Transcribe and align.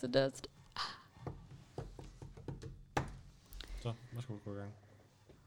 Så 0.00 0.06
dust. 0.06 0.46
Så, 3.82 3.94
værsgo, 4.12 4.34
gå 4.44 4.54
i 4.54 4.56
gang. 4.58 4.72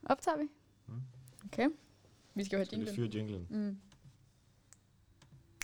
Optager 0.06 0.38
vi? 0.38 0.48
Mm. 0.88 1.02
Okay. 1.46 1.70
Vi 2.34 2.44
skal 2.44 2.56
jo 2.56 2.60
have 2.60 2.66
Skal 2.66 2.80
vi 2.80 2.86
jinglen. 2.86 2.96
fyre 2.96 3.10
jinglen? 3.20 3.48
Mm. 3.50 3.78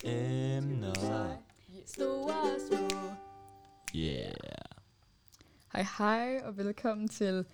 Emner. 0.03 1.37
Store 1.85 2.41
og 2.41 2.59
små. 2.69 2.99
Yeah. 3.95 4.33
Hej 5.73 5.85
hej, 5.97 6.41
og 6.43 6.57
velkommen 6.57 7.07
til 7.07 7.45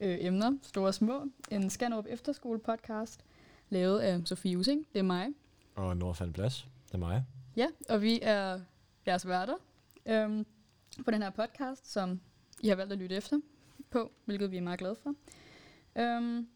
øh, 0.00 0.16
Emner, 0.20 0.58
Store 0.62 0.86
og 0.86 0.94
Små, 0.94 1.26
en 1.50 1.70
Skanderup 1.70 2.06
Efterskole 2.08 2.58
podcast, 2.58 3.24
lavet 3.70 4.00
af 4.00 4.20
Sofie 4.26 4.58
Using, 4.58 4.86
det 4.92 4.98
er 4.98 5.02
mig. 5.02 5.28
Og 5.74 5.96
Nordfald 5.96 6.32
Plads. 6.32 6.68
Det 6.86 6.94
er 6.94 6.98
mig. 6.98 7.24
Ja, 7.56 7.66
og 7.88 8.02
vi 8.02 8.18
er 8.22 8.60
jeres 9.06 9.26
værter 9.26 9.54
øhm, 10.06 10.46
på 11.04 11.10
den 11.10 11.22
her 11.22 11.30
podcast, 11.30 11.92
som 11.92 12.20
I 12.60 12.68
har 12.68 12.76
valgt 12.76 12.92
at 12.92 12.98
lytte 12.98 13.16
efter 13.16 13.40
på, 13.90 14.12
hvilket 14.24 14.50
vi 14.50 14.56
er 14.56 14.62
meget 14.62 14.78
glade 14.78 14.96
for. 14.96 15.14
Øhm, 15.96 16.48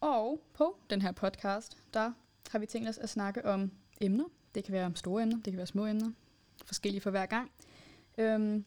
og 0.00 0.40
på 0.54 0.76
den 0.90 1.02
her 1.02 1.12
podcast, 1.12 1.76
der 1.94 2.12
har 2.50 2.58
vi 2.58 2.66
tænkt 2.66 2.88
os 2.88 2.98
at 2.98 3.08
snakke 3.08 3.44
om 3.44 3.72
emner. 4.00 4.24
Det 4.54 4.64
kan 4.64 4.72
være 4.72 4.86
om 4.86 4.96
store 4.96 5.22
emner, 5.22 5.36
det 5.36 5.44
kan 5.44 5.56
være 5.56 5.66
små 5.66 5.86
emner, 5.86 6.10
forskellige 6.64 7.00
for 7.00 7.10
hver 7.10 7.26
gang. 7.26 7.50
Øhm, 8.18 8.64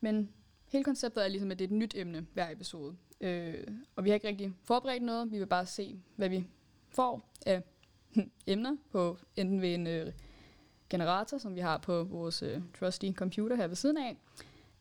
men 0.00 0.32
hele 0.66 0.84
konceptet 0.84 1.24
er 1.24 1.28
ligesom, 1.28 1.50
at 1.50 1.58
det 1.58 1.64
er 1.64 1.68
et 1.68 1.74
nyt 1.74 1.94
emne 1.96 2.26
hver 2.32 2.50
episode. 2.50 2.96
Øh, 3.20 3.66
og 3.96 4.04
vi 4.04 4.10
har 4.10 4.14
ikke 4.14 4.28
rigtig 4.28 4.52
forberedt 4.64 5.02
noget, 5.02 5.32
vi 5.32 5.38
vil 5.38 5.46
bare 5.46 5.66
se, 5.66 6.02
hvad 6.16 6.28
vi 6.28 6.46
får 6.88 7.32
af 7.46 7.62
emner 8.46 8.76
på 8.90 9.18
enten 9.36 9.60
ved 9.60 9.74
en 9.74 9.86
øh, 9.86 10.12
generator, 10.90 11.38
som 11.38 11.54
vi 11.54 11.60
har 11.60 11.78
på 11.78 12.04
vores 12.04 12.42
øh, 12.42 12.60
trusty 12.78 13.12
computer 13.12 13.56
her 13.56 13.66
ved 13.66 13.76
siden 13.76 13.96
af, 13.96 14.16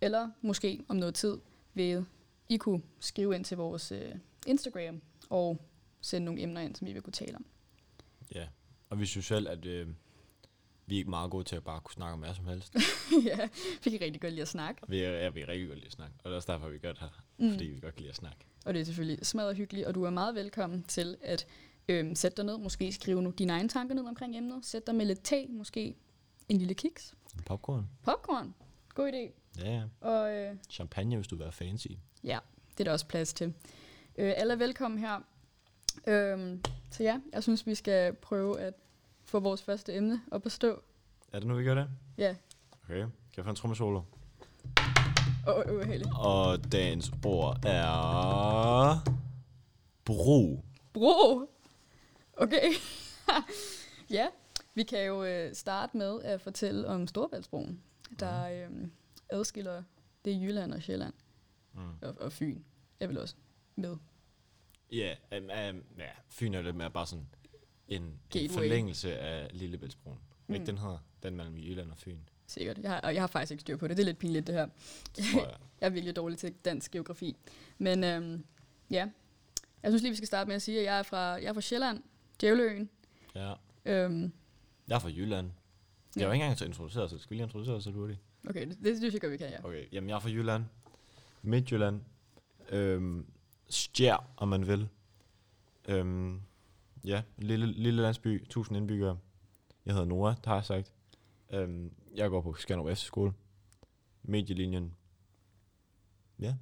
eller 0.01 0.29
måske 0.41 0.81
om 0.87 0.95
noget 0.95 1.15
tid 1.15 1.37
vil 1.73 2.05
I 2.49 2.57
kunne 2.57 2.81
skrive 2.99 3.35
ind 3.35 3.45
til 3.45 3.57
vores 3.57 3.91
øh, 3.91 4.15
Instagram 4.47 5.01
og 5.29 5.61
sende 6.01 6.25
nogle 6.25 6.41
emner 6.41 6.61
ind, 6.61 6.75
som 6.75 6.87
I 6.87 6.93
vil 6.93 7.01
kunne 7.01 7.13
tale 7.13 7.35
om. 7.35 7.45
Ja. 8.35 8.47
Og 8.89 8.99
vi 8.99 9.05
synes 9.05 9.25
selv, 9.25 9.47
at 9.47 9.65
øh, 9.65 9.87
vi 10.85 10.95
er 10.95 10.97
ikke 10.97 11.09
meget 11.09 11.31
gode 11.31 11.43
til 11.43 11.55
at 11.55 11.63
bare 11.63 11.81
kunne 11.81 11.93
snakke 11.93 12.13
om 12.13 12.19
hvad 12.19 12.35
som 12.35 12.47
helst. 12.47 12.75
ja, 13.29 13.49
vi 13.83 13.89
kan 13.89 14.01
rigtig 14.01 14.21
godt 14.21 14.33
lide 14.33 14.41
at 14.41 14.47
snakke. 14.47 14.81
vi 14.87 14.99
er, 15.03 15.11
ja, 15.11 15.29
vi 15.29 15.41
er 15.41 15.47
rigtig 15.47 15.67
godt 15.67 15.77
lide 15.77 15.87
at 15.87 15.91
snakke. 15.91 16.15
Og 16.17 16.23
det 16.23 16.31
er 16.31 16.35
også 16.35 16.51
derfor, 16.51 16.69
vi 16.69 16.77
gør 16.77 16.91
det 16.91 17.01
her. 17.01 17.23
Mm. 17.37 17.51
Fordi 17.51 17.65
vi 17.65 17.79
godt 17.79 17.95
kan 17.95 18.01
lide 18.01 18.09
at 18.09 18.15
snakke. 18.15 18.37
Og 18.65 18.73
det 18.73 18.79
er 18.79 18.85
selvfølgelig 18.85 19.25
smadret 19.25 19.55
hyggeligt, 19.55 19.87
og 19.87 19.95
du 19.95 20.03
er 20.03 20.09
meget 20.09 20.35
velkommen 20.35 20.83
til 20.83 21.17
at 21.21 21.47
øhm, 21.89 22.15
sætte 22.15 22.37
dig 22.37 22.45
ned, 22.45 22.57
måske 22.57 22.91
skrive 22.91 23.21
nu 23.21 23.29
dine 23.37 23.53
egne 23.53 23.69
tanker 23.69 23.95
ned 23.95 24.03
omkring 24.07 24.37
emnet, 24.37 24.65
sæt 24.65 24.87
dig 24.87 24.95
med 24.95 25.05
lidt 25.05 25.23
te, 25.23 25.47
måske 25.49 25.95
en 26.49 26.57
lille 26.57 26.73
kiks, 26.73 27.13
Popcorn. 27.45 27.87
popcorn, 28.03 28.53
god 28.95 29.11
idé, 29.13 29.31
Ja, 29.63 29.71
ja. 29.71 29.83
og 30.07 30.31
øh, 30.33 30.55
Champagne, 30.69 31.15
hvis 31.15 31.27
du 31.27 31.35
vil 31.35 31.43
være 31.43 31.51
fancy. 31.51 31.87
Ja, 32.23 32.39
det 32.71 32.79
er 32.79 32.83
der 32.83 32.91
også 32.91 33.05
plads 33.07 33.33
til. 33.33 33.53
Øh, 34.17 34.33
alle 34.37 34.53
er 34.53 34.57
velkommen 34.57 34.99
her. 34.99 35.19
Øhm, 36.07 36.61
så 36.91 37.03
ja, 37.03 37.19
jeg 37.33 37.43
synes, 37.43 37.65
vi 37.65 37.75
skal 37.75 38.13
prøve 38.13 38.59
at 38.59 38.73
få 39.23 39.39
vores 39.39 39.61
første 39.61 39.93
emne 39.95 40.21
op 40.31 40.45
at 40.45 40.51
stå. 40.51 40.81
Er 41.33 41.39
det 41.39 41.47
nu, 41.47 41.55
vi 41.55 41.63
gør 41.63 41.75
det? 41.75 41.87
Ja, 42.17 42.35
Okay. 42.83 42.99
Kan 42.99 43.11
jeg 43.37 43.43
få 43.45 43.49
en 43.49 43.55
trommesolo? 43.55 44.01
og 45.47 45.55
oh, 45.67 45.75
uheldigt. 45.75 46.09
Og 46.19 46.71
dagens 46.71 47.11
ord 47.25 47.65
er... 47.65 49.09
Bro. 50.05 50.63
Bro! 50.93 51.49
Okay. 52.39 52.71
ja, 54.17 54.27
vi 54.73 54.83
kan 54.83 55.05
jo 55.05 55.23
øh, 55.23 55.55
starte 55.55 55.97
med 55.97 56.21
at 56.21 56.41
fortælle 56.41 56.87
om 56.87 57.07
Storbæltsbroen, 57.07 57.81
der 58.19 58.43
øh, 58.49 58.87
adskiller 59.29 59.83
det 60.25 60.41
Jylland 60.41 60.73
og 60.73 60.81
Sjælland 60.81 61.13
Mm. 61.73 61.81
og, 62.01 62.15
og 62.19 62.31
Fyn. 62.31 62.61
Er 62.99 63.07
vel 63.07 63.17
også 63.17 63.35
med. 63.75 63.97
Ja, 64.91 65.15
um, 65.37 65.43
um, 65.43 65.83
ja, 65.97 66.09
Fyn 66.29 66.53
er 66.53 66.61
det 66.61 66.75
med 66.75 66.89
bare 66.89 67.07
sådan 67.07 67.27
en, 67.87 68.19
en 68.35 68.49
forlængelse 68.49 69.17
af 69.17 69.47
Lillebæltsbroen. 69.53 70.19
Mm. 70.47 70.53
Ikke 70.53 70.65
den 70.65 70.77
hedder, 70.77 70.97
den 71.23 71.35
mellem 71.35 71.57
Jylland 71.57 71.91
og 71.91 71.97
Fyn, 71.97 72.17
Sikkert. 72.47 72.77
Jeg 72.77 72.91
har, 72.91 73.01
og 73.01 73.13
jeg 73.13 73.21
har 73.21 73.27
faktisk 73.27 73.51
ikke 73.51 73.61
styr 73.61 73.77
på 73.77 73.87
det. 73.87 73.97
Det 73.97 74.03
er 74.03 74.05
lidt 74.05 74.17
pinligt, 74.19 74.47
det 74.47 74.55
her. 74.55 74.67
tror 75.31 75.45
jeg. 75.45 75.55
Jeg 75.81 75.85
er 75.85 75.89
virkelig 75.89 76.15
dårlig 76.15 76.37
til 76.37 76.53
dansk 76.65 76.91
geografi. 76.91 77.37
Men 77.77 78.03
øhm, 78.03 78.45
ja, 78.89 79.09
jeg 79.83 79.91
synes 79.91 80.01
lige, 80.01 80.11
vi 80.11 80.15
skal 80.15 80.27
starte 80.27 80.47
med 80.47 80.55
at 80.55 80.61
sige, 80.61 80.79
at 80.79 80.85
jeg 80.85 80.99
er 80.99 81.03
fra, 81.03 81.17
jeg 81.17 81.43
er 81.43 81.53
fra 81.53 81.61
Sjælland, 81.61 82.03
Djævleøen. 82.41 82.89
Ja. 83.35 83.53
Øhm, 83.85 84.31
Jeg 84.87 84.95
er 84.95 84.99
fra 84.99 85.09
Jylland. 85.09 85.47
Jeg 86.15 86.21
Ja. 86.21 86.27
har 86.27 86.33
ikke 86.33 86.43
engang 86.43 86.57
så 86.59 86.65
introduceret, 86.65 87.09
så 87.09 87.17
skal 87.17 87.29
vi 87.29 87.35
lige 87.35 87.43
introducere 87.43 87.81
så 87.81 87.91
hurtigt. 87.91 88.19
okay, 88.49 88.67
det, 88.67 88.77
det 88.83 88.97
synes 88.97 89.13
jeg 89.13 89.21
godt, 89.21 89.31
vi 89.31 89.37
kan, 89.37 89.49
ja. 89.49 89.65
Okay, 89.65 89.85
jamen 89.91 90.09
jeg 90.09 90.15
er 90.15 90.19
fra 90.19 90.29
Jylland. 90.29 90.63
Midtjylland. 91.41 92.01
Øhm, 92.69 93.25
Stjær, 93.69 94.29
om 94.37 94.47
man 94.47 94.67
vil. 94.67 94.87
Øhm, 95.87 96.41
ja, 97.03 97.21
lille, 97.37 97.65
lille 97.65 98.01
landsby, 98.01 98.27
1000 98.41 98.77
indbyggere. 98.77 99.17
Jeg 99.85 99.93
hedder 99.93 100.07
Nora, 100.07 100.29
det 100.29 100.45
har 100.45 100.55
jeg 100.55 100.65
sagt. 100.65 100.93
Øhm, 101.53 101.91
jeg 102.15 102.29
går 102.29 102.41
på 102.41 102.53
Skanderup 102.53 102.97
skole. 102.97 103.33
Medielinjen. 104.23 104.95
Ja, 106.39 106.55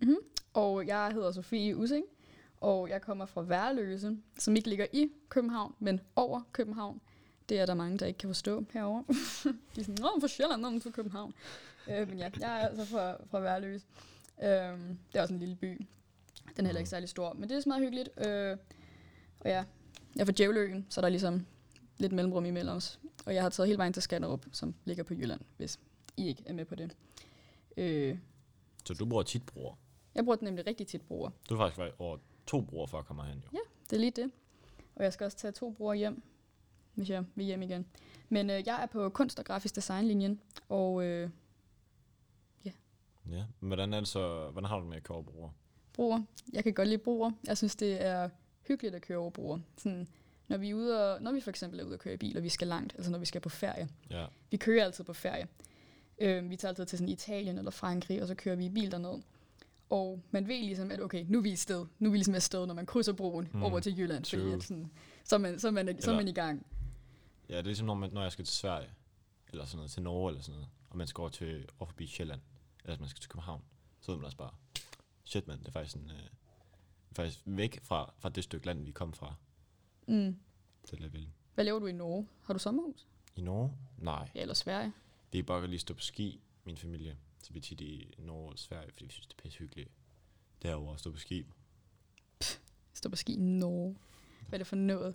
Mm-hmm. 0.00 0.16
Og 0.54 0.86
jeg 0.86 1.10
hedder 1.12 1.32
Sofie 1.32 1.76
Using, 1.76 2.04
og 2.60 2.88
jeg 2.88 3.02
kommer 3.02 3.26
fra 3.26 3.42
Værløse, 3.42 4.16
som 4.38 4.56
ikke 4.56 4.68
ligger 4.68 4.86
i 4.92 5.08
København, 5.28 5.74
men 5.78 6.00
over 6.16 6.40
København. 6.52 7.00
Det 7.48 7.60
er 7.60 7.66
der 7.66 7.74
mange, 7.74 7.98
der 7.98 8.06
ikke 8.06 8.18
kan 8.18 8.28
forstå 8.28 8.64
herovre. 8.72 9.04
De 9.74 9.80
er 9.80 9.84
sådan, 9.84 9.96
nå, 10.00 10.20
fra 10.20 10.28
Sjælland, 10.28 10.62
nå, 10.62 10.70
men 10.70 10.80
fra 10.80 10.90
København. 10.90 11.34
Øh, 11.90 12.08
men 12.08 12.18
ja, 12.18 12.30
jeg 12.40 12.62
er 12.62 12.68
altså 12.68 12.84
fra, 12.84 13.16
fra 13.30 13.40
Værløse. 13.40 13.86
Øhm, 14.42 14.98
det 15.12 15.18
er 15.18 15.22
også 15.22 15.34
en 15.34 15.40
lille 15.40 15.56
by. 15.56 15.86
Den 16.56 16.64
er 16.64 16.68
heller 16.68 16.78
ikke 16.78 16.90
særlig 16.90 17.08
stor, 17.08 17.32
men 17.32 17.48
det 17.48 17.56
er 17.56 17.60
så 17.60 17.68
meget 17.68 17.82
hyggeligt. 17.82 18.08
Øh, 18.26 18.56
og 19.40 19.50
ja, 19.50 19.64
jeg 20.14 20.20
er 20.20 20.24
fra 20.24 20.32
Djævleøen, 20.32 20.86
så 20.88 21.00
der 21.00 21.06
er 21.06 21.10
ligesom 21.10 21.46
lidt 21.98 22.12
mellemrum 22.12 22.44
imellem 22.44 22.76
os. 22.76 23.00
Og 23.26 23.34
jeg 23.34 23.42
har 23.42 23.50
taget 23.50 23.66
hele 23.66 23.78
vejen 23.78 23.92
til 23.92 24.02
Skanderup, 24.02 24.46
som 24.52 24.74
ligger 24.84 25.04
på 25.04 25.14
Jylland, 25.14 25.40
hvis 25.56 25.80
I 26.16 26.28
ikke 26.28 26.42
er 26.46 26.52
med 26.52 26.64
på 26.64 26.74
det. 26.74 26.96
Øh, 27.76 28.18
så 28.84 28.94
du 28.94 29.06
bruger 29.06 29.22
tit 29.22 29.46
bror. 29.46 29.78
jeg 30.14 30.24
bruger 30.24 30.36
den 30.36 30.44
nemlig 30.44 30.66
rigtig 30.66 30.86
tit 30.86 31.02
bruger. 31.02 31.30
Du 31.48 31.56
har 31.56 31.68
faktisk 31.68 31.94
over 31.98 32.18
to 32.48 32.60
bror 32.60 32.86
for 32.86 32.98
at 32.98 33.04
komme 33.06 33.22
herhen, 33.22 33.44
jo. 33.52 33.58
Det 33.90 33.96
er 33.96 34.00
lige 34.00 34.10
det. 34.10 34.30
Og 34.96 35.04
jeg 35.04 35.12
skal 35.12 35.24
også 35.24 35.36
tage 35.38 35.52
to 35.52 35.70
bror 35.70 35.94
hjem, 35.94 36.22
hvis 36.94 37.10
jeg 37.10 37.24
vil 37.34 37.46
hjem 37.46 37.62
igen. 37.62 37.86
Men 38.28 38.50
øh, 38.50 38.62
jeg 38.66 38.82
er 38.82 38.86
på 38.86 39.08
kunst- 39.08 39.38
og 39.38 39.44
grafisk 39.44 39.76
designlinjen, 39.76 40.40
og 40.68 41.04
øh, 41.04 41.30
Ja. 43.30 43.44
Men 43.60 43.66
hvordan 43.68 43.94
er 43.94 43.98
det 44.00 44.08
så, 44.08 44.50
hvordan 44.52 44.68
har 44.68 44.76
du 44.76 44.80
det 44.82 44.88
med 44.88 44.96
at 44.96 45.02
køre 45.02 45.16
over 45.16 45.24
broer? 45.24 45.50
broer. 45.92 46.22
Jeg 46.52 46.64
kan 46.64 46.74
godt 46.74 46.88
lide 46.88 46.98
broer. 46.98 47.30
Jeg 47.46 47.56
synes, 47.56 47.76
det 47.76 48.04
er 48.06 48.28
hyggeligt 48.68 48.94
at 48.94 49.02
køre 49.02 49.18
over 49.18 49.30
broer. 49.30 49.58
Sådan, 49.76 50.08
når 50.48 50.56
vi 50.56 50.70
er 50.70 50.74
ude 50.74 51.14
og, 51.14 51.22
når 51.22 51.32
vi 51.32 51.40
for 51.40 51.50
eksempel 51.50 51.80
er 51.80 51.84
ude 51.84 51.94
at 51.94 52.00
køre 52.00 52.14
i 52.14 52.16
bil, 52.16 52.36
og 52.36 52.42
vi 52.42 52.48
skal 52.48 52.68
langt, 52.68 52.94
altså 52.94 53.10
når 53.10 53.18
vi 53.18 53.26
skal 53.26 53.40
på 53.40 53.48
ferie. 53.48 53.88
Ja. 54.10 54.26
Vi 54.50 54.56
kører 54.56 54.84
altid 54.84 55.04
på 55.04 55.12
ferie. 55.12 55.46
Øh, 56.18 56.50
vi 56.50 56.56
tager 56.56 56.70
altid 56.70 56.86
til 56.86 56.98
sådan 56.98 57.12
Italien 57.12 57.58
eller 57.58 57.70
Frankrig, 57.70 58.22
og 58.22 58.28
så 58.28 58.34
kører 58.34 58.56
vi 58.56 58.64
i 58.64 58.68
bil 58.70 58.90
derned. 58.90 59.22
Og 59.90 60.22
man 60.30 60.48
ved 60.48 60.60
ligesom, 60.60 60.90
at 60.90 61.00
okay, 61.00 61.24
nu 61.28 61.38
er 61.38 61.42
vi 61.42 61.52
i 61.52 61.56
sted. 61.56 61.86
Nu 61.98 62.08
er 62.08 62.10
vi 62.10 62.16
ligesom 62.18 62.34
afsted, 62.34 62.66
når 62.66 62.74
man 62.74 62.86
krydser 62.86 63.12
broen 63.12 63.48
Mm. 63.52 63.62
over 63.62 63.80
til 63.80 63.98
Jylland. 63.98 64.24
Fordi 64.24 64.42
True. 64.42 64.54
at 64.54 64.62
sådan, 64.62 64.90
så, 65.24 65.34
er 65.34 65.38
man, 65.38 65.58
så, 65.58 65.66
er 65.68 65.70
man, 65.72 66.02
så 66.02 66.10
er 66.12 66.16
man 66.16 66.28
i 66.28 66.32
gang. 66.32 66.66
Ja, 67.48 67.52
det 67.54 67.58
er 67.60 67.64
ligesom, 67.64 67.86
når, 67.86 67.94
man, 67.94 68.10
når 68.12 68.22
jeg 68.22 68.32
skal 68.32 68.44
til 68.44 68.54
Sverige, 68.54 68.90
eller 69.52 69.64
sådan 69.64 69.76
noget, 69.76 69.90
til 69.90 70.02
Norge 70.02 70.30
eller 70.30 70.42
sådan 70.42 70.54
noget, 70.54 70.68
og 70.90 70.96
man 70.96 71.06
skal 71.06 71.20
over 71.20 71.30
til 71.30 71.68
over 71.78 71.86
forbi 71.86 72.06
Sjælland, 72.06 72.40
eller 72.84 72.98
man 72.98 73.08
skal 73.08 73.20
til 73.20 73.30
København, 73.30 73.62
så 74.00 74.12
ved 74.12 74.18
man 74.18 74.24
også 74.24 74.36
bare, 74.36 74.50
shit 75.24 75.46
man, 75.46 75.58
det 75.58 75.68
er 75.68 75.72
faktisk, 75.72 75.96
en, 75.96 76.10
øh, 76.10 76.28
faktisk 77.12 77.40
væk 77.44 77.80
fra, 77.82 78.12
fra 78.18 78.28
det 78.28 78.44
stykke 78.44 78.66
land, 78.66 78.84
vi 78.84 78.90
kom 78.90 79.12
fra. 79.12 79.34
Mm. 80.08 80.36
Det 80.90 81.04
er 81.04 81.08
vildt. 81.08 81.28
Hvad 81.54 81.64
laver 81.64 81.78
du 81.78 81.86
i 81.86 81.92
Norge? 81.92 82.26
Har 82.42 82.52
du 82.54 82.58
sommerhus? 82.58 83.06
I 83.36 83.40
Norge? 83.40 83.72
Nej. 83.98 84.28
Ja, 84.34 84.40
eller 84.40 84.54
Sverige? 84.54 84.92
Vi 85.32 85.38
er 85.38 85.42
bare 85.42 85.60
godt 85.60 85.70
lige 85.70 85.80
stå 85.80 85.94
på 85.94 86.00
ski, 86.00 86.40
min 86.64 86.76
familie. 86.76 87.16
Så 87.42 87.52
vi 87.52 87.58
er 87.58 87.62
tit 87.62 87.80
i 87.80 88.14
Norge 88.18 88.52
og 88.52 88.58
Sverige, 88.58 88.90
fordi 88.92 89.04
vi 89.04 89.10
synes, 89.10 89.26
det 89.26 89.34
er 89.38 89.42
pisse 89.42 89.58
hyggeligt 89.58 89.88
derovre 90.62 90.94
at 90.94 91.00
stå 91.00 91.10
på 91.12 91.18
ski. 91.18 91.44
Stå 92.94 93.08
på 93.08 93.16
ski 93.16 93.32
i 93.32 93.36
Norge. 93.36 93.96
Hvad 94.48 94.56
er 94.56 94.58
det 94.58 94.66
for 94.66 94.76
noget? 94.76 95.14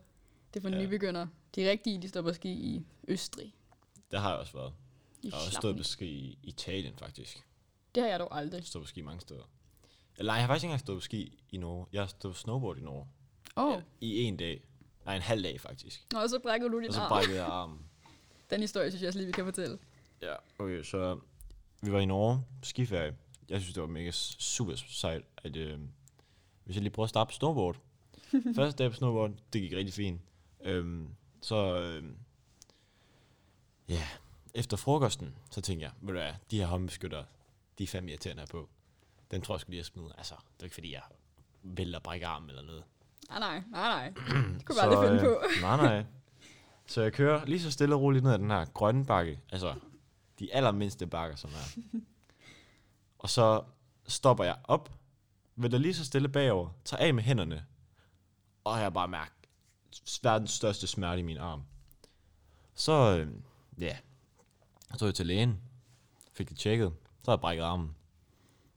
Det 0.54 0.60
er 0.60 0.62
for 0.62 0.70
Ja. 0.70 0.76
ja. 0.78 0.86
nybegynder. 0.86 1.28
De 1.56 1.70
rigtige, 1.70 2.02
de 2.02 2.10
står 2.10 2.22
på 2.22 2.34
ski 2.34 2.52
i 2.52 2.86
Østrig. 3.08 3.54
Der 4.12 4.20
har 4.20 4.30
jeg 4.30 4.40
også 4.40 4.54
været. 4.54 4.74
I 5.22 5.28
Jeg 5.28 5.34
har 5.34 5.46
også 5.46 5.52
stået 5.52 5.78
på 5.78 5.84
ski 5.84 6.06
i 6.06 6.40
Italien, 6.44 6.96
faktisk. 6.98 7.44
Det 7.96 8.04
har 8.04 8.10
jeg 8.10 8.20
dog 8.20 8.38
aldrig. 8.38 8.66
Stået 8.66 8.84
på 8.84 8.88
ski 8.88 9.02
mange 9.02 9.22
steder. 9.22 9.50
Eller 10.18 10.34
jeg 10.34 10.44
har 10.44 10.48
faktisk 10.48 10.64
ikke 10.64 10.70
engang 10.70 10.80
stået 10.80 10.96
på 10.98 11.02
ski 11.02 11.44
i 11.50 11.58
Norge. 11.58 11.86
Jeg 11.94 12.02
har 12.02 12.08
stået 12.08 12.34
på 12.34 12.40
snowboard 12.40 12.78
i 12.78 12.82
Norge. 12.82 13.08
Oh. 13.56 13.82
I 14.02 14.22
en 14.24 14.38
dag. 14.38 14.64
Nej, 15.06 15.16
en 15.16 15.22
halv 15.22 15.44
dag 15.44 15.62
faktisk. 15.62 16.06
Nå, 16.14 16.20
og 16.20 16.30
så 16.30 16.40
brækker 16.40 16.68
du 16.68 16.80
din 16.80 16.88
Og 16.88 16.94
så 16.94 17.00
arm. 17.02 17.10
brækkede 17.10 17.38
jeg 17.38 17.46
armen. 17.46 17.80
Den 18.50 18.62
historie 18.62 18.92
synes 18.92 19.02
jeg 19.02 19.08
også 19.08 19.20
lige, 19.20 19.26
vi 19.28 19.32
kan 19.32 19.46
fortælle. 19.46 19.80
Ja, 20.22 20.36
okay, 20.60 20.84
så 20.84 21.20
vi 21.84 21.92
var 21.92 22.00
i 22.00 22.06
Norge 22.06 22.44
på 22.62 22.66
skiferie. 22.66 23.16
Jeg 23.50 23.62
synes, 23.62 23.74
det 23.74 23.82
var 23.82 23.88
mega 23.88 24.12
super 24.12 24.76
sejt, 24.76 25.24
at 25.38 25.56
øh, 25.56 25.80
hvis 26.64 26.76
jeg 26.76 26.84
lige 26.84 26.94
prøver 26.94 27.06
at 27.06 27.10
starte 27.10 27.28
på 27.28 27.34
snowboard. 27.34 27.78
Første 28.56 28.84
dag 28.84 28.92
på 28.92 28.98
snowboard, 28.98 29.32
det 29.54 29.62
gik 29.62 29.74
rigtig 29.74 29.94
fint. 29.94 30.22
Øhm, 30.64 31.08
så, 31.42 31.80
øh, 31.82 32.04
ja, 33.90 34.04
efter 34.54 34.78
frokosten, 34.78 35.36
så 35.52 35.62
tænkte 35.62 35.84
jeg, 35.84 35.92
ved 36.02 36.14
du 36.14 36.20
hvad, 36.20 36.34
de 36.52 36.60
her 36.60 36.66
håndbeskytter, 36.66 37.24
de 37.78 37.84
er 37.84 37.88
fandme 37.88 38.10
irriterende 38.12 38.42
her 38.42 38.48
på. 38.48 38.70
Den 39.32 39.42
tror 39.42 39.56
jeg 39.56 39.60
skulle 39.60 39.74
lige 39.74 39.80
at 39.80 39.86
smide. 39.86 40.14
Altså, 40.18 40.36
det 40.54 40.60
er 40.60 40.64
ikke 40.64 40.74
fordi, 40.74 40.94
jeg 40.94 41.02
vælter 41.64 42.00
brække 42.00 42.28
arm 42.28 42.50
eller 42.50 42.62
noget. 42.62 42.84
Nej, 43.30 43.40
nej, 43.40 43.64
nej, 43.72 43.90
nej. 43.90 44.10
Det 44.58 44.66
kunne 44.66 44.76
vi 44.76 44.80
aldrig 44.82 45.10
finde 45.10 45.24
på. 45.24 45.30
øh, 45.30 45.62
nej, 45.62 45.78
nej. 45.78 46.06
Så 46.88 47.02
jeg 47.02 47.14
kører 47.14 47.46
lige 47.46 47.60
så 47.62 47.72
stille 47.72 47.96
og 47.96 48.02
roligt 48.02 48.24
ned 48.24 48.34
ad 48.34 48.40
den 48.40 48.52
her 48.52 48.66
grønne 48.66 49.06
bakke. 49.06 49.40
Altså, 49.52 49.76
de 50.44 50.54
allermindste 50.54 51.08
bakker, 51.08 51.36
som 51.36 51.50
er. 51.50 51.82
og 53.20 53.30
så 53.30 53.64
stopper 54.08 54.44
jeg 54.44 54.56
op, 54.64 54.92
vælter 55.56 55.78
lige 55.78 55.94
så 55.94 56.06
stille 56.06 56.30
bagover, 56.30 56.70
tager 56.86 57.04
af 57.04 57.14
med 57.14 57.24
hænderne, 57.24 57.66
og 58.64 58.80
jeg 58.80 58.94
bare 58.94 59.08
mærker 59.08 59.32
verdens 60.24 60.52
største 60.52 60.88
smerte 60.88 61.20
i 61.20 61.24
min 61.24 61.38
arm. 61.38 61.64
Så, 62.76 63.18
øh, 63.18 63.28
ja, 63.80 63.98
så 64.92 64.98
tog 64.98 65.06
jeg 65.06 65.16
til 65.16 65.26
lægen, 65.26 65.60
fik 66.34 66.50
det 66.50 66.58
tjekket, 66.58 66.94
så 67.24 67.32
har 67.32 67.34
jeg 67.34 67.42
brækket 67.42 67.64
armen. 67.64 67.96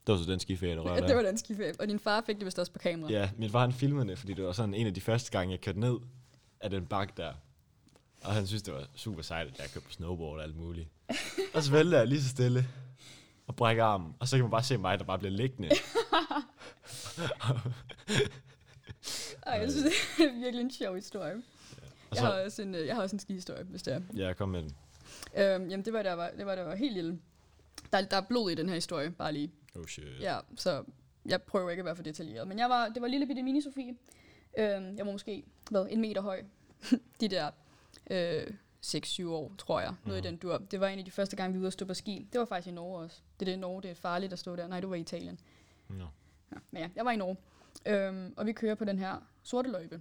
Det 0.07 0.13
var 0.13 0.19
så 0.19 0.33
den 0.33 0.41
skiferie, 0.41 0.75
der 0.75 0.81
rørte 0.81 1.03
Ja, 1.03 1.07
det 1.09 1.17
var 1.17 1.23
den 1.23 1.39
skiferie. 1.39 1.73
Og 1.81 1.89
din 1.89 1.99
far 1.99 2.23
fik 2.27 2.37
det 2.37 2.45
vist 2.45 2.59
også 2.59 2.73
på 2.73 2.79
kamera. 2.79 3.13
Ja, 3.13 3.31
min 3.37 3.51
far 3.51 3.61
han 3.61 3.73
filmede 3.73 4.09
det, 4.09 4.19
fordi 4.19 4.35
det 4.35 4.45
var 4.45 4.53
sådan 4.53 4.75
en 4.75 4.87
af 4.87 4.95
de 4.95 5.01
første 5.01 5.31
gange, 5.31 5.53
jeg 5.53 5.61
kørte 5.61 5.81
ned 5.81 5.97
af 6.61 6.71
den 6.71 6.87
bakke 6.87 7.13
der. 7.17 7.35
Og 8.25 8.35
han 8.35 8.47
synes, 8.47 8.63
det 8.63 8.75
var 8.75 8.87
super 8.95 9.23
sejt, 9.23 9.47
at 9.47 9.59
jeg 9.59 9.67
kørte 9.75 9.87
på 9.87 9.93
snowboard 9.93 10.37
og 10.39 10.43
alt 10.43 10.57
muligt. 10.57 10.89
og 11.55 11.63
så 11.63 11.71
vælter 11.73 11.99
jeg 11.99 12.07
lige 12.07 12.23
så 12.23 12.29
stille 12.29 12.67
og 13.47 13.57
brækker 13.57 13.85
armen. 13.85 14.15
Og 14.21 14.29
så 14.29 14.37
kan 14.37 14.45
man 14.45 14.51
bare 14.51 14.63
se 14.65 14.79
mig, 14.79 14.99
der 14.99 15.05
bare 15.05 15.19
bliver 15.19 15.33
liggende. 15.33 15.71
Ej, 19.47 19.53
jeg 19.61 19.71
synes, 19.71 19.93
det 20.19 20.27
er 20.27 20.33
virkelig 20.41 20.61
en 20.61 20.71
sjov 20.71 20.95
historie. 20.95 21.35
Og 21.35 21.43
Jeg 22.11 22.19
så, 22.19 22.25
har 22.25 22.33
også 22.45 22.63
en, 22.63 22.75
øh, 22.75 22.87
jeg 22.87 22.95
har 22.95 23.03
også 23.03 23.17
en 23.17 23.21
skihistorie, 23.21 23.63
hvis 23.65 23.83
det 23.83 23.95
er. 23.95 24.01
ja, 24.17 24.33
kom 24.33 24.49
med 24.49 24.63
den. 24.63 24.73
Øhm, 25.37 25.69
jamen, 25.71 25.85
det 25.85 25.93
var, 25.93 26.01
jeg 26.03 26.19
var, 26.19 26.31
det 26.39 26.47
var, 26.47 26.53
jeg 26.53 26.67
var 26.67 26.75
helt 26.75 26.95
lille. 26.95 27.19
Der, 27.93 28.01
der 28.03 28.17
er 28.17 28.21
blod 28.21 28.51
i 28.51 28.55
den 28.55 28.69
her 28.69 28.75
historie, 28.75 29.11
bare 29.11 29.33
lige. 29.33 29.53
Oh 29.75 29.85
shit. 29.87 30.21
Ja, 30.21 30.39
så 30.57 30.85
jeg 31.27 31.43
prøver 31.43 31.71
ikke 31.71 31.81
at 31.81 31.85
være 31.85 31.97
for 31.97 32.03
detaljeret. 32.03 32.49
Men 32.49 32.59
jeg 32.59 32.71
var, 32.71 32.89
det 32.89 33.03
var 33.03 33.09
lille 33.09 33.27
bitte 33.27 33.43
mini 33.43 33.61
Sofie. 33.61 33.95
Øhm, 34.59 34.97
jeg 34.97 35.07
var 35.07 35.13
måske, 35.13 35.43
hvad, 35.71 35.87
en 35.91 36.01
meter 36.01 36.21
høj. 36.21 36.43
de 37.21 37.29
der 37.29 37.51
øh, 38.11 38.47
6-7 38.87 39.25
år, 39.29 39.55
tror 39.58 39.81
jeg. 39.81 39.94
Noget 40.05 40.19
Mhm. 40.25 40.26
i 40.26 40.31
den 40.31 40.37
dur. 40.37 40.58
Det 40.58 40.81
var 40.81 40.88
en 40.88 40.99
af 40.99 41.05
de 41.05 41.11
første 41.11 41.37
gange, 41.37 41.53
vi 41.53 41.58
var 41.58 41.62
ude 41.62 41.67
at 41.67 41.73
stå 41.73 41.85
på 41.85 41.94
ski. 41.94 42.29
Det 42.32 42.38
var 42.38 42.44
faktisk 42.44 42.69
i 42.69 42.75
Norge 42.75 42.99
også. 42.99 43.20
Det 43.41 43.49
er 43.49 43.53
det 43.53 43.58
Norge, 43.58 43.82
det 43.82 43.91
er 43.91 43.94
farligt 43.94 44.32
at 44.32 44.38
stå 44.38 44.56
der. 44.56 44.67
Nej, 44.67 44.81
du 44.81 44.88
var 44.88 44.97
i 44.97 45.00
Italien. 45.00 45.38
No. 45.88 46.05
Ja, 46.53 46.56
men 46.70 46.82
ja, 46.82 46.88
jeg 46.97 47.05
var 47.05 47.11
i 47.11 47.17
Norge. 47.17 47.37
Øhm, 47.87 48.35
og 48.37 48.47
vi 48.47 48.53
kører 48.53 48.75
på 48.75 48.85
den 48.85 48.99
her 48.99 49.17
sorte 49.43 49.70
løjpe. 49.70 50.00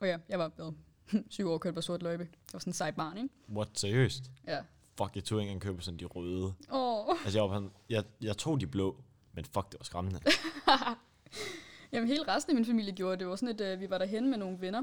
Og 0.00 0.06
ja, 0.08 0.18
jeg 0.28 0.38
var 0.38 0.48
hvad, 0.56 0.72
syv 1.30 1.48
år 1.50 1.58
kørt 1.58 1.74
på 1.74 1.80
sort 1.80 2.02
løjpe. 2.02 2.22
Jeg 2.22 2.52
var 2.52 2.58
sådan 2.58 2.70
en 2.70 2.74
sej 2.74 2.90
barn, 2.90 3.16
ikke? 3.16 3.28
What, 3.48 3.68
seriøst? 3.74 4.30
Ja. 4.46 4.58
Fuck, 4.98 5.14
jeg 5.16 5.24
tog 5.24 5.40
ikke 5.40 5.50
engang 5.52 5.62
købe 5.62 5.82
sådan 5.82 5.98
de 6.00 6.04
røde. 6.04 6.54
Åh. 6.72 7.08
Altså, 7.24 7.38
jeg, 7.38 7.50
var 7.50 7.54
sådan, 7.56 7.70
jeg, 7.90 8.04
jeg 8.20 8.36
tog 8.36 8.60
de 8.60 8.66
blå, 8.66 8.96
men 9.32 9.44
fuck, 9.44 9.72
det 9.72 9.80
var 9.80 9.84
skræmmende. 9.84 10.20
Jamen, 11.92 12.08
hele 12.08 12.28
resten 12.28 12.50
af 12.50 12.54
min 12.54 12.64
familie 12.64 12.92
gjorde 12.92 13.12
det. 13.12 13.20
Det 13.20 13.28
var 13.28 13.36
sådan, 13.36 13.54
at 13.54 13.60
øh, 13.60 13.80
vi 13.80 13.90
var 13.90 13.98
derhen 13.98 14.30
med 14.30 14.38
nogle 14.38 14.60
venner. 14.60 14.82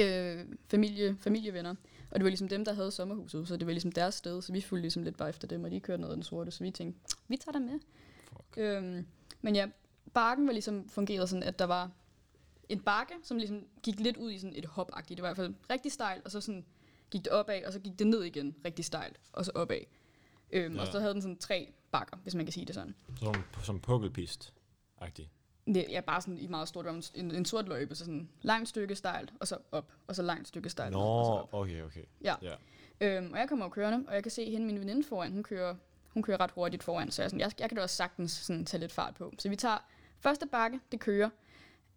Øh, 0.00 0.46
familie, 0.68 1.16
familievenner. 1.20 1.74
Og 2.10 2.20
det 2.20 2.24
var 2.24 2.30
ligesom 2.30 2.48
dem, 2.48 2.64
der 2.64 2.72
havde 2.72 2.90
sommerhuset, 2.90 3.48
så 3.48 3.56
det 3.56 3.66
var 3.66 3.72
ligesom 3.72 3.92
deres 3.92 4.14
sted. 4.14 4.42
Så 4.42 4.52
vi 4.52 4.60
fulgte 4.60 4.82
ligesom 4.82 5.02
lidt 5.02 5.16
bare 5.16 5.28
efter 5.28 5.48
dem, 5.48 5.64
og 5.64 5.70
de 5.70 5.80
kørte 5.80 6.00
noget 6.00 6.12
af 6.12 6.16
den 6.16 6.22
sorte. 6.22 6.50
Så 6.50 6.64
vi 6.64 6.70
tænkte, 6.70 7.00
vi 7.28 7.36
tager 7.36 7.52
dig 7.52 7.62
med. 7.62 7.80
Fuck. 8.28 8.58
Øhm, 8.58 9.06
men 9.40 9.56
ja, 9.56 9.68
bakken 10.14 10.46
var 10.46 10.52
ligesom 10.52 10.88
fungeret 10.88 11.28
sådan, 11.28 11.42
at 11.42 11.58
der 11.58 11.64
var 11.64 11.90
en 12.68 12.80
bakke, 12.80 13.14
som 13.22 13.36
ligesom 13.36 13.66
gik 13.82 14.00
lidt 14.00 14.16
ud 14.16 14.30
i 14.30 14.38
sådan 14.38 14.56
et 14.56 14.64
hopagtigt. 14.64 15.16
Det 15.16 15.22
var 15.22 15.28
i 15.28 15.34
hvert 15.34 15.46
fald 15.46 15.54
rigtig 15.70 15.92
stejlt, 15.92 16.24
og 16.24 16.30
så 16.30 16.40
sådan 16.40 16.64
gik 17.10 17.24
det 17.24 17.32
opad, 17.32 17.64
og 17.64 17.72
så 17.72 17.80
gik 17.80 17.98
det 17.98 18.06
ned 18.06 18.22
igen 18.22 18.54
rigtig 18.64 18.84
stejlt, 18.84 19.20
og 19.32 19.44
så 19.44 19.52
opad. 19.54 19.80
Øhm, 20.50 20.74
ja. 20.74 20.80
Og 20.80 20.86
så 20.86 21.00
havde 21.00 21.14
den 21.14 21.22
sådan 21.22 21.36
tre 21.36 21.72
bakker, 21.90 22.16
hvis 22.16 22.34
man 22.34 22.46
kan 22.46 22.52
sige 22.52 22.66
det 22.66 22.74
sådan. 22.74 22.94
Som, 23.20 23.34
som 23.62 23.80
pukkelpist-agtig. 23.80 25.28
Det 25.66 25.96
er 25.96 26.00
bare 26.00 26.20
sådan 26.20 26.38
i 26.38 26.46
meget 26.46 26.68
stort, 26.68 26.86
en, 26.86 27.02
en, 27.14 27.30
en 27.34 27.44
sort 27.44 27.68
løjpe, 27.68 27.94
så 27.94 28.04
sådan 28.04 28.28
langt 28.42 28.68
stykke 28.68 28.94
stejlt, 28.94 29.32
og 29.40 29.48
så 29.48 29.58
op, 29.72 29.92
og 30.06 30.14
så 30.16 30.22
langt 30.22 30.48
stykke 30.48 30.70
stejlt, 30.70 30.92
Nå, 30.92 30.98
og 31.00 31.24
så 31.24 31.30
op. 31.32 31.48
okay, 31.54 31.82
okay. 31.82 32.04
Ja. 32.22 32.34
ja. 32.42 32.54
Øhm, 33.00 33.32
og 33.32 33.38
jeg 33.38 33.48
kommer 33.48 33.64
jo 33.64 33.68
kørende, 33.68 34.08
og 34.08 34.14
jeg 34.14 34.22
kan 34.22 34.32
se 34.32 34.50
hende, 34.50 34.66
min 34.66 34.80
veninde 34.80 35.04
foran, 35.04 35.32
hun 35.32 35.42
kører, 35.42 35.74
hun 36.08 36.22
kører 36.22 36.40
ret 36.40 36.50
hurtigt 36.50 36.82
foran, 36.82 37.10
så 37.10 37.22
jeg, 37.22 37.30
sådan, 37.30 37.40
jeg, 37.40 37.52
jeg 37.60 37.68
kan 37.68 37.76
da 37.76 37.82
også 37.82 37.96
sagtens 37.96 38.32
sådan, 38.32 38.64
tage 38.66 38.80
lidt 38.80 38.92
fart 38.92 39.14
på. 39.14 39.32
Så 39.38 39.48
vi 39.48 39.56
tager 39.56 39.78
første 40.20 40.46
bakke, 40.46 40.80
det 40.92 41.00
kører. 41.00 41.30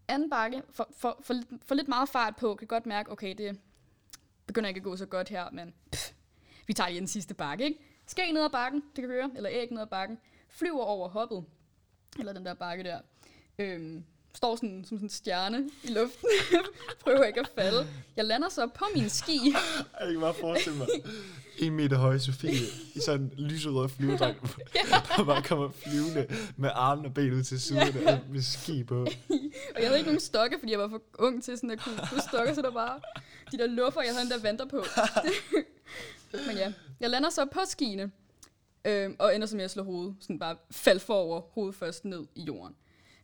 Anden 0.08 0.30
bakke, 0.30 0.64
for, 0.70 0.88
for, 0.98 1.18
for, 1.22 1.34
lidt- 1.34 1.48
for 1.66 1.76
lidt 1.76 1.88
meget 1.88 2.10
fart 2.10 2.36
på, 2.36 2.56
kan 2.56 2.68
godt 2.68 2.86
mærke, 2.86 3.12
okay, 3.12 3.36
det 3.38 3.60
begynder 4.46 4.68
ikke 4.68 4.78
at 4.80 4.84
gå 4.84 4.96
så 4.96 5.06
godt 5.06 5.30
her, 5.30 5.50
men 5.52 5.74
pff, 5.92 6.12
vi 6.68 6.74
tager 6.74 6.90
lige 6.90 7.00
den 7.00 7.08
sidste 7.08 7.34
bakke, 7.34 7.64
ikke? 7.66 7.80
Skæg 8.06 8.32
ned 8.34 8.44
ad 8.44 8.50
bakken, 8.50 8.82
det 8.96 9.02
kan 9.02 9.10
køre, 9.10 9.32
eller 9.36 9.50
æg 9.54 9.72
ned 9.72 9.82
ad 9.82 9.88
bakken, 9.88 10.18
flyver 10.50 10.84
over 10.84 11.10
hoppet, 11.10 11.46
eller 12.20 12.34
den 12.34 12.46
der 12.46 12.54
bakke 12.54 12.84
der, 12.84 13.00
øhm, 13.60 14.04
står 14.36 14.56
sådan, 14.56 14.86
som 14.86 14.98
sådan 14.98 15.06
en 15.06 15.10
stjerne 15.10 15.70
i 15.84 15.88
luften, 15.88 16.30
prøver 17.04 17.24
ikke 17.24 17.40
at 17.40 17.50
falde. 17.56 17.88
Jeg 18.16 18.26
lander 18.26 18.50
så 18.50 18.68
på 18.76 18.86
min 18.96 19.10
ski, 19.10 19.40
Jeg 20.00 20.12
kan 20.12 20.20
bare 20.20 20.34
forestille 20.34 20.78
mig 20.78 20.88
en 21.58 21.74
meter 21.76 21.98
høje 21.98 22.20
Sofie 22.20 22.52
i 22.96 23.00
sådan 23.06 23.22
en 23.22 23.32
lyserød 23.38 23.90
flyverdragt, 23.90 24.38
der 25.18 25.26
bare 25.26 25.42
kommer 25.44 25.70
flyvende 25.70 26.28
med 26.58 26.70
armene 26.74 27.08
og 27.08 27.14
ben 27.14 27.34
ud 27.34 27.44
til 27.44 27.62
siden 27.62 27.82
Ja. 28.04 28.14
og 28.14 28.20
med 28.30 28.42
ski 28.42 28.84
på. 28.84 29.02
Og 29.76 29.82
jeg 29.82 29.88
havde 29.88 29.98
ikke 29.98 30.10
nogen 30.10 30.20
stokke, 30.20 30.56
fordi 30.60 30.72
jeg 30.72 30.80
var 30.80 30.88
for 30.88 31.02
ung 31.20 31.44
til 31.44 31.58
sådan 31.58 31.72
at 31.72 31.80
kunne, 31.80 32.00
kunne 32.10 32.22
stokke, 32.22 32.56
så 32.56 32.62
der 32.62 32.72
bare 32.72 33.00
de 33.52 33.58
der 33.58 33.68
luffer, 33.68 34.02
jeg 34.02 34.14
den 34.24 34.30
der 34.32 34.42
vanter 34.42 34.66
på. 34.66 34.84
Men 36.48 36.58
ja, 36.58 36.74
jeg 37.00 37.10
lander 37.10 37.30
så 37.30 37.46
på 37.46 37.60
skiene, 37.68 38.12
øhm, 38.86 39.16
og 39.20 39.36
ender 39.36 39.48
som 39.48 39.60
jeg 39.60 39.70
slår 39.70 39.84
hovedet, 39.84 40.16
sådan 40.20 40.40
bare 40.40 40.56
fald 40.72 41.00
forover, 41.00 41.42
hovedet 41.42 41.76
først 41.76 42.06
ned 42.06 42.26
i 42.36 42.42
jorden. 42.44 42.76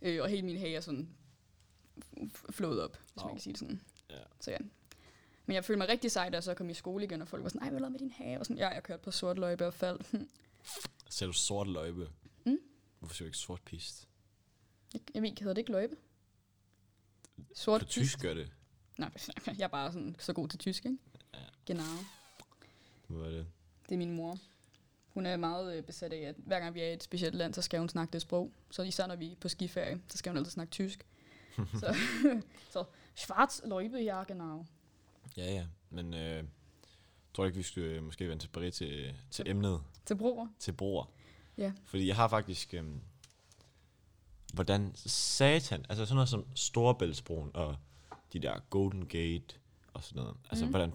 Øh, 0.03 0.21
og 0.21 0.29
hele 0.29 0.41
min 0.41 0.57
hage 0.57 0.75
er 0.75 0.81
sådan 0.81 1.09
flået 2.49 2.81
op, 2.83 2.97
hvis 2.97 3.15
man 3.15 3.25
Au. 3.25 3.31
kan 3.31 3.39
sige 3.41 3.53
det 3.53 3.59
sådan. 3.59 3.81
Ja. 4.09 4.19
Så 4.39 4.51
ja. 4.51 4.57
Men 5.45 5.55
jeg 5.55 5.65
følte 5.65 5.77
mig 5.77 5.87
rigtig 5.89 6.11
sej, 6.11 6.29
da 6.29 6.35
jeg 6.35 6.43
så 6.43 6.53
kom 6.53 6.69
i 6.69 6.73
skole 6.73 7.03
igen, 7.03 7.21
og 7.21 7.27
folk 7.27 7.43
var 7.43 7.49
sådan, 7.49 7.61
ej, 7.61 7.69
hvad 7.69 7.79
lavede 7.79 7.91
med 7.91 7.99
din 7.99 8.11
hage? 8.11 8.39
Og 8.39 8.45
sådan, 8.45 8.57
ja, 8.57 8.67
jeg 8.69 8.83
kørte 8.83 9.03
på 9.03 9.11
sort 9.11 9.37
løjpe 9.39 9.67
og 9.67 9.73
faldt. 9.73 10.11
Ser 11.09 11.25
du 11.25 11.33
sort 11.33 11.67
løjpe? 11.67 12.09
Mm. 12.45 12.57
Hvorfor 12.99 13.15
siger 13.15 13.25
du 13.25 13.27
ikke 13.27 13.37
sort 13.37 13.61
pist? 13.61 14.07
jeg, 14.93 15.01
jeg 15.13 15.21
ved 15.21 15.29
ikke, 15.29 15.41
hedder 15.41 15.53
det 15.53 15.61
ikke 15.61 15.71
løjpe? 15.71 15.95
Sort 17.55 17.81
På 17.81 17.85
pist. 17.85 17.91
tysk 17.93 18.19
gør 18.21 18.33
det. 18.33 18.51
Nej, 18.97 19.11
jeg 19.57 19.63
er 19.63 19.67
bare 19.67 19.91
sådan 19.91 20.15
så 20.19 20.33
god 20.33 20.47
til 20.47 20.59
tysk, 20.59 20.85
ikke? 20.85 20.97
Ja. 21.33 21.39
Genau. 21.65 21.83
Hvad 23.07 23.27
er 23.27 23.31
det? 23.31 23.47
Det 23.89 23.93
er 23.95 23.97
min 23.97 24.11
mor. 24.11 24.37
Hun 25.13 25.25
er 25.25 25.37
meget 25.37 25.77
øh, 25.77 25.83
besat 25.83 26.13
af, 26.13 26.17
at 26.17 26.35
hver 26.37 26.59
gang 26.59 26.75
vi 26.75 26.81
er 26.81 26.89
i 26.89 26.93
et 26.93 27.03
specielt 27.03 27.35
land, 27.35 27.53
så 27.53 27.61
skal 27.61 27.79
hun 27.79 27.89
snakke 27.89 28.13
det 28.13 28.21
sprog. 28.21 28.51
Så 28.71 28.83
især 28.83 29.07
når 29.07 29.15
vi 29.15 29.31
er 29.31 29.35
på 29.41 29.49
skiferie, 29.49 30.01
så 30.07 30.17
skal 30.17 30.29
hun 30.29 30.37
altid 30.37 30.51
snakke 30.51 30.71
tysk. 30.71 31.05
så, 31.81 31.95
så 32.69 32.83
schwarz 33.15 33.61
løjpe, 33.65 33.97
ja, 33.97 34.23
genau. 34.23 34.65
Ja, 35.37 35.53
ja. 35.53 35.65
Men 35.89 36.13
øh, 36.13 36.43
tror 37.33 37.45
ikke, 37.45 37.57
vi 37.57 37.63
skulle 37.63 37.89
øh, 37.89 38.03
måske 38.03 38.29
vende 38.29 38.43
tilbage 38.43 38.71
til, 38.71 39.15
til 39.31 39.49
emnet, 39.49 39.81
Til 40.05 40.15
broer. 40.15 40.47
til 40.59 40.71
broer? 40.71 41.05
Ja. 41.57 41.71
Fordi 41.85 42.07
jeg 42.07 42.15
har 42.15 42.27
faktisk... 42.27 42.73
Øh, 42.73 42.83
hvordan 44.53 44.91
satan... 44.95 45.85
Altså 45.89 46.05
sådan 46.05 46.15
noget 46.15 46.29
som 46.29 46.45
Storebæltsbroen 46.55 47.51
og 47.53 47.75
de 48.33 48.39
der 48.39 48.59
Golden 48.69 49.07
Gate 49.07 49.55
og 49.93 50.03
sådan 50.03 50.21
noget. 50.21 50.37
Altså, 50.49 50.65
mm. 50.65 50.71
hvordan, 50.71 50.93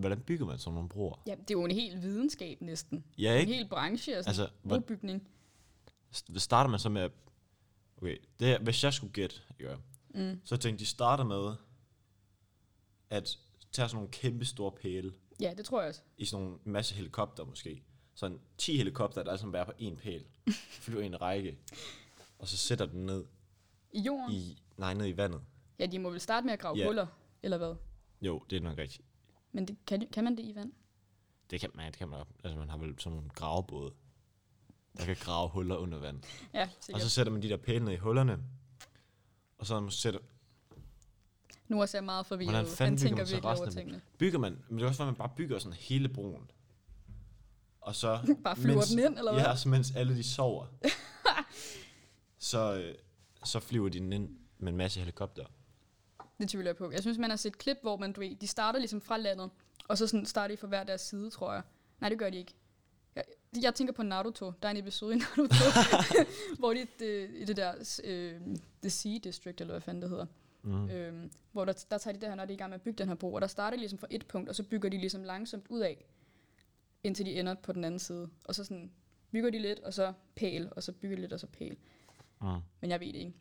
hvordan 0.00 0.20
bygger 0.20 0.46
man 0.46 0.58
sådan 0.58 0.74
nogle 0.74 0.88
broer? 0.88 1.22
Ja, 1.26 1.30
det 1.34 1.50
er 1.50 1.54
jo 1.54 1.64
en 1.64 1.70
hel 1.70 2.02
videnskab 2.02 2.60
næsten. 2.60 3.04
Ja, 3.18 3.34
En 3.34 3.40
ikke? 3.40 3.54
hel 3.54 3.68
branche 3.68 4.16
Altså, 4.16 4.44
en 4.44 4.50
hvor, 4.62 4.76
brobygning. 4.78 5.28
st- 6.16 6.38
starter 6.38 6.70
man 6.70 6.80
så 6.80 6.88
med 6.88 7.02
at... 7.02 7.12
Okay, 7.96 8.16
det, 8.40 8.48
her- 8.48 8.58
hvis 8.58 8.84
jeg 8.84 8.92
skulle 8.92 9.12
gætte, 9.12 9.36
ikke? 9.60 9.76
Mm. 10.14 10.40
så 10.44 10.56
tænkte 10.56 10.84
de 10.84 10.88
starter 10.88 11.24
med 11.24 11.54
at 13.10 13.38
tage 13.72 13.88
sådan 13.88 13.96
nogle 13.96 14.10
kæmpe 14.10 14.44
store 14.44 14.72
pæle 14.72 15.12
Ja, 15.40 15.54
det 15.56 15.64
tror 15.64 15.80
jeg 15.80 15.88
også. 15.88 16.00
i 16.18 16.24
sådan 16.24 16.44
nogle 16.44 16.58
masse 16.64 16.94
helikopter 16.94 17.44
måske. 17.44 17.82
Sådan 18.14 18.40
10 18.58 18.76
helikopter, 18.76 19.22
der 19.22 19.30
alle 19.30 19.38
sammen 19.38 19.52
bærer 19.52 19.64
på 19.64 19.72
en 19.78 19.96
pæl. 19.96 20.24
Flyver 20.80 21.00
i 21.02 21.06
en 21.06 21.20
række. 21.20 21.58
Og 22.38 22.48
så 22.48 22.56
sætter 22.56 22.86
den 22.86 23.06
ned 23.06 23.24
I 23.92 24.00
jorden? 24.00 24.32
i, 24.34 24.62
nej, 24.76 24.94
ned 24.94 25.06
i 25.08 25.16
vandet. 25.16 25.40
Ja, 25.78 25.86
de 25.86 25.98
må 25.98 26.10
vel 26.10 26.20
starte 26.20 26.44
med 26.44 26.52
at 26.52 26.58
grave 26.58 26.76
Ja. 26.78 26.86
huller, 26.86 27.06
eller 27.42 27.56
hvad? 27.58 27.74
Jo, 28.22 28.42
det 28.50 28.56
er 28.56 28.60
nok 28.60 28.78
rigtigt. 28.78 29.02
Men 29.52 29.68
det, 29.68 29.76
kan, 29.86 30.08
kan 30.12 30.24
man 30.24 30.36
det 30.36 30.42
i 30.42 30.54
vand? 30.54 30.72
Det 31.50 31.60
kan 31.60 31.70
man, 31.74 31.86
det 31.86 31.96
kan 31.98 32.08
man 32.08 32.20
op. 32.20 32.28
Altså, 32.44 32.58
man 32.58 32.68
har 32.70 32.78
vel 32.78 32.94
sådan 32.98 33.16
nogle 33.16 33.30
gravebåde, 33.30 33.92
der 34.96 35.04
kan 35.04 35.16
grave 35.20 35.48
huller 35.48 35.76
under 35.76 35.98
vand. 35.98 36.22
Ja, 36.54 36.62
Og 36.62 36.68
sikkert. 36.80 37.02
så 37.02 37.08
sætter 37.10 37.32
man 37.32 37.42
de 37.42 37.48
der 37.48 37.56
pæle 37.56 37.84
ned 37.84 37.92
i 37.92 37.96
hullerne. 37.96 38.38
Og 39.58 39.66
så 39.66 39.90
sætter, 39.90 40.20
Nu 41.68 41.80
er 41.80 41.90
jeg 41.94 42.04
meget 42.04 42.26
forvirret. 42.26 42.50
Hvordan 42.52 42.66
fanden 42.72 42.98
Han 42.98 43.10
bygger 43.10 43.24
tænker 43.24 43.36
man 43.36 43.42
så 43.42 43.48
over 43.48 43.66
resten 43.66 43.70
tingene. 43.80 44.00
bygger 44.18 44.38
man, 44.38 44.58
men 44.68 44.78
det 44.78 44.84
er 44.84 44.88
også, 44.88 45.02
at 45.02 45.06
man 45.06 45.14
bare 45.14 45.30
bygger 45.36 45.58
sådan 45.58 45.72
hele 45.78 46.08
broen. 46.08 46.50
Og 47.80 47.94
så... 47.94 48.20
Bare 48.44 48.56
flyver 48.56 48.82
den 48.90 48.98
ind, 48.98 49.18
eller 49.18 49.32
hvad? 49.32 49.42
Ja, 49.42 49.56
så 49.56 49.68
mens 49.68 49.90
alle 49.96 50.16
de 50.16 50.22
sover. 50.22 50.66
så, 52.38 52.74
øh, 52.74 52.94
så 53.44 53.60
flyver 53.60 53.88
de 53.88 53.98
den 53.98 54.12
ind 54.12 54.38
med 54.58 54.72
en 54.72 54.76
masse 54.76 54.98
helikopter. 55.00 55.44
Det 56.38 56.48
tvivler 56.48 56.68
jeg 56.68 56.76
på. 56.76 56.90
Jeg 56.90 57.00
synes, 57.00 57.18
man 57.18 57.30
har 57.30 57.36
set 57.36 57.58
klip, 57.58 57.78
hvor 57.82 57.96
man, 57.96 58.12
du 58.12 58.20
ved, 58.20 58.36
de 58.36 58.46
starter 58.46 58.78
ligesom 58.78 59.00
fra 59.00 59.16
landet, 59.16 59.50
og 59.88 59.98
så 59.98 60.06
sådan 60.06 60.26
starter 60.26 60.54
de 60.54 60.58
fra 60.60 60.66
hver 60.66 60.84
deres 60.84 61.00
side, 61.00 61.30
tror 61.30 61.52
jeg. 61.52 61.62
Nej, 62.00 62.08
det 62.08 62.18
gør 62.18 62.30
de 62.30 62.38
ikke. 62.38 62.54
jeg 63.62 63.74
tænker 63.74 63.92
på 63.92 64.02
Naruto. 64.02 64.52
Der 64.62 64.68
er 64.68 64.70
en 64.70 64.76
episode 64.76 65.14
i 65.14 65.18
Naruto, 65.36 65.64
hvor 66.58 66.74
de 66.74 66.86
det, 66.98 67.30
i 67.34 67.44
det 67.44 67.56
der 67.56 67.98
øh, 68.04 68.40
The 68.82 68.90
Sea 68.90 69.18
District, 69.24 69.60
eller 69.60 69.74
hvad 69.74 69.80
fanden 69.80 70.02
det 70.02 70.10
hedder, 70.10 70.26
Mm. 70.62 70.90
Øhm, 70.90 71.30
hvor 71.52 71.64
der, 71.64 71.84
der 71.90 71.98
tager 71.98 72.14
de 72.14 72.20
der 72.20 72.28
her, 72.28 72.34
når 72.34 72.44
de 72.44 72.52
er 72.52 72.54
i 72.54 72.58
gang 72.58 72.70
med 72.70 72.74
at 72.74 72.82
bygge 72.82 72.98
den 72.98 73.08
her 73.08 73.14
bro, 73.14 73.32
og 73.32 73.40
der 73.40 73.46
starter 73.46 73.76
de 73.76 73.80
ligesom 73.80 73.98
fra 73.98 74.06
et 74.10 74.26
punkt, 74.26 74.48
og 74.48 74.54
så 74.54 74.62
bygger 74.62 74.88
de 74.88 74.98
ligesom 74.98 75.24
langsomt 75.24 75.66
ud 75.68 75.80
af, 75.80 76.04
indtil 77.04 77.26
de 77.26 77.32
ender 77.32 77.54
på 77.54 77.72
den 77.72 77.84
anden 77.84 77.98
side. 78.00 78.28
Og 78.44 78.54
så 78.54 78.64
sådan 78.64 78.90
bygger 79.30 79.50
de 79.50 79.58
lidt, 79.58 79.80
og 79.80 79.94
så 79.94 80.12
pæl, 80.34 80.68
og 80.76 80.82
så 80.82 80.92
bygger 80.92 81.16
de 81.16 81.20
lidt, 81.20 81.32
og 81.32 81.40
så 81.40 81.46
pæl. 81.46 81.76
Mm. 82.40 82.46
Men 82.80 82.90
jeg 82.90 83.00
ved 83.00 83.06
det 83.06 83.14
ikke. 83.14 83.32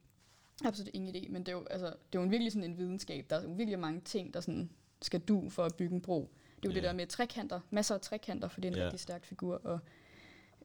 Absolut 0.65 0.89
ingen 0.93 1.15
idé, 1.15 1.31
men 1.31 1.41
det 1.45 1.47
er 1.47 1.55
jo, 1.57 1.65
altså, 1.69 1.85
det 1.85 2.19
er 2.19 2.23
jo 2.23 2.29
virkelig 2.29 2.51
sådan 2.51 2.63
en 2.71 2.77
videnskab. 2.77 3.25
Der 3.29 3.35
er 3.35 3.43
jo 3.43 3.49
virkelig 3.49 3.79
mange 3.79 4.01
ting, 4.01 4.33
der 4.33 4.39
sådan 4.41 4.69
skal 5.01 5.19
du 5.19 5.49
for 5.49 5.63
at 5.63 5.75
bygge 5.75 5.95
en 5.95 6.01
bro. 6.01 6.19
Det 6.55 6.65
er 6.65 6.69
jo 6.69 6.69
Ja. 6.69 6.75
det 6.75 6.83
der 6.83 6.93
med 6.93 7.07
trekanter, 7.07 7.59
masser 7.69 7.95
af 7.95 8.01
trekanter, 8.01 8.47
for 8.47 8.61
det 8.61 8.67
er 8.67 8.71
en 8.71 8.77
Ja. 8.77 8.83
rigtig 8.83 8.99
stærk 8.99 9.25
figur, 9.25 9.55
og 9.63 9.79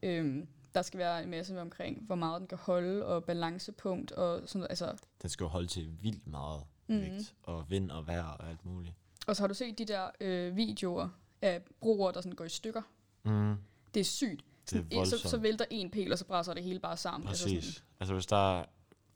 øhm, 0.02 0.46
der 0.75 0.82
skal 0.82 0.99
være 0.99 1.22
en 1.22 1.30
masse 1.30 1.61
omkring, 1.61 2.02
hvor 2.06 2.14
meget 2.14 2.40
den 2.40 2.49
kan 2.49 2.58
holde, 2.58 3.06
og 3.06 3.25
balancepunkt, 3.25 4.12
og 4.12 4.49
sådan 4.49 4.58
noget. 4.58 4.70
Altså, 4.70 4.96
Den 5.22 5.30
skal 5.30 5.44
jo 5.44 5.49
holde 5.49 5.66
til 5.66 5.90
vildt 6.02 6.26
meget 6.26 6.62
Mhm. 6.87 7.00
vægt, 7.00 7.34
og 7.42 7.70
vind 7.70 7.90
og 7.90 8.06
vejr 8.06 8.25
og 8.25 8.49
alt 8.49 8.64
muligt. 8.64 8.94
Og 9.26 9.37
så 9.37 9.42
har 9.42 9.49
du 9.49 9.54
set 9.54 9.78
de 9.78 9.84
der 9.84 10.11
øh, 10.20 10.56
videoer 10.56 11.08
af 11.42 11.62
broer, 11.80 12.11
der 12.11 12.20
sådan 12.20 12.37
går 12.37 12.44
i 12.44 12.49
stykker. 12.49 12.82
Mm. 13.25 13.54
Det 13.94 14.00
er 14.00 14.04
sygt. 14.04 14.44
Sådan, 14.66 14.88
Det 14.88 14.99
er 14.99 15.04
så, 15.04 15.18
så 15.18 15.37
vælter 15.38 15.64
en 15.70 15.90
pæl, 15.90 16.12
og 16.12 16.18
så 16.18 16.25
brænder 16.25 16.54
det 16.54 16.62
hele 16.62 16.78
bare 16.80 16.96
sammen. 16.96 17.26
Præcis. 17.28 17.84
Altså 18.00 18.14
hvis 18.14 18.26
der 18.26 18.58
er, 18.61 18.64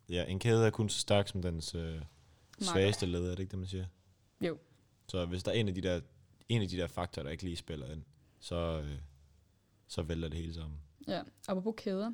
ja, 0.09 0.25
en 0.25 0.39
kæde 0.39 0.67
er 0.67 0.71
kun 0.71 0.89
så 0.89 0.99
stærk 0.99 1.29
som 1.29 1.43
dens 1.43 1.75
øh, 1.75 2.03
svageste 2.61 3.07
led, 3.07 3.25
er 3.25 3.31
det 3.31 3.39
ikke 3.39 3.51
det, 3.51 3.59
man 3.59 3.69
siger? 3.69 3.87
Jo. 4.41 4.59
Så 5.09 5.27
hvis 5.27 5.43
der 5.43 5.51
er 5.51 5.55
en 5.55 5.69
af 5.69 5.75
de 5.75 5.81
der, 5.81 6.01
en 6.49 6.63
af 6.63 6.69
de 6.69 6.77
der 6.77 6.87
faktorer, 6.87 7.25
der 7.25 7.31
ikke 7.31 7.45
lige 7.45 7.57
spiller 7.57 7.93
ind, 7.93 8.03
så, 8.41 8.81
øh, 8.85 8.99
så 9.87 10.03
vælter 10.03 10.29
det 10.29 10.39
hele 10.39 10.55
sammen. 10.55 10.79
Ja, 11.09 11.23
apropos 11.49 11.75
kæder. 11.77 12.13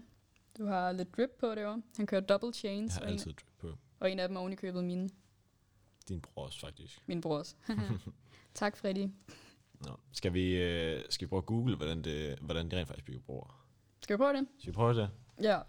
Du 0.58 0.66
har 0.66 0.92
lidt 0.92 1.16
drip 1.16 1.30
på 1.40 1.54
det 1.54 1.66
også. 1.66 1.82
Han 1.96 2.06
kører 2.06 2.20
double 2.20 2.52
chains, 2.52 2.92
Jeg 2.94 2.98
har 2.98 3.00
og 3.02 3.08
en, 3.08 3.12
altid 3.12 3.32
drip 3.32 3.46
på. 3.58 3.78
og 4.00 4.10
en 4.10 4.18
af 4.18 4.28
dem 4.28 4.36
er 4.36 4.40
oven 4.40 4.52
i 4.52 4.56
købet 4.56 4.84
mine. 4.84 5.10
Din 6.08 6.20
bror 6.20 6.44
også, 6.44 6.60
faktisk. 6.60 7.02
Min 7.06 7.20
brors. 7.20 7.56
tak, 8.54 8.76
Freddy. 8.76 9.08
Nå. 9.86 9.96
Skal, 10.12 10.34
vi, 10.34 10.54
øh, 10.54 11.02
skal 11.10 11.26
vi 11.26 11.28
prøve 11.28 11.38
at 11.38 11.46
google, 11.46 11.76
hvordan 11.76 12.02
det, 12.04 12.38
hvordan 12.38 12.70
det 12.70 12.78
rent 12.78 12.88
faktisk 12.88 13.04
bygger 13.04 13.20
broer? 13.20 13.66
Skal 14.00 14.14
vi 14.14 14.18
prøve 14.18 14.32
det? 14.32 14.46
Skal 14.58 14.72
vi 14.72 14.74
prøve 14.74 14.94
det? 14.94 15.10
Ja. 15.42 15.60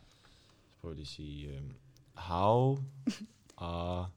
Så 0.69 0.77
prøver 0.81 0.93
jeg 0.93 0.95
lige 0.95 1.03
at 1.03 1.07
sige, 1.07 1.47
øh, 1.57 1.61
how 2.15 2.77
are 3.57 4.09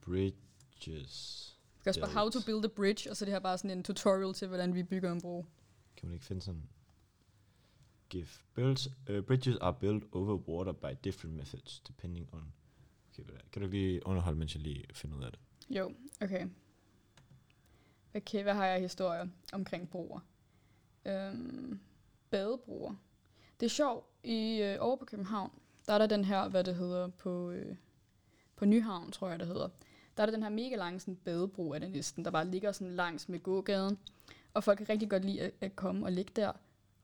bridges? 0.00 1.50
Vi 1.74 1.80
skal 1.80 1.90
også 1.90 2.00
bare 2.00 2.10
how 2.10 2.30
to 2.30 2.38
build 2.46 2.64
a 2.64 2.68
bridge, 2.68 3.10
og 3.10 3.16
så 3.16 3.24
er 3.24 3.26
det 3.26 3.32
her 3.32 3.40
bare 3.40 3.58
sådan 3.58 3.70
en 3.70 3.84
tutorial 3.84 4.34
til, 4.34 4.48
hvordan 4.48 4.74
vi 4.74 4.82
bygger 4.82 5.12
en 5.12 5.20
bro. 5.20 5.46
Kan 5.96 6.08
man 6.08 6.14
ikke 6.14 6.26
finde 6.26 6.42
sådan? 6.42 6.68
Give 8.08 8.26
builds, 8.54 8.88
uh, 9.10 9.20
bridges 9.20 9.56
are 9.60 9.74
built 9.74 10.04
over 10.12 10.36
water 10.48 10.72
by 10.72 10.96
different 11.04 11.36
methods, 11.36 11.80
depending 11.80 12.34
on... 12.34 12.52
Okay, 13.12 13.22
hvad 13.22 13.34
er 13.34 13.38
det? 13.38 13.50
kan 13.50 13.62
du 13.62 13.66
ikke 13.66 13.78
lige 13.78 14.06
underholde, 14.06 14.38
mens 14.38 14.54
jeg 14.54 14.62
lige 14.62 14.84
finder 14.94 15.16
ud 15.16 15.22
af 15.22 15.30
det? 15.30 15.40
Jo, 15.70 15.94
okay. 16.20 16.46
Okay, 18.14 18.42
hvad 18.42 18.54
har 18.54 18.66
jeg 18.66 18.74
af 18.74 18.80
historier 18.80 19.26
omkring 19.52 19.90
broer? 19.90 20.20
Øhm, 21.04 21.80
badebroer. 22.30 22.94
Det 23.60 23.66
er 23.66 23.70
sjovt, 23.70 24.06
i 24.22 24.62
øh, 24.62 24.76
over 24.80 24.96
på 24.96 25.04
København, 25.04 25.50
der 25.86 25.94
er 25.94 25.98
der 25.98 26.06
den 26.06 26.24
her, 26.24 26.48
hvad 26.48 26.64
det 26.64 26.74
hedder, 26.74 27.08
på, 27.08 27.50
øh, 27.50 27.76
på 28.56 28.64
Nyhavn, 28.64 29.12
tror 29.12 29.28
jeg 29.28 29.38
det 29.38 29.46
hedder. 29.46 29.68
Der 30.16 30.22
er 30.22 30.26
der 30.26 30.32
den 30.32 30.42
her 30.42 30.50
mega 30.50 30.76
lange 30.76 31.00
sådan, 31.00 31.16
badebro 31.16 31.72
af 31.72 31.80
det 31.80 31.90
næsten, 31.90 32.24
der 32.24 32.30
bare 32.30 32.46
ligger 32.46 32.72
sådan 32.72 32.94
langs 32.94 33.28
med 33.28 33.42
gågaden. 33.42 33.98
Og 34.54 34.64
folk 34.64 34.78
kan 34.78 34.88
rigtig 34.88 35.10
godt 35.10 35.24
lide 35.24 35.40
at, 35.40 35.50
at 35.60 35.76
komme 35.76 36.06
og 36.06 36.12
ligge 36.12 36.32
der 36.36 36.52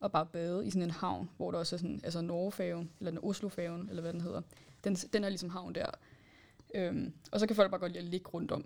og 0.01 0.13
bare 0.13 0.27
bade 0.27 0.67
i 0.67 0.71
sådan 0.71 0.83
en 0.83 0.91
havn, 0.91 1.31
hvor 1.37 1.51
der 1.51 1.59
også 1.59 1.77
er 1.77 1.79
sådan, 1.79 2.01
altså 2.05 2.21
Norgefaven, 2.21 2.91
eller 2.99 3.11
den 3.11 3.21
Oslofærgen, 3.23 3.89
eller 3.89 4.03
hvad 4.03 4.13
den 4.13 4.21
hedder. 4.21 4.43
Den, 4.85 4.95
den 4.95 5.25
er 5.25 5.29
ligesom 5.29 5.51
havn 5.51 5.75
der. 5.75 5.91
Øhm, 6.75 7.13
og 7.33 7.41
så 7.41 7.47
kan 7.47 7.57
folk 7.57 7.71
bare 7.71 7.81
godt 7.81 7.93
lide 7.93 8.05
at 8.05 8.11
ligge 8.11 8.29
rundt 8.29 8.51
om 8.51 8.65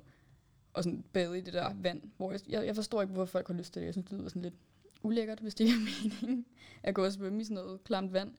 og 0.74 0.84
sådan 0.84 1.04
bade 1.12 1.38
i 1.38 1.40
det 1.40 1.52
der 1.52 1.74
vand, 1.74 2.02
hvor 2.16 2.30
jeg, 2.30 2.40
jeg, 2.48 2.66
jeg 2.66 2.74
forstår 2.74 3.02
ikke, 3.02 3.14
hvorfor 3.14 3.30
folk 3.30 3.46
har 3.46 3.54
lyst 3.54 3.72
til 3.72 3.80
det. 3.80 3.86
Jeg 3.86 3.94
synes, 3.94 4.08
det 4.08 4.18
lyder 4.18 4.28
sådan 4.28 4.42
lidt 4.42 4.54
ulækkert, 5.02 5.40
hvis 5.40 5.54
det 5.54 5.64
ikke 5.64 5.76
er 5.76 5.80
meningen 6.02 6.46
at 6.82 6.94
gå 6.94 7.04
og 7.04 7.12
svømme 7.12 7.40
i 7.40 7.44
sådan 7.44 7.54
noget 7.54 7.84
klamt 7.84 8.12
vand. 8.12 8.34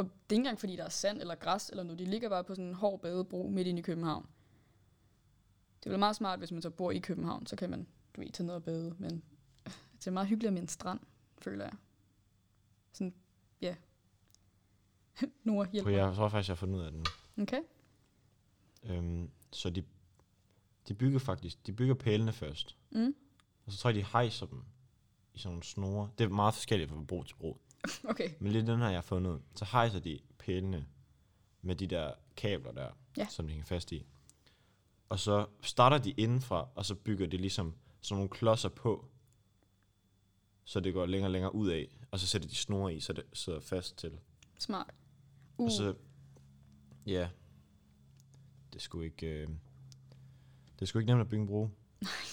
Og 0.00 0.04
det 0.06 0.12
er 0.12 0.32
ikke 0.32 0.40
engang, 0.40 0.60
fordi 0.60 0.76
der 0.76 0.84
er 0.84 0.88
sand 0.88 1.20
eller 1.20 1.34
græs 1.34 1.70
eller 1.70 1.82
noget. 1.82 1.98
De 1.98 2.04
ligger 2.04 2.28
bare 2.28 2.44
på 2.44 2.54
sådan 2.54 2.68
en 2.68 2.74
hård 2.74 3.00
badebro 3.00 3.48
midt 3.48 3.66
inde 3.66 3.78
i 3.78 3.82
København. 3.82 4.26
Det 5.80 5.86
er 5.86 5.90
vel 5.90 5.98
meget 5.98 6.16
smart, 6.16 6.38
hvis 6.38 6.52
man 6.52 6.62
så 6.62 6.70
bor 6.70 6.90
i 6.90 6.98
København, 6.98 7.46
så 7.46 7.56
kan 7.56 7.70
man, 7.70 7.86
du 8.16 8.20
ved, 8.20 8.30
tage 8.30 8.46
ned 8.46 8.54
og 8.54 8.64
bade. 8.64 8.96
Men 8.98 9.22
det 9.98 10.06
er 10.06 10.10
meget 10.10 10.28
hyggeligt 10.28 10.52
med 10.52 10.62
en 10.62 10.68
strand, 10.68 11.00
føler 11.38 11.64
jeg. 11.64 11.72
Sådan, 12.92 13.14
ja. 13.60 13.74
Nora, 15.44 15.68
hjælp 15.72 15.86
mig. 15.86 15.94
jeg 15.94 16.14
tror 16.14 16.28
faktisk, 16.28 16.48
jeg 16.48 16.54
har 16.54 16.58
fundet 16.58 16.78
ud 16.78 16.84
af 16.84 16.92
den. 16.92 17.06
Okay. 17.42 17.60
Øhm, 18.82 19.30
så 19.52 19.70
de, 19.70 19.84
de 20.88 20.94
bygger 20.94 21.18
faktisk, 21.18 21.66
de 21.66 21.72
bygger 21.72 21.94
pælene 21.94 22.32
først. 22.32 22.76
Mm. 22.90 23.14
Og 23.66 23.72
så 23.72 23.78
tror 23.78 23.90
jeg, 23.90 23.94
de 23.94 24.04
hejser 24.12 24.46
dem 24.46 24.64
i 25.34 25.38
sådan 25.38 25.52
nogle 25.52 25.62
snore. 25.62 26.10
Det 26.18 26.24
er 26.24 26.28
meget 26.28 26.54
forskelligt 26.54 26.90
fra 26.90 27.02
bro 27.02 27.22
til 27.22 27.34
bro. 27.34 27.60
Okay. 28.10 28.30
Men 28.40 28.52
lidt 28.52 28.66
den 28.66 28.78
her, 28.78 28.86
jeg 28.88 28.96
har 28.96 29.02
fundet. 29.02 29.42
Så 29.56 29.64
hejser 29.72 29.98
de 30.00 30.20
pælene 30.38 30.86
med 31.62 31.76
de 31.76 31.86
der 31.86 32.12
kabler 32.36 32.72
der, 32.72 32.88
Ja. 33.16 33.26
som 33.30 33.46
de 33.46 33.50
hænger 33.52 33.66
fast 33.66 33.92
i. 33.92 34.06
Og 35.08 35.18
så 35.18 35.46
starter 35.62 35.98
de 35.98 36.10
indenfra, 36.10 36.68
og 36.74 36.84
så 36.84 36.94
bygger 36.94 37.26
de 37.26 37.36
ligesom 37.36 37.74
sådan 38.00 38.16
nogle 38.16 38.28
klodser 38.30 38.68
på, 38.68 39.04
så 40.64 40.80
det 40.80 40.94
går 40.94 41.06
længere 41.06 41.26
og 41.28 41.32
længere 41.32 41.54
ud 41.54 41.68
af. 41.70 41.98
Og 42.10 42.18
så 42.18 42.26
sætter 42.26 42.48
de 42.48 42.54
snore 42.54 42.94
i, 42.94 43.00
så 43.00 43.12
det 43.12 43.24
sidder 43.32 43.60
fast 43.60 43.96
til. 43.96 44.18
Smart. 44.58 44.94
Uh. 45.58 45.64
Og 45.64 45.70
så, 45.70 45.94
ja, 47.06 47.28
det 48.72 48.82
skulle 48.82 49.06
ikke, 49.06 49.26
øh, 49.26 49.48
det 50.80 50.88
skulle 50.88 51.02
ikke 51.02 51.10
nemt 51.12 51.20
at 51.20 51.28
bygge 51.28 51.42
en 51.42 51.48
bro. 51.48 51.68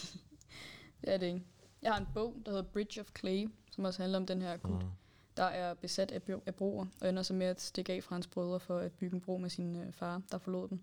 det 1.02 1.14
er 1.14 1.18
det 1.18 1.26
ikke. 1.28 1.44
Jeg 1.82 1.92
har 1.94 2.00
en 2.00 2.08
bog, 2.14 2.36
der 2.46 2.52
hedder 2.52 2.64
Bridge 2.72 3.02
of 3.02 3.08
Clay, 3.20 3.48
som 3.72 3.86
også 3.86 4.02
handler 4.02 4.20
om 4.20 4.26
den 4.26 4.42
her 4.42 4.58
gut, 4.58 4.84
Mm. 4.84 4.90
Der 5.38 5.44
er 5.44 5.74
besat 5.74 6.12
af, 6.12 6.24
bro- 6.24 6.44
af 6.46 6.56
broer, 6.56 6.86
og 7.02 7.10
ender 7.10 7.24
så 7.24 7.34
med 7.34 7.46
at 7.48 7.62
stikke 7.62 7.94
af 7.94 8.04
fra 8.04 8.16
hans 8.16 8.28
brødre 8.28 8.60
for 8.60 8.78
at 8.80 8.92
bygge 8.92 9.16
en 9.16 9.22
bro 9.22 9.38
med 9.38 9.50
sin 9.50 9.76
øh, 9.76 9.94
far, 9.94 10.22
der 10.32 10.38
forlod 10.38 10.68
dem. 10.70 10.80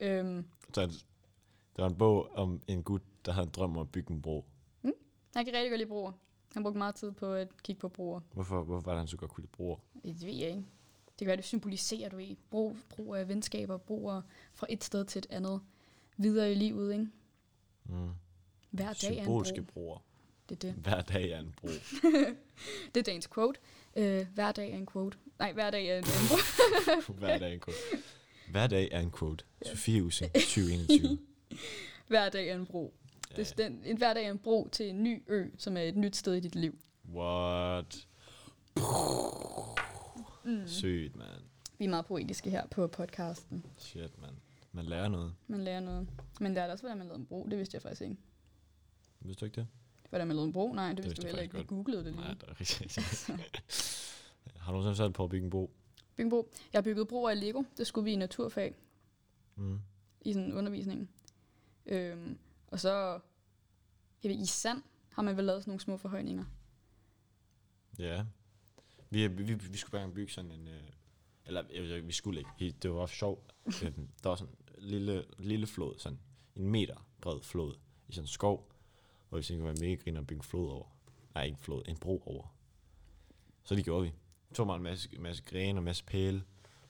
Øhm, 0.00 0.44
Så 0.74 0.86
der 1.76 1.82
var 1.82 1.88
en 1.88 1.94
bog 1.96 2.30
om 2.34 2.60
en 2.68 2.82
gut, 2.82 3.02
der 3.26 3.32
havde 3.32 3.46
en 3.46 3.52
drøm 3.52 3.76
om 3.76 3.80
at 3.82 3.92
bygge 3.92 4.14
en 4.14 4.22
bro. 4.22 4.44
han 5.34 5.44
kan 5.44 5.54
rigtig 5.54 5.70
godt 5.70 5.78
lide 5.78 5.88
broer. 5.88 6.12
Han 6.54 6.62
brugte 6.62 6.78
meget 6.78 6.94
tid 6.94 7.12
på 7.12 7.32
at 7.32 7.48
kigge 7.62 7.80
på 7.80 7.88
broer. 7.88 8.20
Hvorfor, 8.32 8.62
hvorfor 8.64 8.84
var 8.84 8.92
det, 8.92 8.98
han 9.00 9.08
så 9.08 9.16
godt 9.16 9.30
kunne 9.30 9.42
lide 9.42 9.52
broer? 9.52 9.76
Det 10.04 10.22
ved 10.22 10.32
jeg 10.34 10.48
ikke. 10.48 10.64
Det 11.08 11.18
kan 11.18 11.26
være, 11.26 11.36
det 11.36 11.44
symboliserer, 11.44 12.08
du 12.08 12.16
ved. 12.16 12.36
Bro, 12.50 12.76
broer 12.88 13.16
af 13.16 13.28
venskaber, 13.28 13.76
broer 13.76 14.22
fra 14.52 14.66
et 14.70 14.84
sted 14.84 15.04
til 15.04 15.18
et 15.18 15.26
andet. 15.30 15.60
Videre 16.16 16.52
i 16.52 16.54
livet, 16.54 16.92
ikke? 16.92 17.08
Mm. 17.84 18.10
Hver 18.70 18.92
dag 18.92 19.16
er 19.16 19.20
en 19.20 19.24
bro. 19.26 19.42
broer. 19.74 19.98
Det 20.48 20.64
er 20.64 20.72
det. 20.72 20.72
Hver 20.82 21.00
dag 21.02 21.30
er 21.30 21.38
en 21.40 21.54
bro. 21.56 21.68
Det 22.94 23.00
er 23.00 23.02
dagens 23.04 23.28
quote. 23.28 23.60
Øh, 23.96 24.26
hver 24.34 24.52
dag 24.52 24.70
er 24.70 24.76
en 24.76 24.86
quote. 24.86 25.18
Nej, 25.38 25.52
hver 25.52 25.70
dag 25.70 25.86
er 25.86 25.98
en, 25.98 26.04
en 26.04 26.28
bro. 26.28 27.12
Hver 27.18 27.38
dag 27.38 27.48
er 27.50 27.54
en 27.54 27.60
quote. 27.60 27.78
Hver 28.50 28.66
dag 28.66 28.88
er 28.92 29.00
en 29.00 29.12
quote. 29.12 29.44
Sofie 29.66 30.02
Ussing, 30.04 30.32
2021. 30.52 31.18
hver 32.06 32.28
dag 32.28 32.48
er 32.48 32.54
en 32.54 32.66
bro. 32.66 32.94
Ja. 33.30 33.36
Det, 33.36 33.50
er 33.50 33.54
den, 33.56 33.82
en 33.84 33.96
hver 33.98 34.14
dag 34.14 34.26
er 34.26 34.30
en 34.30 34.38
bro 34.38 34.68
til 34.72 34.88
en 34.90 35.02
ny 35.02 35.22
ø, 35.28 35.46
som 35.58 35.76
er 35.76 35.80
et 35.80 35.96
nyt 35.96 36.16
sted 36.16 36.34
i 36.34 36.40
dit 36.40 36.54
liv. 36.54 36.78
What? 37.14 38.06
Mm. 40.44 40.66
Sygt, 40.66 41.16
mand. 41.16 41.40
Vi 41.78 41.84
er 41.84 41.88
meget 41.88 42.06
poetiske 42.06 42.50
her 42.50 42.66
på 42.66 42.86
podcasten. 42.86 43.66
Shit, 43.78 44.20
mand. 44.20 44.34
Man 44.72 44.84
lærer 44.84 45.08
noget. 45.08 45.34
Man 45.46 45.64
lærer 45.64 45.80
noget. 45.80 46.08
Men 46.40 46.54
lærte 46.54 46.70
også, 46.70 46.82
hvordan 46.82 46.98
man 46.98 47.06
lavede 47.06 47.20
en 47.20 47.26
bro. 47.26 47.46
Det 47.50 47.58
vidste 47.58 47.74
jeg 47.74 47.82
faktisk 47.82 48.02
ikke. 48.02 48.16
Vidste 49.20 49.40
du 49.40 49.44
ikke 49.44 49.56
det? 49.56 49.66
Hvordan 50.14 50.26
man 50.28 50.36
lavede 50.36 50.46
en 50.46 50.52
bro? 50.52 50.72
Nej, 50.72 50.88
det, 50.88 50.96
Det 50.96 51.04
vidste 51.04 51.22
du 51.22 51.26
heller 51.26 51.42
ikke. 51.42 51.56
Vi 51.58 51.64
googlede 51.64 52.04
det 52.04 52.12
lige. 52.12 52.20
Nej, 52.24 52.34
det 52.34 52.42
er 52.48 52.60
rigtigt. 52.60 52.96
Har 54.56 54.72
du 54.72 54.78
nogensinde 54.78 55.12
på 55.12 55.24
at 55.24 55.30
bygge 55.30 55.44
en 55.44 55.50
bro? 55.50 55.70
Bygge 56.16 56.26
en 56.26 56.30
bro. 56.30 56.50
Jeg 56.72 56.78
har 56.78 56.82
bygget 56.82 57.08
broer 57.08 57.30
i 57.30 57.34
Lego. 57.34 57.62
Det 57.76 57.86
skulle 57.86 58.04
vi 58.04 58.12
i 58.12 58.16
naturfag 58.16 58.74
Mm. 59.56 59.80
i 60.20 60.32
sådan 60.32 60.52
undervisningen. 60.52 61.08
Øhm, 61.86 62.38
og 62.66 62.80
så 62.80 63.20
jeg 64.22 64.30
ved, 64.30 64.38
i 64.38 64.46
sand 64.46 64.82
har 65.08 65.22
man 65.22 65.36
vel 65.36 65.44
lavet 65.44 65.62
sådan 65.62 65.70
nogle 65.70 65.80
små 65.80 65.96
forhøjninger. 65.96 66.44
Ja. 67.98 68.24
Vi, 69.10 69.26
vi, 69.26 69.54
vi, 69.54 69.76
skulle 69.76 70.00
bare 70.00 70.10
bygge 70.10 70.32
sådan 70.32 70.50
en... 70.50 70.68
Øh, 70.68 70.82
eller 71.46 71.62
ikke, 71.68 72.06
vi 72.06 72.12
skulle 72.12 72.44
ikke. 72.58 72.76
Det 72.82 72.90
var 72.90 73.06
sjovt. 73.06 73.54
Øhm, 73.84 74.08
der 74.22 74.28
var 74.28 74.36
sådan 74.36 74.54
en 74.78 74.82
lille, 74.84 75.24
lille 75.38 75.66
flod, 75.66 75.94
sådan 75.98 76.18
en 76.56 76.68
meter 76.68 77.06
bred 77.20 77.40
flod 77.42 77.74
i 78.08 78.12
sådan 78.12 78.24
en 78.24 78.28
skov, 78.28 78.73
hvor 79.28 79.38
vi 79.38 79.44
tænkte, 79.44 79.66
det 79.66 79.74
var 79.74 79.86
mega 79.86 79.94
griner 79.94 80.20
at 80.20 80.26
bygge 80.26 80.40
en 80.40 80.44
flod 80.44 80.70
over. 80.70 80.86
Nej, 81.34 81.44
ikke 81.44 81.54
en 81.54 81.58
flod, 81.64 81.82
en 81.88 81.96
bro 81.96 82.22
over. 82.26 82.54
Så 83.64 83.74
det 83.74 83.84
gjorde 83.84 84.02
vi. 84.04 84.12
Vi 84.48 84.54
tog 84.54 84.66
bare 84.66 84.76
en 84.76 84.82
masse, 84.82 85.08
masse 85.18 85.42
grene 85.42 85.72
og 85.72 85.78
en 85.78 85.84
masse 85.84 86.04
pæle, 86.04 86.44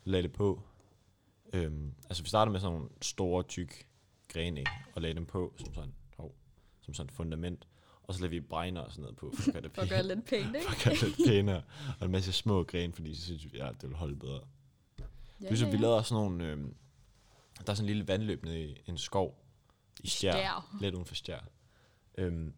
lagde 0.04 0.22
det 0.22 0.32
på. 0.32 0.62
Øhm, 1.52 1.94
altså 2.08 2.22
vi 2.22 2.28
startede 2.28 2.52
med 2.52 2.60
sådan 2.60 2.74
nogle 2.74 2.90
store, 3.02 3.42
tyk 3.42 3.86
grene, 4.28 4.60
ikke? 4.60 4.70
og 4.94 5.02
lagde 5.02 5.14
dem 5.14 5.26
på 5.26 5.54
som 5.58 5.74
sådan, 5.74 5.94
hov, 6.16 6.34
som 6.80 6.94
sådan 6.94 7.08
et 7.10 7.12
fundament. 7.16 7.68
Og 8.02 8.14
så 8.14 8.20
lader 8.20 8.30
vi 8.30 8.40
bregner 8.40 8.80
og 8.80 8.90
sådan 8.90 9.02
noget 9.02 9.16
på, 9.16 9.32
for 9.36 9.48
at 9.48 9.52
gøre 9.52 9.62
det 9.62 9.72
For 9.74 9.82
at 9.82 9.88
gøre 9.88 10.02
lidt 10.02 10.26
pænt, 10.26 10.56
ikke? 10.56 10.66
for 10.68 10.72
at 10.72 10.84
gøre 10.84 10.94
det 10.94 11.18
lidt 11.18 11.28
pænere. 11.28 11.62
Og 12.00 12.06
en 12.06 12.12
masse 12.12 12.32
små 12.32 12.64
grene, 12.64 12.92
fordi 12.92 13.14
så 13.14 13.22
synes 13.22 13.44
vi, 13.44 13.58
ja, 13.58 13.68
det 13.80 13.88
vil 13.88 13.96
holde 13.96 14.16
bedre. 14.16 14.40
Ja, 14.98 15.04
Ja, 15.40 15.70
vi 15.70 15.76
lavede 15.76 15.96
også 15.96 16.14
nogle, 16.14 16.44
øh, 16.44 16.58
der 17.66 17.70
er 17.70 17.74
sådan 17.74 17.84
en 17.84 17.86
lille 17.86 18.08
vandløb 18.08 18.44
nede 18.44 18.60
i 18.60 18.82
en 18.86 18.98
skov 18.98 19.44
i 20.00 20.08
Stjær, 20.08 20.32
Stjær. 20.32 20.76
lidt 20.80 20.94
uden 20.94 21.06
for 21.06 21.14
Stjær. 21.14 21.44
Øhm, 22.18 22.52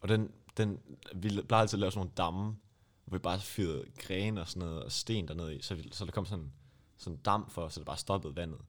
og 0.00 0.08
den, 0.08 0.30
den, 0.56 0.80
vi 1.14 1.28
plejer 1.48 1.62
altid 1.62 1.76
at 1.76 1.80
lave 1.80 1.92
sådan 1.92 1.98
nogle 1.98 2.12
damme, 2.16 2.56
hvor 3.04 3.18
vi 3.18 3.22
bare 3.22 3.40
fyrede 3.40 3.84
grene 3.98 4.40
og 4.40 4.48
sådan 4.48 4.68
noget, 4.68 4.82
og 4.84 4.92
sten 4.92 5.28
dernede 5.28 5.56
i, 5.56 5.62
så, 5.62 5.74
vi, 5.74 5.88
så 5.92 6.04
der 6.04 6.10
kom 6.10 6.26
sådan, 6.26 6.52
sådan 6.96 7.16
en 7.18 7.22
dam 7.24 7.50
for, 7.50 7.68
så 7.68 7.80
det 7.80 7.86
bare 7.86 7.96
stoppede 7.98 8.36
vandet. 8.36 8.60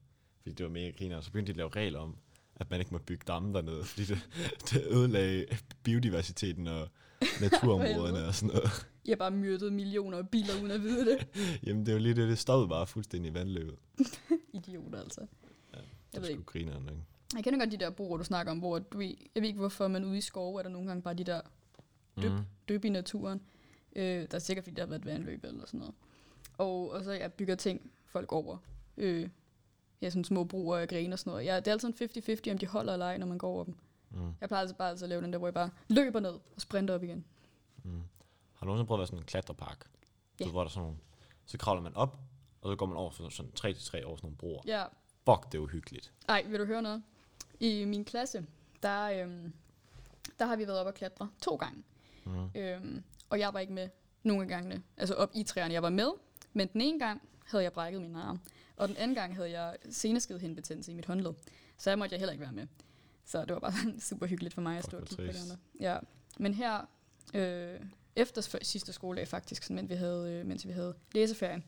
Fordi 0.42 0.54
det 0.54 0.64
var 0.66 0.70
mega 0.72 0.90
griner, 0.90 1.16
og 1.16 1.24
så 1.24 1.30
begyndte 1.30 1.46
de 1.46 1.54
at 1.54 1.56
lave 1.56 1.84
regler 1.84 1.98
om, 1.98 2.16
at 2.56 2.70
man 2.70 2.80
ikke 2.80 2.92
må 2.92 2.98
bygge 2.98 3.24
damme 3.26 3.54
dernede, 3.54 3.84
fordi 3.84 4.04
det, 4.04 4.28
det 4.70 4.86
ødelagde 4.90 5.46
biodiversiteten 5.82 6.66
og 6.66 6.88
naturområderne 7.42 8.26
og 8.26 8.34
sådan 8.34 8.54
noget. 8.54 8.70
Har 9.08 9.16
bare 9.16 9.30
myrdet 9.30 9.72
millioner 9.72 10.18
af 10.18 10.28
biler 10.28 10.54
uden 10.60 10.70
at 10.70 10.82
vide 10.82 11.10
det. 11.10 11.26
Jamen 11.66 11.86
det 11.86 11.94
var 11.94 12.00
lige 12.00 12.14
det, 12.14 12.28
det 12.28 12.38
stoppede 12.38 12.68
bare 12.68 12.86
fuldstændig 12.86 13.30
i 13.30 13.34
vandløbet. 13.34 13.74
Idioter, 14.54 15.00
altså. 15.00 15.20
Ja, 15.20 15.78
Jeg 15.78 15.84
Det 16.14 16.22
ved 16.22 16.28
var 16.28 16.34
sgu 16.34 16.42
grineren, 16.42 16.88
ikke? 16.88 17.02
Jeg 17.34 17.44
kender 17.44 17.58
godt 17.58 17.72
de 17.72 17.76
der 17.76 17.90
broer, 17.90 18.16
du 18.16 18.24
snakker 18.24 18.52
om, 18.52 18.58
hvor 18.58 18.78
du 18.78 19.00
jeg 19.00 19.16
ved 19.34 19.44
ikke, 19.44 19.58
hvorfor 19.58 19.88
man 19.88 20.04
ude 20.04 20.18
i 20.18 20.20
skove 20.20 20.58
er 20.58 20.62
der 20.62 20.70
nogle 20.70 20.86
gange 20.88 21.02
bare 21.02 21.14
de 21.14 21.24
der 21.24 21.40
Dyb. 22.22 22.30
Mhm. 22.32 22.44
dyb 22.68 22.84
i 22.84 22.88
naturen. 22.88 23.40
Øh, 23.96 24.04
der 24.04 24.34
er 24.34 24.38
sikkert, 24.38 24.64
fordi 24.64 24.74
der 24.74 24.82
har 24.82 24.86
været 24.88 25.00
et 25.00 25.06
vandløb 25.06 25.44
eller 25.44 25.66
sådan 25.66 25.80
noget. 25.80 25.94
Og, 26.58 26.90
og 26.90 27.04
så 27.04 27.12
jeg 27.12 27.32
bygger 27.32 27.54
ting 27.54 27.90
folk 28.06 28.32
over. 28.32 28.56
Øh, 28.96 29.28
ja, 30.02 30.10
sådan 30.10 30.24
små 30.24 30.44
broer 30.44 30.76
af 30.78 30.88
grene 30.88 31.14
og 31.14 31.18
sådan 31.18 31.30
noget. 31.30 31.44
Ja, 31.46 31.56
det 31.56 31.68
er 31.68 31.72
altid 31.72 31.88
en 31.88 31.94
50-50, 32.48 32.50
om 32.52 32.58
de 32.58 32.66
holder 32.66 32.92
eller 32.92 33.06
ej, 33.06 33.18
når 33.18 33.26
man 33.26 33.38
går 33.38 33.48
over 33.48 33.64
dem. 33.64 33.76
Mm. 34.10 34.34
Jeg 34.40 34.48
plejer 34.48 34.60
altså 34.60 34.76
bare 34.76 34.88
altid 34.90 35.02
at 35.04 35.08
lave 35.08 35.22
den 35.22 35.32
der, 35.32 35.38
hvor 35.38 35.46
jeg 35.46 35.54
bare 35.54 35.70
løber 35.88 36.20
ned 36.20 36.30
og 36.30 36.60
sprinter 36.60 36.94
op 36.94 37.02
igen. 37.02 37.24
Mm. 37.82 37.90
Har 38.54 38.60
du 38.60 38.66
nogensinde 38.66 38.86
prøvet 38.86 38.98
at 38.98 39.00
være 39.00 39.06
sådan 39.06 39.18
en 39.18 39.24
klatrepark? 39.24 39.86
Ja. 40.40 40.44
Så, 40.44 40.50
hvor 40.50 40.60
der 40.60 40.64
er 40.64 40.70
sådan 40.70 40.82
nogle, 40.82 40.98
så 41.46 41.58
kravler 41.58 41.82
man 41.82 41.96
op, 41.96 42.18
og 42.60 42.72
så 42.72 42.76
går 42.76 42.86
man 42.86 42.96
over 42.96 43.10
for 43.10 43.28
sådan 43.28 43.52
3 43.52 43.72
til 43.72 43.84
3 43.84 44.04
over 44.04 44.16
sådan 44.16 44.26
nogle 44.26 44.36
broer. 44.36 44.62
Ja, 44.66 44.84
Fuck, 45.24 45.52
det 45.52 45.58
er 45.58 45.62
uhyggeligt. 45.62 46.12
ej, 46.28 46.42
vil 46.48 46.60
du 46.60 46.64
høre 46.64 46.82
noget? 46.82 47.02
I 47.60 47.84
min 47.84 48.04
klasse, 48.04 48.46
der, 48.82 49.02
øhm, 49.04 49.52
der 50.38 50.46
har 50.46 50.56
vi 50.56 50.66
været 50.66 50.78
op 50.78 50.86
og 50.86 50.94
klatre 50.94 51.28
to 51.42 51.56
gange. 51.56 51.82
Mm. 52.24 52.50
Øhm, 52.54 53.02
og 53.30 53.38
jeg 53.38 53.54
var 53.54 53.60
ikke 53.60 53.72
med 53.72 53.88
nogle 54.22 54.42
af 54.42 54.48
gangene. 54.48 54.82
Altså 54.96 55.14
op 55.14 55.30
i 55.34 55.42
træerne. 55.42 55.74
Jeg 55.74 55.82
var 55.82 55.90
med, 55.90 56.10
men 56.52 56.68
den 56.72 56.80
ene 56.80 56.98
gang 56.98 57.22
havde 57.44 57.64
jeg 57.64 57.72
brækket 57.72 58.02
min 58.02 58.16
arm. 58.16 58.40
Og 58.76 58.88
den 58.88 58.96
anden 58.96 59.14
gang 59.14 59.34
havde 59.34 59.50
jeg 59.50 59.76
seneskedhindbetændelse 59.90 60.92
i 60.92 60.94
mit 60.94 61.06
håndled. 61.06 61.34
Så 61.78 61.90
jeg 61.90 61.98
måtte 61.98 62.12
jeg 62.12 62.18
heller 62.18 62.32
ikke 62.32 62.42
være 62.42 62.52
med. 62.52 62.66
Så 63.24 63.40
det 63.40 63.50
var 63.50 63.58
bare 63.58 63.72
super 64.00 64.26
hyggeligt 64.26 64.54
for 64.54 64.60
mig 64.60 64.78
at 64.78 64.84
stå 64.84 64.96
og 64.96 65.06
kigge 65.06 65.26
på 65.26 65.32
det 65.32 65.42
andre. 65.42 65.56
Ja. 65.80 65.98
Men 66.38 66.54
her, 66.54 66.88
øh, 67.34 67.80
efter 68.16 68.58
sidste 68.62 68.92
skoledag 68.92 69.28
faktisk, 69.28 69.62
sådan, 69.62 69.76
mens, 69.76 69.90
vi 69.90 69.94
havde, 69.94 70.32
øh, 70.32 70.46
mens 70.46 70.66
vi 70.66 70.72
havde 70.72 70.94
læseferie, 71.14 71.62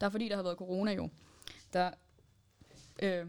der 0.00 0.06
er 0.06 0.10
fordi, 0.10 0.28
der 0.28 0.36
har 0.36 0.42
været 0.42 0.56
corona 0.56 0.92
jo, 0.92 1.10
der 1.72 1.90
øh, 3.02 3.26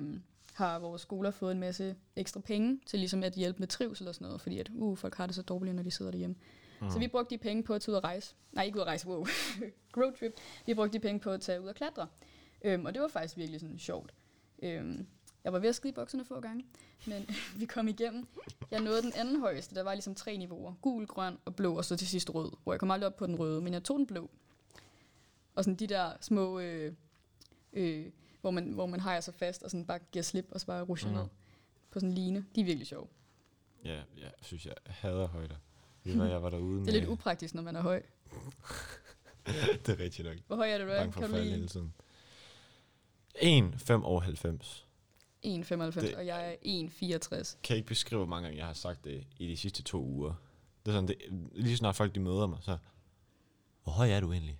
har 0.53 0.79
vores 0.79 1.01
skoler 1.01 1.31
fået 1.31 1.51
en 1.51 1.59
masse 1.59 1.95
ekstra 2.15 2.39
penge 2.39 2.79
til 2.85 2.99
ligesom 2.99 3.23
at 3.23 3.33
hjælpe 3.33 3.59
med 3.59 3.67
trivsel 3.67 4.07
og 4.07 4.15
sådan 4.15 4.25
noget, 4.25 4.41
fordi 4.41 4.59
at, 4.59 4.69
uh, 4.73 4.97
folk 4.97 5.15
har 5.15 5.25
det 5.25 5.35
så 5.35 5.41
dårligt, 5.41 5.75
når 5.75 5.83
de 5.83 5.91
sidder 5.91 6.11
derhjemme. 6.11 6.35
Mm. 6.81 6.89
Så 6.89 6.99
vi 6.99 7.07
brugte 7.07 7.35
de 7.35 7.37
penge 7.37 7.63
på 7.63 7.73
at 7.73 7.81
tage 7.81 7.91
ud 7.93 7.97
at 7.97 8.03
rejse. 8.03 8.35
Nej, 8.51 8.63
ikke 8.63 8.75
ud 8.75 8.81
at 8.81 8.87
rejse, 8.87 9.07
wow. 9.07 9.25
Roadtrip. 9.97 10.33
Vi 10.65 10.73
brugte 10.73 10.93
de 10.93 10.99
penge 10.99 11.19
på 11.19 11.31
at 11.31 11.41
tage 11.41 11.61
ud 11.61 11.67
og 11.67 11.75
klatre. 11.75 12.07
Øhm, 12.61 12.85
og 12.85 12.93
det 12.93 13.01
var 13.01 13.07
faktisk 13.07 13.37
virkelig 13.37 13.59
sådan 13.59 13.79
sjovt. 13.79 14.13
Øhm, 14.63 15.07
jeg 15.43 15.53
var 15.53 15.59
ved 15.59 15.69
at 15.69 15.75
skide 15.75 15.89
i 15.89 15.93
bukserne 15.93 16.25
få 16.25 16.39
gange, 16.39 16.65
men 17.07 17.29
vi 17.59 17.65
kom 17.65 17.87
igennem. 17.87 18.27
Jeg 18.71 18.79
nåede 18.79 19.01
den 19.01 19.13
anden 19.15 19.39
højeste, 19.39 19.75
der 19.75 19.83
var 19.83 19.93
ligesom 19.93 20.15
tre 20.15 20.37
niveauer. 20.37 20.73
Gul, 20.81 21.05
grøn 21.05 21.37
og 21.45 21.55
blå, 21.55 21.77
og 21.77 21.85
så 21.85 21.97
til 21.97 22.07
sidst 22.07 22.35
rød. 22.35 22.51
Hvor 22.63 22.73
jeg 22.73 22.79
kom 22.79 22.91
aldrig 22.91 23.07
op 23.07 23.15
på 23.15 23.27
den 23.27 23.39
røde, 23.39 23.61
men 23.61 23.73
jeg 23.73 23.83
tog 23.83 23.97
den 23.97 24.07
blå. 24.07 24.29
Og 25.55 25.63
sådan 25.63 25.75
de 25.75 25.87
der 25.87 26.11
små, 26.21 26.59
øh, 26.59 26.93
øh, 27.73 28.05
hvor, 28.41 28.51
man, 28.51 28.71
hvor 28.71 28.85
man 28.85 28.99
har 28.99 29.19
sig 29.21 29.33
fast, 29.33 29.63
og 29.63 29.71
sådan 29.71 29.85
bare 29.85 29.99
giver 30.11 30.23
slip, 30.23 30.47
og 30.51 30.59
så 30.59 30.65
bare 30.65 30.81
rusher 30.83 31.09
Mhm. 31.09 31.17
ned 31.19 31.27
på 31.91 31.99
sådan 31.99 32.09
en 32.09 32.15
line. 32.15 32.45
De 32.55 32.61
er 32.61 32.65
virkelig 32.65 32.87
sjove. 32.87 33.07
Ja, 33.85 33.93
ja, 33.93 34.01
jeg 34.17 34.31
synes, 34.41 34.65
jeg 34.65 34.73
hader 34.85 35.27
højder. 35.27 35.55
Det 36.03 36.17
var, 36.19 36.25
jeg 36.25 36.43
var 36.43 36.49
derude 36.49 36.75
Det 36.77 36.85
med... 36.85 36.87
er 36.93 36.99
lidt 36.99 37.09
upraktisk, 37.09 37.53
når 37.53 37.61
man 37.61 37.75
er 37.75 37.81
høj. 37.81 38.01
det 39.85 39.89
er 39.89 39.99
rigtigt 39.99 40.27
nok. 40.27 40.37
Hvor 40.47 40.55
høj 40.55 40.69
er 40.71 40.77
du, 40.77 40.83
du 40.83 40.89
er? 40.89 40.97
Bange 40.97 41.11
for 41.13 41.21
Kan 41.21 41.29
du 41.29 41.35
lige 41.35 41.49
hele 41.51 41.67
tiden. 41.67 41.93
1, 43.41 43.73
5 43.77 44.03
over 44.03 44.21
90. 44.21 44.87
1,95, 45.45 46.01
Det- 46.01 46.15
og 46.15 46.25
jeg 46.25 46.51
er 46.51 46.55
1,64. 46.63 47.57
Kan 47.63 47.75
ikke 47.75 47.87
beskrive, 47.87 48.19
hvor 48.19 48.25
mange 48.27 48.45
gange 48.47 48.57
jeg 48.59 48.65
har 48.67 48.73
sagt 48.73 49.03
det 49.03 49.27
i 49.37 49.47
de 49.47 49.57
sidste 49.57 49.83
to 49.83 50.03
uger. 50.05 50.33
Det 50.85 50.91
er 50.91 50.95
sådan, 50.95 51.07
det, 51.07 51.17
lige 51.55 51.77
snart 51.77 51.95
folk 51.95 52.15
de 52.15 52.19
møder 52.19 52.47
mig, 52.47 52.57
så... 52.61 52.77
Hvor 53.83 53.91
høj 53.93 54.09
er 54.09 54.19
du 54.19 54.31
egentlig? 54.31 54.59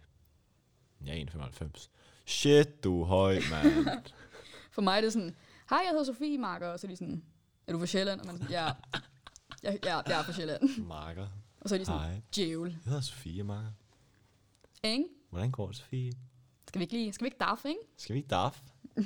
Jeg 1.06 1.22
er 1.22 1.26
1,95. 1.26 1.90
Shit, 2.32 2.84
du 2.84 3.02
er 3.02 3.06
høj, 3.06 3.40
mand. 3.52 4.02
For 4.72 4.82
mig 4.82 4.98
er 4.98 5.02
det 5.02 5.14
sådan, 5.14 5.36
hej, 5.70 5.80
jeg 5.84 5.90
hedder 5.90 6.04
Sofie 6.04 6.38
Marker, 6.38 6.68
og 6.68 6.80
så 6.80 6.88
er 6.88 6.90
de 6.90 6.96
sådan, 6.96 7.24
er 7.68 7.72
du 7.74 7.80
fra 7.80 7.86
Sjælland? 7.86 8.20
Og 8.20 8.26
man 8.26 8.36
er 8.36 8.40
sådan, 8.40 8.52
ja, 8.52 8.66
jeg, 9.64 9.80
jeg, 9.84 10.04
jeg 10.08 10.20
er 10.20 10.24
fra 10.24 10.34
Sjælland. 10.34 10.84
Marker. 10.86 11.28
Og 11.62 11.70
så 11.70 11.76
er 11.76 11.80
de 11.80 11.86
sådan, 11.86 12.02
Hej. 12.02 12.22
djævel. 12.36 12.72
Jeg 12.72 12.80
hedder 12.86 13.02
Sofie, 13.02 13.44
Marker. 13.44 13.72
Ikke? 14.84 15.06
Hvordan 15.30 15.52
går 15.52 15.68
det, 15.68 15.76
Sofie? 15.76 16.12
Skal 16.68 16.80
vi 16.80 16.84
ikke 16.84 16.94
lige, 16.94 17.14
skal 17.14 17.26
vi 17.26 17.28
ikke 17.28 17.38
daffe, 17.40 17.70
ikke? 17.70 17.82
Skal 17.98 18.14
vi 18.14 18.18
ikke 18.18 18.30
daf? 18.30 18.62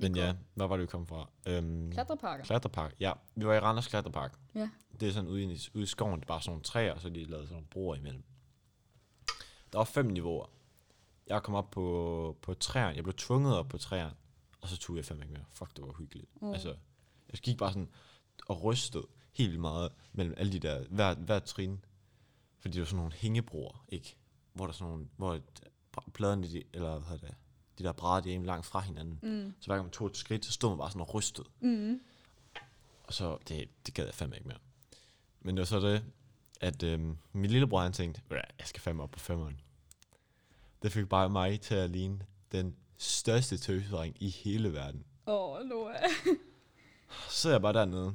Men 0.00 0.16
ja, 0.16 0.34
hvor 0.54 0.66
var 0.66 0.76
det, 0.76 0.82
vi 0.82 0.86
kom 0.86 1.06
fra? 1.06 1.30
Øhm, 1.46 1.92
Klatreparker. 1.92 2.44
Klatrepark. 2.44 2.94
Ja, 3.00 3.12
vi 3.34 3.46
var 3.46 3.54
i 3.54 3.58
Randers 3.60 3.88
Klatrepark. 3.88 4.38
Ja. 4.54 4.68
Det 5.00 5.08
er 5.08 5.12
sådan 5.12 5.30
ude 5.30 5.42
i, 5.42 5.58
ude 5.74 5.82
i 5.82 5.86
skoven, 5.86 6.14
det 6.20 6.22
er 6.22 6.26
bare 6.26 6.40
sådan 6.40 6.50
nogle 6.50 6.62
træer, 6.62 6.92
og 6.92 7.00
så 7.00 7.08
har 7.08 7.14
de 7.14 7.24
lavet 7.24 7.44
sådan 7.44 7.54
nogle 7.54 7.66
broer 7.70 7.94
imellem. 7.96 8.22
Der 9.72 9.78
var 9.78 9.84
fem 9.84 10.06
niveauer. 10.06 10.46
Jeg 11.26 11.42
kom 11.42 11.54
op 11.54 11.70
på, 11.70 12.36
på 12.42 12.54
træerne. 12.54 12.96
Jeg 12.96 13.04
blev 13.04 13.14
tvunget 13.14 13.56
op 13.56 13.68
på 13.68 13.78
træerne, 13.78 14.14
og 14.60 14.68
så 14.68 14.76
tog 14.76 14.96
jeg 14.96 15.04
fem 15.04 15.22
ikke 15.22 15.32
mere. 15.34 15.44
Fuck, 15.50 15.76
det 15.76 15.84
var 15.86 15.92
hyggeligt. 15.98 16.26
Åh. 16.42 16.52
Altså, 16.52 16.68
jeg 17.32 17.40
gik 17.42 17.58
bare 17.58 17.72
sådan 17.72 17.88
og 18.46 18.62
rystede 18.62 19.06
helt 19.32 19.50
vildt 19.50 19.60
meget 19.60 19.92
mellem 20.12 20.34
alle 20.36 20.52
de 20.52 20.58
der, 20.58 20.84
hver, 20.90 21.14
hver 21.14 21.38
trin. 21.38 21.84
Fordi 22.58 22.72
det 22.72 22.80
var 22.80 22.86
sådan 22.86 22.96
nogle 22.96 23.12
hængebroer, 23.12 23.84
ikke? 23.88 24.16
Hvor 24.52 24.64
der 24.66 24.72
er 24.72 24.74
sådan 24.76 24.90
nogle, 24.92 25.08
hvor 25.16 25.40
pladerne, 26.12 26.48
de, 26.48 26.62
eller 26.72 26.98
hvad 26.98 27.08
hedder 27.08 27.26
det, 27.26 27.36
de 27.78 27.84
der 27.84 27.92
brædder, 27.92 28.20
de 28.20 28.34
er 28.34 28.40
langt 28.42 28.66
fra 28.66 28.80
hinanden. 28.80 29.18
Mm. 29.22 29.54
Så 29.60 29.66
hver 29.66 29.74
gang 29.74 29.84
man 29.84 29.92
tog 29.92 30.06
et 30.06 30.16
skridt, 30.16 30.44
så 30.44 30.52
stod 30.52 30.70
man 30.70 30.78
bare 30.78 30.90
sådan 30.90 31.00
og 31.00 31.14
rystede. 31.14 31.48
Mm. 31.60 32.00
Og 33.04 33.14
så, 33.14 33.38
det, 33.48 33.68
det 33.86 33.94
gad 33.94 34.04
jeg 34.04 34.14
fandme 34.14 34.36
ikke 34.36 34.48
mere. 34.48 34.58
Men 35.40 35.56
det 35.56 35.60
var 35.60 35.66
så 35.66 35.80
det, 35.80 36.04
at 36.60 36.82
øhm, 36.82 37.18
min 37.32 37.50
lillebror 37.50 37.80
han 37.80 37.92
tænkte, 37.92 38.20
"Ved 38.20 38.28
du 38.28 38.34
hvad, 38.34 38.54
jeg 38.58 38.66
skal 38.66 38.80
fandme 38.80 39.02
op 39.02 39.10
på 39.10 39.18
femmeren. 39.18 39.60
Det 40.84 40.92
fik 40.92 41.08
bare 41.08 41.30
mig 41.30 41.60
til 41.60 41.74
at 41.74 41.90
ligne 41.90 42.20
den 42.52 42.76
største 42.98 43.56
tøsedreng 43.56 44.16
i 44.20 44.28
hele 44.28 44.72
verden. 44.72 45.04
Åh, 45.26 45.50
oh, 45.50 45.66
Noah. 45.66 45.94
Så 47.28 47.30
sidder 47.30 47.56
jeg 47.56 47.62
bare 47.62 47.72
dernede 47.72 48.14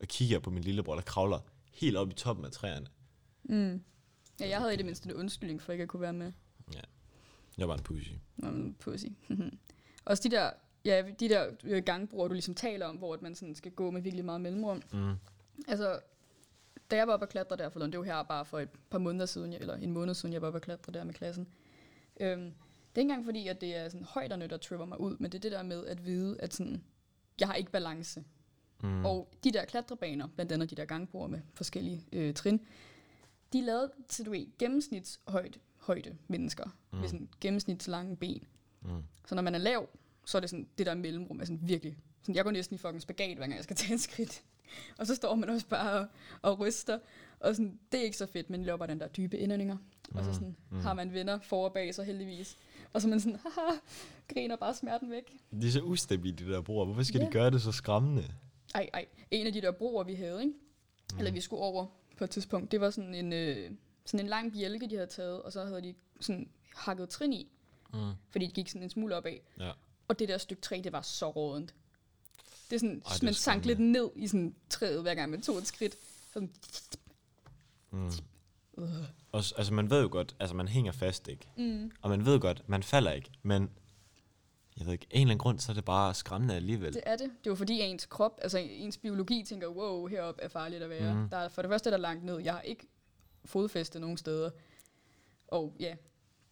og 0.00 0.08
kigger 0.08 0.38
på 0.38 0.50
min 0.50 0.62
lillebror, 0.62 0.94
der 0.94 1.02
kravler 1.02 1.38
helt 1.72 1.96
op 1.96 2.10
i 2.10 2.14
toppen 2.14 2.44
af 2.44 2.52
træerne. 2.52 2.86
Mm. 3.42 3.82
Ja, 4.40 4.48
jeg 4.48 4.58
havde 4.58 4.74
i 4.74 4.76
det 4.76 4.84
mindste 4.84 5.08
en 5.08 5.14
undskyldning 5.14 5.62
for 5.62 5.72
ikke 5.72 5.82
at 5.82 5.88
kunne 5.88 6.00
være 6.00 6.12
med. 6.12 6.32
Jeg 7.58 7.68
var 7.68 7.74
en 7.74 7.82
pussy. 7.82 8.10
Nå, 8.36 8.50
men 8.50 8.74
pussy. 8.74 9.06
Også 10.04 10.28
de 10.28 10.30
der, 10.30 10.50
ja, 10.84 11.02
de 11.20 11.28
der 11.28 11.46
øh, 11.64 11.82
gangbroer, 11.82 12.28
du 12.28 12.34
ligesom 12.34 12.54
taler 12.54 12.86
om, 12.86 12.96
hvor 12.96 13.18
man 13.20 13.34
sådan 13.34 13.54
skal 13.54 13.72
gå 13.72 13.90
med 13.90 14.02
virkelig 14.02 14.24
meget 14.24 14.40
mellemrum. 14.40 14.82
Mm. 14.92 15.14
Altså, 15.68 16.00
da 16.90 16.96
jeg 16.96 17.06
var 17.06 17.12
oppe 17.12 17.26
at 17.26 17.30
klatre 17.30 17.56
der 17.56 17.68
forleden, 17.68 17.92
det 17.92 18.00
var 18.00 18.06
her 18.06 18.22
bare 18.22 18.44
for 18.44 18.58
et 18.58 18.68
par 18.90 18.98
måneder 18.98 19.26
siden, 19.26 19.52
eller 19.52 19.74
en 19.74 19.92
måned 19.92 20.14
siden, 20.14 20.32
jeg 20.32 20.42
var 20.42 20.48
oppe 20.48 20.56
at 20.56 20.62
klatre 20.62 20.92
der 20.92 21.04
med 21.04 21.14
klassen. 21.14 21.48
Øhm, 22.20 22.40
det 22.40 22.98
er 22.98 23.00
ikke 23.00 23.00
engang 23.00 23.24
fordi, 23.24 23.48
at 23.48 23.60
det 23.60 23.76
er 23.76 23.88
sådan 23.88 24.06
højderne, 24.06 24.46
der 24.46 24.56
tripper 24.56 24.86
mig 24.86 25.00
ud, 25.00 25.16
men 25.20 25.32
det 25.32 25.38
er 25.38 25.40
det 25.40 25.52
der 25.52 25.62
med 25.62 25.86
at 25.86 26.06
vide, 26.06 26.40
at 26.40 26.54
sådan, 26.54 26.84
jeg 27.40 27.48
har 27.48 27.54
ikke 27.54 27.70
balance. 27.70 28.24
Mm. 28.82 29.04
Og 29.04 29.32
de 29.44 29.52
der 29.52 29.64
klatrebaner, 29.64 30.26
blandt 30.26 30.52
andet 30.52 30.70
de 30.70 30.74
der 30.74 30.84
gangbroer 30.84 31.26
med 31.26 31.40
forskellige 31.54 32.06
øh, 32.12 32.34
trin, 32.34 32.60
de 33.52 33.58
er 33.58 33.62
lavet 33.62 33.90
til, 34.08 34.26
du 34.26 34.30
ved, 34.30 34.58
gennemsnitshøjde 34.58 35.58
højde 35.82 36.16
mennesker, 36.28 36.76
mm. 36.92 36.98
med 36.98 37.08
sådan 37.08 37.28
gennemsnitslange 37.40 38.16
ben. 38.16 38.44
Mm. 38.82 39.02
Så 39.26 39.34
når 39.34 39.42
man 39.42 39.54
er 39.54 39.58
lav, 39.58 39.88
så 40.24 40.38
er 40.38 40.40
det 40.40 40.50
sådan, 40.50 40.68
det 40.78 40.86
der 40.86 40.94
mellemrum 40.94 41.40
er 41.40 41.44
sådan 41.44 41.60
virkelig, 41.62 41.96
sådan, 42.22 42.34
jeg 42.34 42.44
går 42.44 42.50
næsten 42.50 42.74
i 42.74 42.78
fucking 42.78 43.02
spagat, 43.02 43.36
hver 43.36 43.46
gang 43.46 43.56
jeg 43.56 43.64
skal 43.64 43.76
tage 43.80 43.92
en 43.92 43.98
skridt. 43.98 44.42
Og 44.98 45.06
så 45.06 45.14
står 45.14 45.34
man 45.34 45.48
også 45.48 45.66
bare 45.66 46.00
og, 46.00 46.06
og 46.42 46.58
ryster, 46.58 46.98
og 47.42 47.56
sådan, 47.56 47.78
det 47.92 48.00
er 48.00 48.04
ikke 48.04 48.16
så 48.16 48.26
fedt, 48.26 48.50
men 48.50 48.64
laver 48.64 48.76
bare 48.78 48.88
den 48.88 49.00
der 49.00 49.08
dybe 49.08 49.38
indåndinger. 49.38 49.76
Mm. 50.10 50.16
Og 50.18 50.24
så 50.24 50.32
sådan, 50.32 50.56
mm. 50.70 50.80
har 50.80 50.94
man 50.94 51.12
venner 51.12 51.38
for 51.40 51.64
og 51.64 51.72
bag 51.72 51.94
sig 51.94 52.04
heldigvis. 52.04 52.56
Og 52.92 53.02
så 53.02 53.08
man 53.08 53.20
sådan, 53.20 53.38
haha, 53.42 53.76
griner 54.34 54.56
bare 54.56 54.74
smerten 54.74 55.10
væk. 55.10 55.36
De 55.60 55.66
er 55.66 55.70
så 55.70 55.80
ustabile, 55.80 56.36
de 56.36 56.52
der 56.52 56.60
broer. 56.60 56.84
Hvorfor 56.84 57.02
skal 57.02 57.20
Ja. 57.20 57.26
de 57.26 57.30
gøre 57.32 57.50
det 57.50 57.62
så 57.62 57.72
skræmmende? 57.72 58.24
Ej, 58.74 58.90
ej, 58.94 59.06
en 59.30 59.46
af 59.46 59.52
de 59.52 59.60
der 59.60 59.72
broer, 59.72 60.04
vi 60.04 60.14
havde, 60.14 60.40
ikke? 60.40 60.54
Mm. 61.12 61.18
eller 61.18 61.30
vi 61.32 61.40
skulle 61.40 61.62
over 61.62 61.86
på 62.18 62.24
et 62.24 62.30
tidspunkt, 62.30 62.72
det 62.72 62.80
var 62.80 62.90
sådan 62.90 63.14
en, 63.14 63.32
øh, 63.32 63.70
sådan 64.04 64.20
en 64.20 64.28
lang 64.30 64.52
bjælke, 64.52 64.86
de 64.90 64.94
havde 64.94 65.06
taget, 65.10 65.42
og 65.42 65.52
så 65.52 65.64
havde 65.64 65.82
de 65.82 65.94
sådan 66.20 66.48
hakket 66.76 67.08
trin 67.08 67.32
i, 67.32 67.48
Mm. 67.94 67.98
fordi 68.30 68.46
det 68.46 68.54
gik 68.54 68.68
sådan 68.68 68.82
en 68.82 68.90
smule 68.90 69.16
opad. 69.16 69.36
Ja. 69.58 69.70
Og 70.08 70.18
det 70.18 70.28
der 70.28 70.38
stykke 70.38 70.62
træ, 70.62 70.80
det 70.84 70.92
var 70.92 71.00
så 71.02 71.30
rådent. 71.30 71.74
Det 72.70 72.76
er 72.76 72.80
sådan, 72.80 73.02
Ej, 73.06 73.12
det 73.14 73.22
man 73.22 73.34
sank 73.34 73.64
lidt 73.64 73.78
ned 73.78 74.10
i 74.16 74.26
sådan 74.26 74.54
træet, 74.70 75.02
hver 75.02 75.14
gang 75.14 75.30
man 75.30 75.42
tog 75.42 75.58
et 75.58 75.66
skridt. 75.66 75.96
Sådan, 76.32 76.50
Mm. 77.92 78.10
uh. 78.72 78.88
Også, 79.32 79.54
altså 79.58 79.72
man 79.74 79.90
ved 79.90 80.02
jo 80.02 80.08
godt, 80.12 80.36
altså 80.40 80.56
man 80.56 80.68
hænger 80.68 80.92
fast, 80.92 81.28
ikke? 81.28 81.48
mm. 81.56 81.90
Og 82.02 82.10
man 82.10 82.24
ved 82.26 82.40
godt, 82.40 82.68
man 82.68 82.82
falder 82.82 83.12
ikke, 83.12 83.30
men 83.42 83.70
jeg 84.78 84.86
ved 84.86 84.92
ikke, 84.92 85.06
en 85.10 85.20
eller 85.20 85.30
anden 85.32 85.38
grund, 85.38 85.58
så 85.58 85.72
er 85.72 85.74
det 85.74 85.84
bare 85.84 86.14
skræmmende 86.14 86.54
alligevel. 86.54 86.92
Det 86.94 87.02
er 87.06 87.16
det. 87.16 87.20
Det 87.38 87.46
er 87.46 87.50
jo 87.50 87.54
fordi 87.54 87.80
ens 87.80 88.06
krop, 88.06 88.38
altså 88.42 88.58
ens 88.58 88.98
biologi 88.98 89.44
tænker, 89.48 89.68
wow, 89.68 90.06
heroppe 90.06 90.42
er 90.42 90.48
farligt 90.48 90.82
at 90.82 90.90
være. 90.90 91.14
Mm. 91.14 91.28
Der 91.28 91.36
er, 91.36 91.48
for 91.48 91.62
det 91.62 91.68
første 91.68 91.88
er 91.88 91.90
der 91.90 91.98
langt 91.98 92.24
ned. 92.24 92.38
Jeg 92.38 92.52
har 92.52 92.60
ikke 92.60 92.86
fodfæste 93.44 94.00
nogen 94.00 94.16
steder. 94.16 94.50
Og 95.48 95.76
ja, 95.80 95.94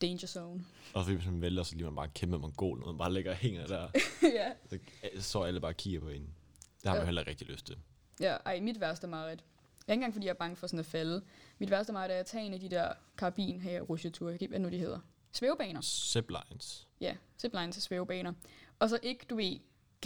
danger 0.00 0.26
zone. 0.26 0.64
Og 0.94 1.04
fordi 1.04 1.16
hvis 1.16 1.26
man 1.26 1.40
vælter, 1.40 1.62
så 1.62 1.74
lige 1.74 1.84
man 1.84 1.94
bare 1.94 2.04
en 2.04 2.10
kæmpe 2.14 2.38
mongol, 2.38 2.78
når 2.78 2.86
man 2.86 2.98
bare 2.98 3.12
ligger 3.12 3.30
og 3.30 3.36
hænger 3.36 3.66
der. 3.66 3.88
ja. 4.38 4.52
Så 4.70 4.78
så 5.22 5.42
alle 5.42 5.60
bare 5.60 5.70
og 5.72 5.76
kigger 5.76 6.00
på 6.00 6.08
en. 6.08 6.22
Det 6.22 6.84
har 6.84 6.92
man 6.92 7.00
Ja. 7.00 7.04
heller 7.04 7.20
ikke 7.22 7.30
rigtig 7.30 7.46
lyst 7.46 7.66
til. 7.66 7.76
ja, 8.20 8.36
ej, 8.46 8.60
mit 8.60 8.80
værste 8.80 9.06
mareridt. 9.06 9.44
Ikke 9.92 9.98
engang 9.98 10.12
fordi 10.14 10.26
jeg 10.26 10.32
er 10.32 10.34
bange 10.38 10.56
for 10.56 10.66
sådan 10.66 10.78
at 10.80 10.86
falde. 10.86 11.22
Mit 11.58 11.70
værste 11.70 11.92
mareridt 11.92 12.12
er 12.12 12.16
at 12.16 12.26
tage 12.26 12.46
en 12.46 12.54
af 12.54 12.60
de 12.60 12.68
der 12.68 12.92
karabin 13.18 13.60
her 13.60 13.80
rusjeture, 13.80 14.30
jeg 14.30 14.38
kan 14.38 14.48
hvad 14.48 14.58
nu 14.58 14.68
de 14.68 14.78
hedder. 14.78 14.98
Svævebaner. 15.32 15.80
Ziplines. 15.80 16.88
Ja, 17.00 17.16
zipline 17.38 17.72
til 17.72 17.82
svævebaner. 17.82 18.32
Og 18.78 18.88
så 18.88 18.98
ikke, 19.02 19.26
du 19.30 19.36
ved, 19.36 19.58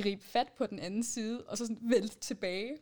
gribe 0.03 0.23
fat 0.23 0.49
på 0.59 0.67
den 0.67 0.79
anden 0.79 1.03
side, 1.03 1.43
og 1.45 1.59
så 1.59 1.67
sådan 1.67 1.79
vælte 1.83 2.19
tilbage. 2.19 2.77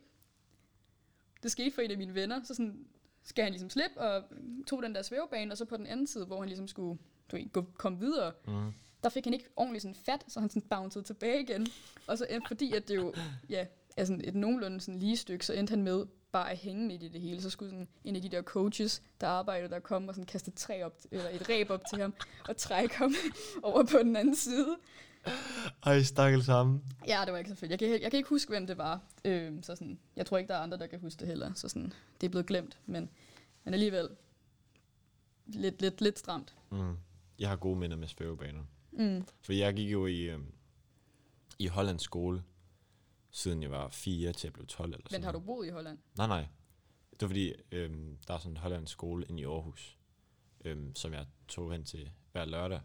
Det 1.43 1.51
skete 1.51 1.71
for 1.71 1.81
en 1.81 1.91
af 1.91 1.97
mine 1.97 2.15
venner, 2.15 2.43
så 2.43 2.55
sådan 2.55 2.85
skal 3.23 3.43
han 3.43 3.51
ligesom 3.51 3.69
slippe, 3.69 3.99
og 3.99 4.23
tog 4.67 4.83
den 4.83 4.95
der 4.95 5.01
svævebane, 5.01 5.51
og 5.51 5.57
så 5.57 5.65
på 5.65 5.77
den 5.77 5.87
anden 5.87 6.07
side, 6.07 6.25
hvor 6.25 6.39
han 6.39 6.47
ligesom 6.47 6.67
skulle 6.67 6.99
du 7.31 7.35
ved, 7.35 7.49
gå, 7.51 7.65
komme 7.77 7.99
videre, 7.99 8.31
Mm. 8.47 8.73
der 9.03 9.09
fik 9.09 9.23
han 9.23 9.33
ikke 9.33 9.49
ordentligt 9.55 9.81
sådan 9.81 9.95
fat, 9.95 10.25
så 10.27 10.39
han 10.39 10.49
sådan 10.49 10.69
bouncede 10.69 11.03
tilbage 11.03 11.41
igen. 11.41 11.67
Og 12.07 12.17
så 12.17 12.25
endte, 12.29 12.47
fordi 12.47 12.73
at 12.73 12.87
det 12.87 12.95
jo 12.95 13.13
ja, 13.49 13.65
er 13.97 14.05
sådan 14.05 14.21
et 14.25 14.35
nogenlunde 14.35 14.81
sådan 14.81 14.99
lige 14.99 15.17
stykke, 15.17 15.45
så 15.45 15.53
endte 15.53 15.71
han 15.71 15.81
med 15.83 16.05
bare 16.33 16.51
at 16.51 16.57
hænge 16.57 16.87
midt 16.87 17.03
i 17.03 17.07
det 17.07 17.21
hele. 17.21 17.41
Så 17.41 17.49
skulle 17.49 17.69
sådan 17.69 17.87
en 18.03 18.15
af 18.15 18.21
de 18.21 18.29
der 18.29 18.41
coaches, 18.41 19.01
der 19.21 19.27
arbejdede, 19.27 19.69
der 19.69 19.79
kom 19.79 20.07
og 20.07 20.15
sådan 20.15 20.25
kaste 20.25 20.49
et, 20.49 20.55
træ 20.55 20.83
op, 20.83 20.93
eller 21.11 21.29
et 21.29 21.49
ræb 21.49 21.69
op 21.69 21.81
til 21.89 22.01
ham, 22.01 22.13
og 22.49 22.57
trække 22.57 22.97
ham 22.97 23.13
over 23.63 23.83
på 23.83 23.97
den 23.97 24.15
anden 24.15 24.35
side. 24.35 24.77
Ej, 25.83 26.01
stakkel 26.01 26.43
sammen. 26.43 26.83
Ja, 27.07 27.21
det 27.25 27.31
var 27.31 27.37
ikke 27.37 27.49
så 27.49 27.55
fedt. 27.55 27.71
Jeg 27.71 27.79
kan, 27.79 27.89
jeg 27.89 28.11
kan 28.11 28.17
ikke 28.17 28.29
huske, 28.29 28.49
hvem 28.49 28.67
det 28.67 28.77
var. 28.77 29.01
Øh, 29.25 29.53
så 29.61 29.75
sådan, 29.75 29.99
jeg 30.15 30.25
tror 30.25 30.37
ikke, 30.37 30.47
der 30.47 30.55
er 30.55 30.59
andre, 30.59 30.77
der 30.77 30.87
kan 30.87 30.99
huske 30.99 31.19
det 31.19 31.27
heller. 31.27 31.53
Så 31.53 31.69
sådan, 31.69 31.93
det 32.21 32.27
er 32.27 32.31
blevet 32.31 32.47
glemt, 32.47 32.79
men, 32.85 33.09
men 33.63 33.73
alligevel 33.73 34.09
lidt, 35.45 35.81
lidt, 35.81 36.01
lidt 36.01 36.19
stramt. 36.19 36.55
Mm. 36.71 36.97
Jeg 37.39 37.49
har 37.49 37.55
gode 37.55 37.79
minder 37.79 37.97
med 37.97 38.07
svævebaner. 38.07 38.63
Mm. 38.91 39.25
For 39.41 39.53
jeg 39.53 39.73
gik 39.73 39.91
jo 39.91 40.05
i, 40.05 40.21
øhm, 40.21 40.45
i 41.59 41.67
Hollands 41.67 42.01
skole, 42.01 42.43
siden 43.35 43.63
jeg 43.63 43.71
var 43.71 43.89
4 43.89 44.33
til 44.33 44.47
jeg 44.47 44.53
blev 44.53 44.67
12 44.67 44.93
eller 44.93 45.03
sådan 45.09 45.19
Men 45.19 45.23
har 45.25 45.31
du 45.31 45.39
boet 45.39 45.67
i 45.67 45.69
Holland? 45.69 45.97
Nej, 46.17 46.27
nej. 46.27 46.47
Det 47.11 47.21
var 47.21 47.27
fordi, 47.27 47.53
øhm, 47.71 48.17
der 48.27 48.33
er 48.33 48.37
sådan 48.37 48.51
en 48.51 48.57
hollandsk 48.57 48.91
skole 48.93 49.25
inde 49.29 49.41
i 49.41 49.45
Aarhus, 49.45 49.97
øhm, 50.65 50.95
som 50.95 51.13
jeg 51.13 51.25
tog 51.47 51.71
hen 51.71 51.83
til 51.83 52.11
hver 52.31 52.45
lørdag. 52.45 52.81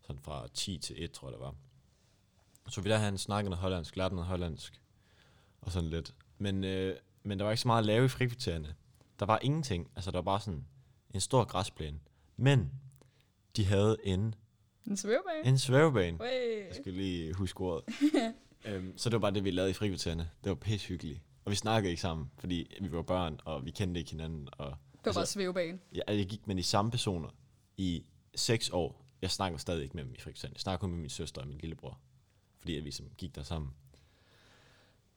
Sådan 0.00 0.22
fra 0.22 0.48
10 0.54 0.78
til 0.78 1.04
1, 1.04 1.12
tror 1.12 1.28
jeg 1.28 1.32
det 1.32 1.40
var. 1.40 1.54
Så 2.68 2.80
vi 2.80 2.88
der 2.88 2.98
han 2.98 3.18
snakkede 3.18 3.50
noget 3.50 3.60
hollandsk, 3.60 3.96
lærte 3.96 4.14
noget 4.14 4.28
hollandsk, 4.28 4.82
og 5.60 5.72
sådan 5.72 5.90
lidt. 5.90 6.14
Men, 6.38 6.64
øh, 6.64 6.96
men 7.22 7.38
der 7.38 7.44
var 7.44 7.52
ikke 7.52 7.60
så 7.62 7.68
meget 7.68 7.80
at 7.80 7.86
lave 7.86 8.04
i 8.04 8.08
frikvartererne. 8.08 8.74
Der 9.18 9.26
var 9.26 9.38
ingenting. 9.42 9.90
Altså, 9.96 10.10
der 10.10 10.16
var 10.16 10.22
bare 10.22 10.40
sådan 10.40 10.66
en 11.14 11.20
stor 11.20 11.44
græsplæne. 11.44 12.00
Men 12.36 12.72
de 13.56 13.64
havde 13.64 13.96
en, 14.04 14.34
En 14.86 14.96
svævebane? 14.96 15.44
en 15.48 15.58
svævebane. 15.58 16.18
Hey. 16.24 16.66
Jeg 16.66 16.74
skal 16.74 16.92
lige 16.92 17.34
huske 17.34 17.60
ordet. 17.60 17.84
øhm, 18.64 18.98
så 18.98 19.08
det 19.10 19.12
var 19.14 19.20
bare 19.20 19.34
det, 19.34 19.44
vi 19.44 19.50
lavede 19.50 19.70
i 19.70 19.74
frikvartererne. 19.74 20.30
Det 20.44 20.50
var 20.50 20.56
pissehyggeligt. 20.56 21.20
Og 21.44 21.50
vi 21.50 21.56
snakkede 21.56 21.90
ikke 21.90 22.00
sammen, 22.02 22.30
fordi 22.38 22.76
vi 22.80 22.92
var 22.92 23.02
børn, 23.02 23.40
og 23.44 23.64
vi 23.64 23.70
kendte 23.70 24.00
ikke 24.00 24.10
hinanden. 24.10 24.48
Og, 24.52 24.66
Det 24.92 25.06
var 25.06 25.12
bare 25.12 25.26
svævebane. 25.26 25.78
jeg, 25.94 26.02
jeg 26.08 26.26
gik 26.26 26.46
med 26.46 26.56
de 26.56 26.62
samme 26.62 26.90
personer 26.90 27.28
i 27.76 28.04
seks 28.34 28.70
år. 28.70 29.04
Jeg 29.22 29.30
snakker 29.30 29.58
stadig 29.58 29.82
ikke 29.82 29.96
med 29.96 30.04
dem 30.04 30.14
i 30.14 30.18
frikvartererne. 30.20 30.54
Jeg 30.54 30.60
snakker 30.60 30.78
kun 30.80 30.90
med 30.90 30.98
min 30.98 31.10
søster 31.10 31.40
og 31.42 31.48
min 31.48 31.58
lillebror. 31.58 32.00
Fordi 32.58 32.72
vi 32.72 32.90
som 32.90 33.06
gik 33.18 33.34
der 33.34 33.42
sammen. 33.42 33.70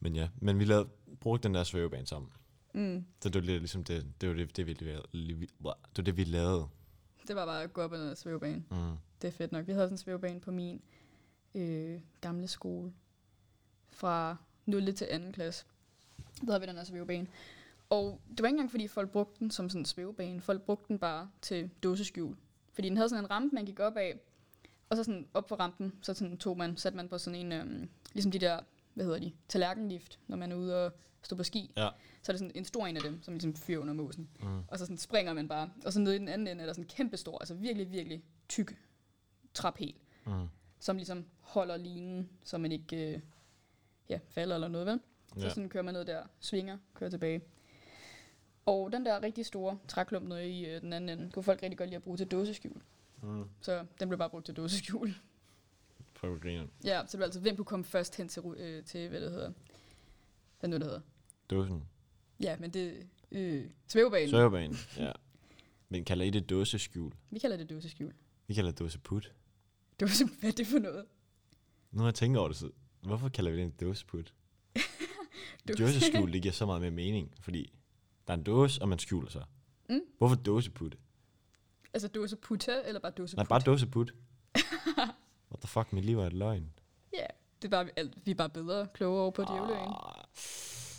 Men 0.00 0.16
ja, 0.16 0.28
men 0.36 0.58
vi 0.58 0.64
lavede, 0.64 0.88
brugte 1.20 1.48
den 1.48 1.54
der 1.54 1.64
svævebane 1.64 2.06
sammen. 2.06 2.30
Mm. 2.74 3.04
Så 3.20 3.28
det 3.28 3.34
var 3.34 3.46
lidt 3.46 3.62
ligesom 3.62 3.84
det, 3.84 4.06
det 4.20 4.28
var 4.28 4.34
det, 4.34 4.56
det, 4.56 4.66
vi, 4.66 4.72
lavede. 4.72 5.02
det 5.12 5.48
var 5.96 6.02
det, 6.02 6.16
vi 6.16 6.24
lavede. 6.24 6.66
Det 7.28 7.36
var 7.36 7.46
bare 7.46 7.62
at 7.62 7.72
gå 7.72 7.80
op 7.82 7.92
ad 7.92 7.98
noget 7.98 8.18
svævebane. 8.18 8.64
Mm. 8.70 8.96
Det 9.22 9.28
er 9.28 9.32
fedt 9.32 9.52
nok. 9.52 9.66
Vi 9.66 9.72
havde 9.72 9.84
sådan 9.86 9.94
en 9.94 9.98
svævebane 9.98 10.40
på 10.40 10.50
min 10.50 10.82
øh, 11.54 12.00
gamle 12.20 12.48
skole. 12.48 12.92
Fra 14.02 14.36
0. 14.66 14.94
til 14.94 15.06
2. 15.26 15.30
klasse. 15.32 15.64
Der 16.40 16.46
havde 16.52 16.60
vi 16.60 16.66
den 16.66 16.76
her 16.76 16.84
svævebane. 16.84 17.26
Og 17.90 18.20
det 18.30 18.42
var 18.42 18.46
ikke 18.48 18.54
engang, 18.54 18.70
fordi 18.70 18.88
folk 18.88 19.10
brugte 19.10 19.38
den 19.38 19.50
som 19.50 19.68
sådan 19.68 19.80
en 19.80 19.84
svævebane. 19.86 20.40
Folk 20.40 20.62
brugte 20.62 20.88
den 20.88 20.98
bare 20.98 21.30
til 21.42 21.70
dåseskjul. 21.82 22.36
Fordi 22.72 22.88
den 22.88 22.96
havde 22.96 23.08
sådan 23.08 23.24
en 23.24 23.30
rampe, 23.30 23.54
man 23.54 23.64
gik 23.64 23.80
op 23.80 23.96
af. 23.96 24.18
Og 24.90 24.96
så 24.96 25.04
sådan 25.04 25.26
op 25.34 25.46
på 25.46 25.54
rampen, 25.54 25.92
så 26.02 26.14
sådan 26.14 26.36
tog 26.36 26.58
man, 26.58 26.76
satte 26.76 26.96
man 26.96 27.08
på 27.08 27.18
sådan 27.18 27.40
en, 27.40 27.52
øhm, 27.52 27.88
ligesom 28.12 28.32
de 28.32 28.38
der, 28.38 28.60
hvad 28.94 29.04
hedder 29.04 29.18
de, 29.18 29.32
tallerkenlift, 29.48 30.18
når 30.28 30.36
man 30.36 30.52
er 30.52 30.56
ude 30.56 30.86
og 30.86 30.92
stå 31.22 31.36
på 31.36 31.42
ski. 31.44 31.72
Ja. 31.76 31.88
Så 32.22 32.32
er 32.32 32.34
det 32.34 32.38
sådan 32.38 32.52
en 32.54 32.64
stor 32.64 32.86
en 32.86 32.96
af 32.96 33.02
dem, 33.02 33.22
som 33.22 33.34
ligesom 33.34 33.54
fyrer 33.54 33.78
under 33.80 33.94
måsen. 33.94 34.28
Mm. 34.40 34.58
Og 34.68 34.78
så 34.78 34.84
sådan 34.84 34.98
springer 34.98 35.32
man 35.32 35.48
bare. 35.48 35.70
Og 35.84 35.92
så 35.92 36.00
nede 36.00 36.16
i 36.16 36.18
den 36.18 36.28
anden 36.28 36.48
ende 36.48 36.62
er 36.62 36.66
der 36.66 36.72
sådan 36.72 36.84
en 36.84 36.88
kæmpe 36.88 37.16
stor, 37.16 37.38
altså 37.38 37.54
virkelig, 37.54 37.92
virkelig 37.92 38.22
tyk 38.48 38.76
traphæl, 39.54 39.94
Mm. 40.26 40.48
som 40.78 40.96
ligesom 40.96 41.24
holder 41.40 41.76
linen, 41.76 42.28
så 42.44 42.58
man 42.58 42.72
ikke 42.72 43.14
øh, 43.14 43.20
ja, 44.08 44.18
falder 44.28 44.54
eller 44.54 44.68
noget, 44.68 44.86
vel? 44.86 45.00
Så 45.36 45.44
Ja. 45.46 45.48
sådan 45.48 45.68
kører 45.68 45.82
man 45.84 45.94
ned 45.94 46.04
der, 46.04 46.22
svinger, 46.40 46.78
kører 46.94 47.10
tilbage. 47.10 47.40
Og 48.66 48.92
den 48.92 49.06
der 49.06 49.22
rigtig 49.22 49.46
store 49.46 49.78
træklump 49.88 50.28
nede 50.28 50.50
i 50.50 50.66
øh, 50.66 50.80
den 50.80 50.92
anden 50.92 51.18
ende, 51.18 51.30
kunne 51.32 51.42
folk 51.42 51.62
rigtig 51.62 51.78
godt 51.78 51.88
lide 51.88 51.96
at 51.96 52.02
bruge 52.02 52.16
til 52.16 52.26
dåseskjul. 52.26 52.82
Mm. 53.22 53.44
Så 53.60 53.84
den 54.00 54.08
blev 54.08 54.18
bare 54.18 54.30
brugt 54.30 54.46
til 54.46 54.54
dåseskjul. 54.56 55.14
Prøv 56.14 56.34
at 56.34 56.40
grine. 56.40 56.68
ja, 56.84 57.00
så 57.06 57.12
det 57.12 57.18
var 57.18 57.24
altså, 57.24 57.40
hvem 57.40 57.56
kunne 57.56 57.64
komme 57.64 57.84
først 57.84 58.16
hen 58.16 58.28
til, 58.28 58.42
øh, 58.56 58.84
til 58.84 59.08
hvad 59.08 59.20
det 59.20 59.30
hedder. 59.30 59.52
Hvad 60.60 60.70
nu 60.70 60.76
det 60.76 60.84
hedder. 60.84 61.00
Dåsen. 61.50 61.84
Ja, 62.40 62.56
men 62.58 62.70
det 62.70 63.06
øh, 63.30 63.70
svævebanen. 63.88 64.28
Serverbanen, 64.30 64.76
ja. 64.96 65.12
Men 65.88 66.04
kalder 66.04 66.24
I 66.24 66.30
det 66.30 66.50
dåseskjul? 66.50 67.12
Vi 67.30 67.38
kalder 67.38 67.56
det 67.56 67.70
dåseskjul. 67.70 68.12
Vi 68.46 68.54
kalder 68.54 68.70
det 68.70 68.78
dåseput. 68.78 69.32
Dåse, 70.00 70.24
hvad 70.40 70.50
er 70.50 70.54
det 70.54 70.66
for 70.66 70.78
noget? 70.78 71.04
Nu 71.90 71.98
har 72.00 72.06
jeg 72.08 72.14
tænkt 72.14 72.38
over 72.38 72.48
det, 72.48 72.56
så 72.56 72.70
hvorfor 73.02 73.28
kalder 73.28 73.50
vi 73.50 73.56
det 73.56 73.64
en 73.64 73.70
dåseput? 73.70 74.34
Dåse- 75.70 75.82
Dåseskjul, 75.82 76.32
det 76.32 76.42
giver 76.42 76.52
så 76.52 76.66
meget 76.66 76.80
mere 76.80 76.90
mening, 76.90 77.34
fordi 77.40 77.72
der 78.26 78.32
er 78.32 78.36
en 78.38 78.44
dåse, 78.44 78.82
og 78.82 78.88
man 78.88 78.98
skjuler 78.98 79.30
sig. 79.30 79.44
Mm. 79.90 80.00
Hvorfor 80.18 80.34
dåseput? 80.36 80.96
Altså 81.94 82.08
dåseputta, 82.08 82.82
eller 82.84 83.00
bare 83.00 83.12
dåseput? 83.12 83.36
Nej, 83.36 83.46
bare 83.46 83.60
dåseput. 83.60 84.14
What 85.50 85.60
the 85.60 85.68
fuck, 85.68 85.92
mit 85.92 86.04
liv 86.04 86.18
er 86.18 86.26
et 86.26 86.32
løgn. 86.32 86.72
Ja, 87.12 87.26
det 87.62 87.64
er 87.64 87.70
bare, 87.70 87.88
alt, 87.96 88.26
vi 88.26 88.30
er 88.30 88.34
bare 88.34 88.50
bedre 88.50 88.88
klogere 88.94 89.22
over 89.22 89.30
på. 89.30 89.42
Ah. 89.42 90.24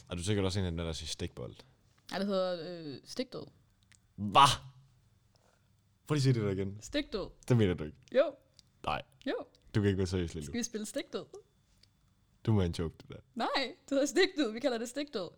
Er 0.10 0.16
du 0.16 0.24
sikkert 0.24 0.46
også 0.46 0.60
en 0.60 0.66
af 0.66 0.72
dem, 0.72 0.78
der 0.78 0.92
siger 0.94 1.08
stikbold? 1.08 1.56
Ja, 2.12 2.20
det 2.20 2.28
hedder 2.28 2.58
øh, 2.86 2.98
stikdød. 3.06 3.46
Hvad? 4.16 4.42
Prøv 6.08 6.16
lige 6.16 6.20
at 6.20 6.24
sige 6.24 6.34
det 6.34 6.44
der 6.44 6.50
igen. 6.50 6.78
Stikdød. 6.82 7.28
Det 7.48 7.58
mener 7.58 7.74
du 7.74 7.84
ikke. 7.84 7.98
Jo, 8.16 8.36
Nej, 8.86 9.02
jo. 9.28 9.34
du 9.76 9.82
kan 9.82 9.86
ikke 9.86 9.98
være 9.98 10.08
seriøs 10.08 10.34
lige 10.34 10.44
Skal 10.46 10.54
nu. 10.54 10.60
vi 10.60 10.63
spille 10.63 10.86
stikdød? 10.86 11.26
Du 12.46 12.54
må 12.54 12.62
en 12.62 12.72
joke, 12.72 12.96
det 13.02 13.10
der. 13.10 13.16
Nej, 13.36 13.48
det 13.58 13.90
hedder 13.90 14.06
stikdød. 14.06 14.52
Vi 14.52 14.60
kalder 14.60 14.78
det 14.78 14.90
stikdød. 14.90 15.30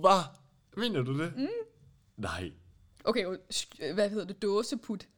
Hvad? 0.00 0.22
Mener 0.76 1.02
du 1.02 1.18
det? 1.18 1.36
Mm. 1.36 1.48
Nej. 2.16 2.52
Okay, 3.04 3.24
og 3.26 3.38
sk- 3.54 3.92
hvad 3.92 4.10
hedder 4.10 4.24
det? 4.26 4.42
Dåseput. 4.42 5.08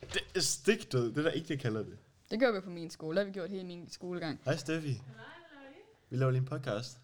Det 0.00 0.22
er 0.34 0.40
stikdød. 0.40 1.08
Det 1.08 1.18
er 1.18 1.22
der 1.22 1.30
ikke, 1.30 1.46
jeg 1.50 1.60
kalder 1.60 1.82
det. 1.82 1.98
Det 2.30 2.40
gør 2.40 2.52
vi 2.52 2.60
på 2.60 2.70
min 2.70 2.90
skole. 2.90 3.16
Det 3.16 3.18
har 3.18 3.24
vi 3.26 3.32
gjort 3.32 3.50
hele 3.50 3.64
min 3.64 3.88
skolegang. 3.90 4.40
Hej 4.44 4.56
Steffi. 4.56 5.00
Vi 6.10 6.16
laver 6.16 6.30
lige 6.30 6.40
en 6.40 6.46
podcast. 6.46 7.00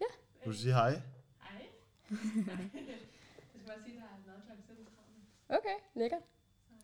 Ja. 0.00 0.04
Vil 0.44 0.52
du 0.52 0.58
sige 0.58 0.72
hej? 0.74 0.90
Hej. 0.90 1.00
jeg 2.10 2.18
skal 3.48 3.66
bare 3.66 3.76
sige, 3.86 3.96
at 3.96 4.02
der 4.26 4.32
er 4.32 4.36
mad 4.36 4.42
klokken 4.46 4.86
17.30. 5.48 5.56
Okay, 5.56 6.00
lækkert. 6.00 6.22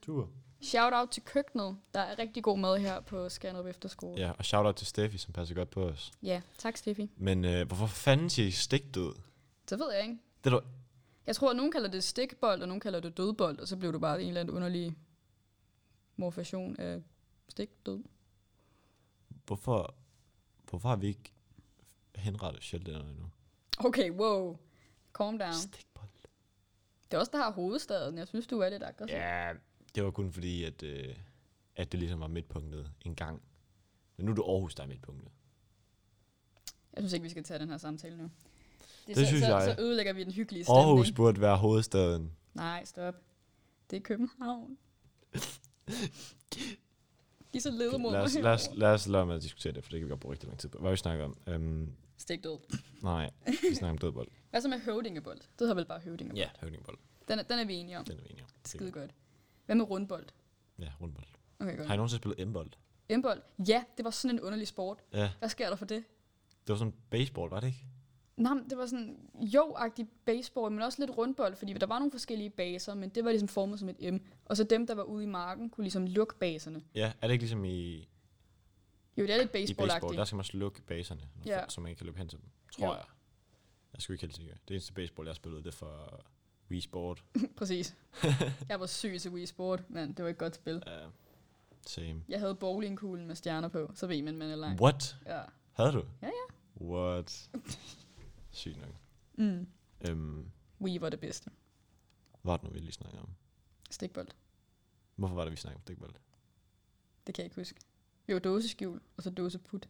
Tur. 0.03 0.31
Shout 0.63 0.93
out 0.93 1.09
til 1.11 1.23
køkkenet. 1.23 1.79
Der 1.95 2.01
er 2.01 2.19
rigtig 2.19 2.43
god 2.43 2.59
mad 2.59 2.79
her 2.79 3.01
på 3.01 3.29
Skanderup 3.29 3.67
Efterskole. 3.67 4.21
Ja, 4.21 4.33
og 4.39 4.45
shout 4.45 4.67
out 4.67 4.77
til 4.77 4.87
Steffi, 4.87 5.19
som 5.19 5.33
passer 5.33 5.55
godt 5.55 5.71
på 5.71 5.85
os. 5.85 6.13
ja 6.23 6.43
tak 6.59 6.77
Steffi. 6.77 7.11
Men 7.17 7.45
øh, 7.45 7.67
hvorfor 7.67 7.87
fanden 7.87 8.31
siger 8.31 8.49
I 8.49 8.51
stikdød? 8.51 9.15
Så 9.69 9.77
ved 9.77 9.93
jeg 9.93 10.03
ikke. 10.03 10.19
Det 10.45 10.53
er 10.53 10.59
du... 10.59 10.67
Jeg 11.27 11.37
tror, 11.37 11.51
at 11.51 11.57
nogen 11.57 11.73
kalder 11.73 11.89
det 11.89 12.05
stikbold, 12.05 12.63
og 12.63 12.69
nogen 12.69 12.81
kalder 12.81 13.01
det 13.01 13.17
dødbold, 13.17 13.59
og 13.59 13.69
så 13.69 13.77
blev 13.77 13.93
det 13.93 14.01
bare 14.01 14.23
en 14.23 14.29
eller 14.29 14.41
anden 14.41 14.57
underlig 14.57 14.97
morfation 16.17 16.77
af 16.81 17.03
stikdød. 17.49 18.03
Hvorfor, 19.47 19.95
hvorfor 20.71 20.89
har 20.89 20.97
vi 20.97 21.07
ikke 21.07 21.33
henrettet 22.15 22.63
Sheldon 22.63 23.07
endnu? 23.07 23.31
Okay, 23.79 24.11
wow. 24.11 24.59
Calm 25.15 25.39
down. 25.39 25.55
Stikbold. 25.55 26.09
Det 27.11 27.17
er 27.17 27.19
også 27.19 27.31
der 27.33 27.39
har 27.39 27.53
hovedstaden. 27.53 28.19
Jeg 28.19 28.29
synes, 28.29 28.47
du 28.47 28.59
er 28.59 28.69
lidt 28.69 28.83
aggressiv. 28.83 29.17
Ja, 29.17 29.53
det 29.95 30.05
var 30.05 30.11
kun 30.11 30.33
fordi, 30.33 30.65
at, 30.65 30.83
øh, 30.83 31.17
at 31.77 31.93
det 31.93 32.01
ligesom 32.01 32.21
var 32.21 32.27
midtpunktet 32.27 32.91
en 33.01 33.15
gang. 33.15 33.43
Men 34.17 34.27
nu 34.27 34.33
er 34.33 34.37
det 34.37 34.43
Aarhus, 34.43 34.75
der 34.75 34.83
er 34.83 34.87
midtpunktet. 34.87 35.29
Jeg 36.95 37.03
synes 37.03 37.13
ikke, 37.13 37.23
vi 37.25 37.31
skal 37.31 37.45
tage 37.45 37.59
den 37.59 37.69
her 37.69 37.79
samtale 37.79 38.17
nu. 38.17 38.23
Det, 38.23 38.31
Det 39.07 39.17
så, 39.17 39.27
synes 39.27 39.43
så, 39.45 39.59
jeg. 39.59 39.75
Så 39.77 39.83
ødelægger 39.83 40.13
vi 40.13 40.25
den 40.25 40.33
hyggelige 40.33 40.65
stemning. 40.65 40.87
Aarhus 40.87 41.13
burde 41.13 41.41
være 41.41 41.57
hovedstaden. 41.57 42.33
Nej, 42.55 42.85
stop. 42.85 43.15
Det 43.91 43.97
er 43.97 44.01
København. 44.01 44.79
De 47.53 47.59
er 47.59 47.61
så 47.61 47.71
ledemod. 47.71 48.13
Lad 48.13 48.21
os, 48.21 48.35
lad, 48.35 48.45
os, 48.53 48.69
lad 48.75 48.89
os 48.89 49.07
lade 49.07 49.27
med 49.27 49.35
at 49.37 49.43
diskutere 49.43 49.73
det, 49.73 49.85
for 49.85 49.91
det 49.91 50.01
kan 50.01 50.07
vi 50.07 50.11
godt 50.11 50.21
bruge 50.21 50.33
rigtig 50.33 50.47
lang 50.49 50.59
tid 50.59 50.69
på. 50.69 50.79
Hvad 50.79 50.91
vi 50.91 50.97
snakker 50.97 51.25
om? 51.25 51.37
Um, 51.55 51.93
Stik 52.17 52.45
død. 52.45 52.59
nej, 53.03 53.31
vi 53.47 53.75
snakker 53.75 53.91
om 53.91 53.99
dødbold. 53.99 54.29
Hvad 54.51 54.61
så 54.61 54.69
med 54.69 54.79
høvdingebold? 54.81 55.39
Det 55.39 55.47
hedder 55.59 55.75
vel 55.75 55.85
bare 55.85 56.01
høvdingebold. 56.01 56.39
Ja, 56.39 56.49
høvdingbold. 56.61 56.99
Den, 57.29 57.39
er, 57.39 57.43
den 57.43 57.59
er 57.59 57.65
vi 57.65 57.75
enige 57.75 57.99
om. 57.99 58.05
Den 58.05 58.19
er 58.19 58.23
vi 58.23 58.29
enige 58.31 58.43
om. 58.45 58.49
Skide 58.65 58.91
godt. 58.93 59.11
Hvad 59.71 59.77
med 59.77 59.91
rundbold? 59.91 60.27
Ja, 60.79 60.89
rundbold. 61.01 61.27
Okay, 61.61 61.77
godt. 61.77 61.87
Har 61.87 61.95
I 61.95 61.97
nogensinde 61.97 62.23
spillet 62.23 62.49
M-bold? 62.49 62.71
M-bold? 63.17 63.43
Ja, 63.69 63.85
det 63.97 64.05
var 64.05 64.11
sådan 64.11 64.37
en 64.37 64.41
underlig 64.41 64.69
sport. 64.69 64.99
Ja, 65.13 65.31
Hvad 65.39 65.49
sker 65.49 65.69
der 65.69 65.77
for 65.77 65.85
det? 65.85 66.05
det 66.67 66.69
var 66.73 66.77
sådan 66.77 66.95
baseball, 67.11 67.51
var 67.51 67.61
det 67.61 67.67
ikke? 67.67 67.85
Nej, 68.37 68.55
det 68.71 68.79
var 68.79 68.87
sådan 68.87 69.31
jo-agtig 69.41 70.09
baseball, 70.25 70.73
men 70.73 70.83
også 70.83 71.03
lidt 71.03 71.19
rundbold, 71.19 71.57
fordi 71.57 71.73
der 71.73 71.87
var 71.87 71.99
nogle 71.99 72.11
forskellige 72.11 72.51
baser, 72.51 72.95
men 72.95 73.09
det 73.11 73.25
var 73.25 73.31
ligesom 73.31 73.49
formet 73.49 73.79
som 73.79 73.89
et 73.89 74.15
M. 74.15 74.17
Og 74.45 74.57
så 74.57 74.65
dem, 74.65 74.87
der 74.87 74.95
var 74.95 75.03
ude 75.03 75.25
i 75.25 75.27
marken, 75.27 75.71
kunne 75.71 75.85
ligesom 75.85 76.07
lukke 76.07 76.35
baserne. 76.35 76.83
Ja, 76.95 77.13
er 77.21 77.27
det 77.27 77.33
ikke 77.33 77.43
ligesom 77.43 77.65
i, 77.65 77.97
Jo, 79.17 79.23
det 79.27 79.31
er 79.31 79.37
lidt 79.39 79.49
i 79.49 79.53
baseball? 79.53 79.89
Der 80.17 80.25
skal 80.25 80.37
man 80.37 80.45
slukke 80.45 80.83
baserne, 80.83 81.29
Ja. 81.47 81.59
ja. 81.61 81.65
så 81.69 81.81
man 81.81 81.89
ikke 81.91 81.99
kan 81.99 82.07
løbe 82.07 82.19
hen 82.19 82.29
til 82.29 82.39
dem. 82.39 82.49
Tror 82.73 82.87
Jo. 82.87 82.93
jeg. 82.93 83.05
Jeg 83.93 84.03
skulle 84.03 84.15
ikke 84.15 84.23
helt 84.27 84.37
sikker. 84.37 84.55
Det 84.69 84.75
eneste 84.75 84.93
baseball, 84.93 85.27
jeg 85.27 85.37
spillede, 85.37 85.63
det 85.63 85.69
er 85.69 85.77
for 85.77 86.25
Wii 86.71 86.81
Sport. 86.81 87.25
Præcis. 87.59 87.97
jeg 88.69 88.81
var 88.81 88.87
syg 88.87 89.21
til 89.21 89.31
Wii 89.31 89.47
Sport, 89.47 89.91
men 89.91 90.13
det 90.13 90.25
var 90.25 90.31
et 90.31 90.39
godt 90.39 90.55
spil. 90.55 90.77
Uh, 90.77 91.13
same. 91.87 92.23
Jeg 92.29 92.41
havde 92.41 92.55
bowlingkuglen 92.55 93.27
med 93.27 93.35
stjerner 93.35 93.69
på, 93.69 93.91
så 93.95 94.07
ved 94.07 94.23
man, 94.23 94.37
man 94.37 94.51
er 94.51 94.57
langt. 94.57 94.81
What? 94.81 95.17
Ja. 95.27 95.43
Havde 95.73 95.93
du? 95.93 96.05
Ja, 96.23 96.27
ja. 96.27 96.85
What? 96.85 97.51
Sygt 98.51 98.81
nok. 98.81 98.95
Mm. 99.35 99.67
Øhm, 100.09 100.51
Wii 100.81 101.01
var 101.01 101.09
det 101.09 101.21
bedste. 101.21 101.51
hvad 102.43 102.53
var 102.53 102.57
det 102.57 102.65
nu, 102.65 102.71
vi 102.71 102.79
lige 102.79 102.93
snakkede 102.93 103.23
om? 103.23 103.29
Stikbold. 103.91 104.29
Hvorfor 105.17 105.35
var 105.35 105.45
det, 105.45 105.51
vi 105.51 105.57
snakkede 105.57 105.77
om 105.79 105.83
stikbold? 105.83 106.13
Det 107.27 107.35
kan 107.35 107.43
jeg 107.43 107.47
ikke 107.47 107.57
huske. 107.57 107.81
Jo, 108.29 108.39
dåseskjul, 108.39 109.01
og 109.17 109.23
så 109.23 109.31
dåseput. 109.31 109.89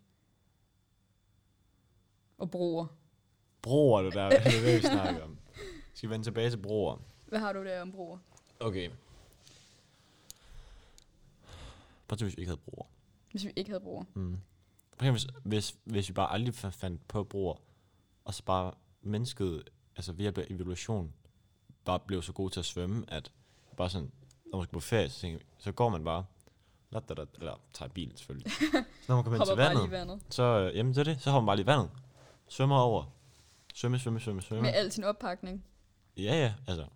Og 2.38 2.50
broer. 2.50 2.86
Broer, 3.62 4.02
det 4.02 4.14
der, 4.14 4.28
det 4.28 4.38
er 4.38 4.42
det, 4.42 4.76
vi 4.76 4.80
snakker 4.80 5.22
om. 5.22 5.38
Skal 5.94 6.08
vi 6.08 6.12
vende 6.12 6.26
tilbage 6.26 6.50
til 6.50 6.56
broer? 6.56 6.96
Hvad 7.26 7.38
har 7.38 7.52
du 7.52 7.64
der 7.64 7.82
om 7.82 7.92
broer? 7.92 8.18
Okay. 8.60 8.90
Prøv 12.08 12.14
at 12.16 12.20
hvis 12.22 12.36
vi 12.36 12.40
ikke 12.40 12.50
havde 12.50 12.60
broer. 12.70 12.86
Hvis 13.30 13.44
vi 13.44 13.52
ikke 13.56 13.70
havde 13.70 13.80
broer. 13.80 14.04
Mm. 14.14 14.38
Prøv 14.98 15.10
hvis, 15.10 15.26
hvis, 15.44 15.76
hvis 15.84 16.08
vi 16.08 16.12
bare 16.12 16.32
aldrig 16.32 16.54
fa- 16.54 16.68
fandt 16.68 17.08
på 17.08 17.24
broer, 17.24 17.54
og 18.24 18.34
så 18.34 18.42
bare 18.44 18.72
mennesket, 19.02 19.70
altså 19.96 20.12
ved 20.12 20.20
hjælp 20.20 20.38
af 20.38 20.46
evolution, 20.50 21.12
bare 21.84 21.98
blev 22.00 22.22
så 22.22 22.32
god 22.32 22.50
til 22.50 22.60
at 22.60 22.66
svømme, 22.66 23.04
at 23.08 23.32
bare 23.76 23.90
sådan, 23.90 24.10
når 24.46 24.58
man 24.58 24.64
skal 24.64 24.72
på 24.72 24.80
ferie, 24.80 25.08
så, 25.08 25.20
tænker, 25.20 25.38
så 25.58 25.72
går 25.72 25.88
man 25.88 26.04
bare, 26.04 26.24
la, 26.90 27.00
da, 27.00 27.14
da, 27.14 27.24
eller 27.34 27.60
tager 27.72 27.88
bilen 27.88 28.16
selvfølgelig. 28.16 28.52
så 28.52 28.84
når 29.08 29.14
man 29.14 29.24
kommer 29.24 29.38
ind 29.40 29.46
til 29.46 29.56
vandet, 29.56 29.90
vandet. 29.90 30.20
så, 30.30 30.42
øh, 30.42 30.76
jamen 30.76 30.92
det 30.94 30.98
er 31.00 31.04
det, 31.04 31.22
så 31.22 31.30
hopper 31.30 31.42
man 31.42 31.46
bare 31.46 31.56
lige 31.56 31.64
i 31.64 31.66
vandet. 31.66 31.90
Svømmer 32.48 32.78
over. 32.78 33.04
Svømme, 33.74 33.98
svømme, 33.98 34.20
svømme, 34.20 34.42
svømme. 34.42 34.62
Med 34.62 34.70
al 34.74 34.92
sin 34.92 35.04
oppakning. 35.04 35.64
Ja, 36.16 36.22
ja, 36.34 36.54
altså, 36.66 36.86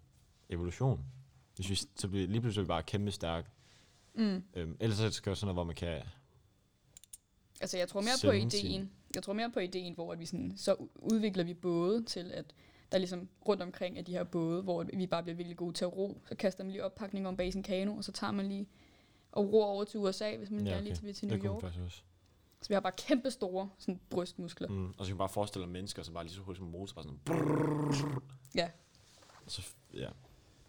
evolution. 0.48 1.04
Hvis 1.56 1.70
vi, 1.70 1.74
så 1.96 2.08
bliver 2.08 2.26
lige 2.28 2.40
pludselig 2.40 2.66
bare 2.68 2.82
kæmpe 2.82 3.10
stærk. 3.10 3.50
Mm. 4.14 4.42
Øhm, 4.54 4.76
ellers 4.80 4.98
så 4.98 5.10
skal 5.10 5.30
det 5.30 5.38
sådan 5.38 5.46
noget, 5.46 5.56
hvor 5.56 5.64
man 5.64 5.74
kan... 5.74 6.02
Altså, 7.60 7.78
jeg 7.78 7.88
tror 7.88 8.00
mere 8.00 8.12
på 8.24 8.32
sin- 8.50 8.60
ideen. 8.62 8.90
Jeg 9.14 9.22
tror 9.22 9.32
mere 9.32 9.50
på 9.50 9.60
ideen, 9.60 9.94
hvor 9.94 10.12
at 10.12 10.18
vi 10.18 10.26
sådan, 10.26 10.52
så 10.56 10.76
udvikler 10.96 11.44
vi 11.44 11.54
både 11.54 12.04
til, 12.04 12.30
at 12.32 12.44
der 12.92 12.96
er 12.96 12.98
ligesom 12.98 13.28
rundt 13.48 13.62
omkring 13.62 13.98
af 13.98 14.04
de 14.04 14.12
her 14.12 14.24
både, 14.24 14.62
hvor 14.62 14.86
vi 14.94 15.06
bare 15.06 15.22
bliver 15.22 15.36
virkelig 15.36 15.56
gode 15.56 15.72
til 15.74 15.84
at 15.84 15.92
ro. 15.96 16.22
Så 16.28 16.34
kaster 16.34 16.64
man 16.64 16.70
lige 16.70 16.84
oppakning 16.84 17.28
om 17.28 17.36
bag 17.36 17.52
sin 17.52 17.62
kano, 17.62 17.96
og 17.96 18.04
så 18.04 18.12
tager 18.12 18.30
man 18.32 18.46
lige 18.48 18.66
og 19.32 19.52
ror 19.52 19.66
over 19.66 19.84
til 19.84 20.00
USA, 20.00 20.36
hvis 20.36 20.50
man 20.50 20.60
Ja, 20.60 20.64
ja, 20.64 20.70
gerne 20.70 20.86
okay. 20.86 20.94
lige 20.94 21.02
vil 21.06 21.14
til 21.14 21.30
det 21.30 21.42
New 21.42 21.52
man 21.52 21.62
York. 21.62 21.64
også. 21.78 22.02
Så 22.60 22.68
vi 22.68 22.74
har 22.74 22.80
bare 22.80 22.92
kæmpe 22.98 23.30
store 23.30 23.70
sådan, 23.78 24.00
brystmuskler. 24.10 24.68
Mm. 24.68 24.86
Og 24.88 24.94
så 24.98 25.04
kan 25.04 25.14
man 25.14 25.18
bare 25.18 25.28
forestille 25.28 25.64
dig 25.64 25.72
mennesker, 25.72 26.02
som 26.02 26.14
bare 26.14 26.24
lige 26.24 26.34
så 26.34 26.40
hurtigt 26.40 26.58
som 26.58 26.66
en 26.66 26.72
motor, 26.72 26.94
bare 26.94 27.04
sådan... 27.04 27.18
Brrrr. 27.24 28.22
Ja. 28.54 28.70
Så, 29.46 29.62
ja, 29.94 30.08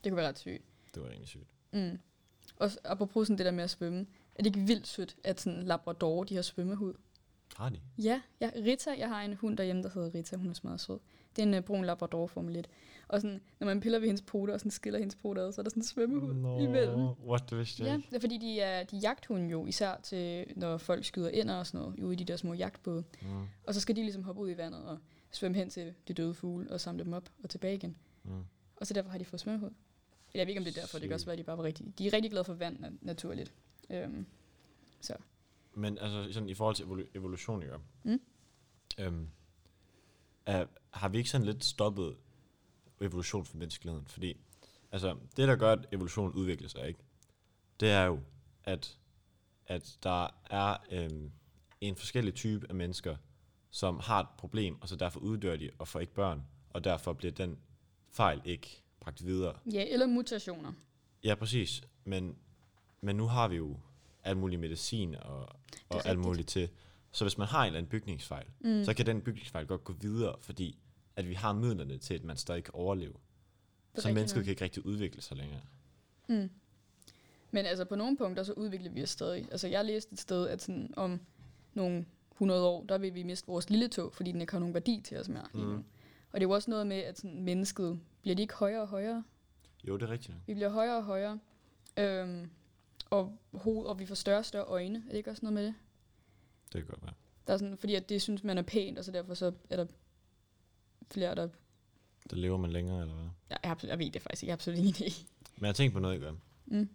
Det 0.03 0.11
kunne 0.11 0.17
være 0.17 0.27
ret 0.27 0.39
sygt. 0.39 0.63
det 0.95 1.01
var 1.03 1.09
egentlig 1.09 1.27
sygt. 1.27 1.47
Mm. 1.71 1.99
Og 2.57 2.69
apropos 2.83 3.27
sådan 3.27 3.37
det 3.37 3.45
der 3.45 3.51
med 3.51 3.63
at 3.63 3.69
svømme. 3.69 3.99
Er 4.35 4.43
det 4.43 4.45
ikke 4.45 4.59
vildt 4.67 4.87
sødt, 4.87 5.15
at 5.23 5.41
sådan 5.41 5.63
Labrador, 5.63 6.23
de 6.23 6.35
har 6.35 6.41
svømmehud? 6.41 6.93
Har 7.55 7.69
de? 7.69 7.79
Ja, 7.97 8.21
ja, 8.41 8.49
Rita, 8.55 8.89
jeg 8.97 9.07
har 9.09 9.21
en 9.21 9.33
hund 9.33 9.57
derhjemme, 9.57 9.83
der 9.83 9.89
hedder 9.89 10.13
Rita, 10.15 10.35
hun 10.35 10.49
er 10.49 10.53
smadret 10.53 10.79
sød. 10.81 10.99
Det 11.35 11.41
er 11.43 11.47
en 11.47 11.53
uh, 11.53 11.59
brun 11.59 11.85
Labrador 11.85 12.27
Formel 12.27 12.55
1. 12.55 12.67
Og 13.07 13.21
sådan, 13.21 13.41
når 13.59 13.65
man 13.67 13.79
piller 13.79 13.99
ved 13.99 14.07
hendes 14.07 14.21
poter 14.21 14.53
og 14.53 14.59
sådan 14.59 14.71
skiller 14.71 14.99
hendes 14.99 15.15
poter 15.15 15.41
ad, 15.47 15.51
så 15.51 15.61
er 15.61 15.63
der 15.63 15.69
sådan 15.69 15.81
en 15.81 15.85
svømmehud 15.85 16.33
Nå, 16.33 16.59
imellem. 16.59 16.99
what, 16.99 17.57
vidste 17.57 17.83
jeg 17.83 17.89
Ja, 17.91 17.97
det 18.09 18.15
er 18.15 18.19
fordi, 18.19 18.37
de 18.37 18.59
er, 18.61 18.83
de 18.83 18.97
jagthunde 18.97 19.49
jo, 19.49 19.65
især 19.65 19.99
til, 20.03 20.45
når 20.55 20.77
folk 20.77 21.05
skyder 21.05 21.29
ind 21.29 21.49
og 21.49 21.67
sådan 21.67 21.79
noget, 21.79 21.99
ude 21.99 22.13
i 22.13 22.15
de 22.15 22.25
der 22.25 22.37
små 22.37 22.53
jagtbåde. 22.53 23.03
Mm, 23.21 23.27
Og 23.67 23.73
så 23.73 23.79
skal 23.79 23.95
de 23.95 24.01
ligesom 24.01 24.23
hoppe 24.23 24.41
ud 24.41 24.49
i 24.49 24.57
vandet 24.57 24.83
og 24.85 24.97
svømme 25.31 25.57
hen 25.57 25.69
til 25.69 25.93
de 26.07 26.13
døde 26.13 26.33
fugle 26.33 26.71
og 26.71 26.81
samle 26.81 27.03
dem 27.03 27.13
op 27.13 27.29
og 27.43 27.49
tilbage 27.49 27.75
igen. 27.75 27.95
mm. 28.23 28.31
Og 28.77 28.87
så 28.87 28.93
derfor 28.93 29.09
har 29.09 29.17
de 29.17 29.25
fået 29.25 29.39
svømmehud. 29.39 29.69
Eller 29.69 30.41
jeg 30.41 30.47
ved 30.47 30.49
ikke, 30.49 30.59
om 30.59 30.65
det 30.65 30.77
er 30.77 30.81
derfor, 30.81 30.99
det 30.99 31.07
kan 31.07 31.13
også 31.13 31.25
være, 31.25 31.33
at 31.33 31.37
de 31.39 31.43
bare 31.43 31.57
var 31.57 31.63
rigtig... 31.63 31.93
De 31.97 32.07
er 32.07 32.13
rigtig 32.13 32.31
glade 32.31 32.43
for 32.43 32.53
vand 32.53 32.85
na- 32.85 32.97
naturligt. 33.01 33.53
Øhm, 33.89 34.25
så. 35.01 35.13
Men 35.73 35.97
altså, 35.97 36.33
sådan 36.33 36.49
i 36.49 36.53
forhold 36.53 36.75
til 36.75 36.83
evolu- 36.83 37.07
evolution, 37.13 37.63
ikke? 37.63 37.75
Mm. 38.03 38.21
Øhm, 38.99 39.27
er, 40.45 40.65
har 40.91 41.09
vi 41.09 41.17
ikke 41.17 41.29
sådan 41.29 41.45
lidt 41.45 41.63
stoppet 41.63 42.17
evolution 43.01 43.45
for 43.45 43.57
menneskeligheden? 43.57 44.07
Fordi, 44.07 44.37
altså, 44.91 45.17
det 45.37 45.47
der 45.47 45.55
gør, 45.55 45.71
at 45.71 45.85
evolution 45.91 46.33
udvikler 46.33 46.67
sig, 46.67 46.87
ikke? 46.87 46.99
Det 47.79 47.89
er 47.91 48.03
jo, 48.03 48.19
at, 48.63 48.97
at 49.67 49.97
der 50.03 50.27
er 50.49 50.77
øhm, 50.91 51.31
en 51.81 51.95
forskellig 51.95 52.33
type 52.33 52.65
af 52.69 52.75
mennesker, 52.75 53.15
som 53.69 53.99
har 53.99 54.19
et 54.19 54.27
problem, 54.37 54.81
og 54.81 54.89
så 54.89 54.95
derfor 54.95 55.19
uddør 55.19 55.55
de 55.55 55.69
og 55.79 55.87
får 55.87 55.99
ikke 55.99 56.13
børn, 56.13 56.43
og 56.69 56.83
derfor 56.83 57.13
bliver 57.13 57.31
den 57.31 57.59
fejl 58.15 58.41
ikke 58.45 58.83
bragt 58.99 59.25
videre. 59.25 59.55
Ja, 59.73 59.85
eller 59.89 60.07
mutationer. 60.07 60.71
Ja, 61.23 61.35
præcis. 61.35 61.83
Men, 62.03 62.35
men 63.01 63.15
nu 63.15 63.25
har 63.27 63.47
vi 63.47 63.55
jo 63.55 63.77
alt 64.23 64.37
muligt 64.37 64.61
medicin 64.61 65.15
og, 65.15 65.39
og 65.39 65.49
alt 65.89 66.05
rigtigt. 66.05 66.19
muligt 66.25 66.47
til. 66.47 66.69
Så 67.11 67.23
hvis 67.23 67.37
man 67.37 67.47
har 67.47 67.61
en 67.61 67.65
eller 67.65 67.77
anden 67.77 67.89
bygningsfejl, 67.89 68.45
mm. 68.59 68.83
så 68.83 68.93
kan 68.93 69.05
den 69.05 69.21
bygningsfejl 69.21 69.67
godt 69.67 69.83
gå 69.83 69.93
videre, 69.93 70.35
fordi 70.41 70.77
at 71.15 71.29
vi 71.29 71.33
har 71.33 71.53
midlerne 71.53 71.97
til, 71.97 72.13
at 72.13 72.23
man 72.23 72.37
stadig 72.37 72.63
kan 72.63 72.73
overleve. 72.73 73.13
Er 73.93 74.01
Så 74.01 74.07
mennesket 74.13 74.37
nok. 74.37 74.43
kan 74.43 74.51
ikke 74.51 74.63
rigtig 74.63 74.85
udvikle 74.85 75.21
sig 75.21 75.37
længere. 75.37 75.61
Mm. 76.29 76.49
Men 77.51 77.65
altså 77.65 77.85
på 77.85 77.95
nogle 77.95 78.17
punkter, 78.17 78.43
så 78.43 78.53
udvikler 78.53 78.91
vi 78.91 79.03
os 79.03 79.09
stadig. 79.09 79.47
Altså 79.51 79.67
jeg 79.67 79.85
læste 79.85 80.13
et 80.13 80.19
sted, 80.19 80.47
at 80.47 80.61
sådan 80.61 80.93
om 80.97 81.19
nogle 81.73 82.05
100 82.31 82.63
år, 82.67 82.83
der 82.83 82.97
vil 82.97 83.15
vi 83.15 83.23
miste 83.23 83.47
vores 83.47 83.69
lille 83.69 83.87
tog, 83.87 84.13
fordi 84.13 84.31
den 84.31 84.41
ikke 84.41 84.53
har 84.53 84.59
nogen 84.59 84.73
værdi 84.73 85.01
til 85.03 85.17
os 85.17 85.29
mere. 85.29 85.47
Mm. 85.53 85.83
Og 86.35 86.39
det 86.41 86.45
er 86.45 86.49
jo 86.49 86.53
også 86.53 86.69
noget 86.69 86.87
med, 86.87 86.97
at 86.97 87.17
sådan, 87.17 87.41
mennesket, 87.43 87.99
bliver 88.21 88.35
de 88.35 88.41
ikke 88.41 88.53
højere 88.53 88.81
og 88.81 88.87
højere? 88.87 89.23
Jo, 89.87 89.97
det 89.97 90.03
er 90.03 90.09
rigtigt. 90.09 90.37
Vi 90.47 90.53
bliver 90.53 90.69
højere 90.69 90.97
og 90.97 91.03
højere. 91.03 91.39
Øhm, 91.97 92.49
og, 93.09 93.37
hoved, 93.53 93.85
og 93.85 93.99
vi 93.99 94.05
får 94.05 94.15
større 94.15 94.37
og 94.39 94.45
større 94.45 94.63
øjne. 94.65 95.03
Er 95.05 95.09
det 95.09 95.17
ikke 95.17 95.29
også 95.29 95.39
noget 95.45 95.53
med 95.53 95.65
det? 95.65 95.75
Det 96.73 96.81
kan 96.81 96.85
godt 96.85 97.01
være. 97.03 97.13
Der 97.47 97.53
er 97.53 97.57
sådan, 97.57 97.77
fordi 97.77 97.95
at 97.95 98.09
det 98.09 98.21
synes 98.21 98.43
man 98.43 98.57
er 98.57 98.61
pænt, 98.61 98.97
og 98.99 99.05
så 99.05 99.11
derfor 99.11 99.33
så 99.33 99.51
er 99.69 99.75
der 99.75 99.85
flere, 101.11 101.35
der... 101.35 101.47
Der 102.29 102.35
lever 102.35 102.57
man 102.57 102.71
længere, 102.71 103.01
eller 103.01 103.13
hvad? 103.15 103.25
Jeg, 103.49 103.57
jeg, 103.63 103.77
jeg 103.89 103.99
ved 103.99 104.11
det 104.11 104.21
faktisk 104.21 104.43
ikke, 104.43 104.49
jeg 104.49 104.53
har 104.53 104.57
absolut 104.57 104.79
ingen 104.79 104.93
idé. 104.93 105.25
Men 105.57 105.65
jeg 105.67 105.75
tænker 105.75 105.93
på 105.93 105.99
noget, 105.99 106.13
jeg 106.13 106.21
gør. 106.21 106.33
Mm. 106.65 106.89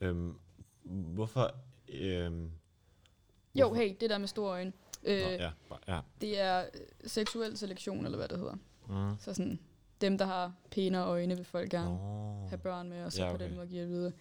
Øhm, 0.00 0.34
hvorfor... 1.14 1.54
Øhm, 1.88 2.50
Jo, 3.54 3.66
hvorfor- 3.68 3.74
hey, 3.82 3.96
det 4.00 4.10
der 4.10 4.18
med 4.18 4.28
store 4.28 4.50
øjne. 4.52 4.72
Øh, 5.04 5.20
Nå, 5.20 5.28
ja, 5.28 5.50
ja. 5.88 6.00
Det 6.20 6.40
er 6.40 6.60
øh, 6.74 6.80
seksuel 7.06 7.58
selektion, 7.58 8.04
eller 8.04 8.18
hvad 8.18 8.28
det 8.28 8.38
hedder. 8.38 8.54
Mm. 8.88 9.18
Så 9.20 9.34
sådan, 9.34 9.60
dem, 10.00 10.18
der 10.18 10.24
har 10.24 10.54
pænere 10.70 11.04
øjne, 11.06 11.36
vil 11.36 11.44
folk 11.44 11.70
gerne 11.70 11.90
Nå. 11.90 12.46
have 12.48 12.58
børn 12.58 12.88
med, 12.88 13.04
og 13.04 13.12
så 13.12 13.22
Ja, 13.22 13.28
på 13.28 13.34
okay. 13.34 13.44
den 13.44 13.54
måde 13.56 13.66
give 13.66 13.82
det 13.82 13.88
videre. 13.88 14.12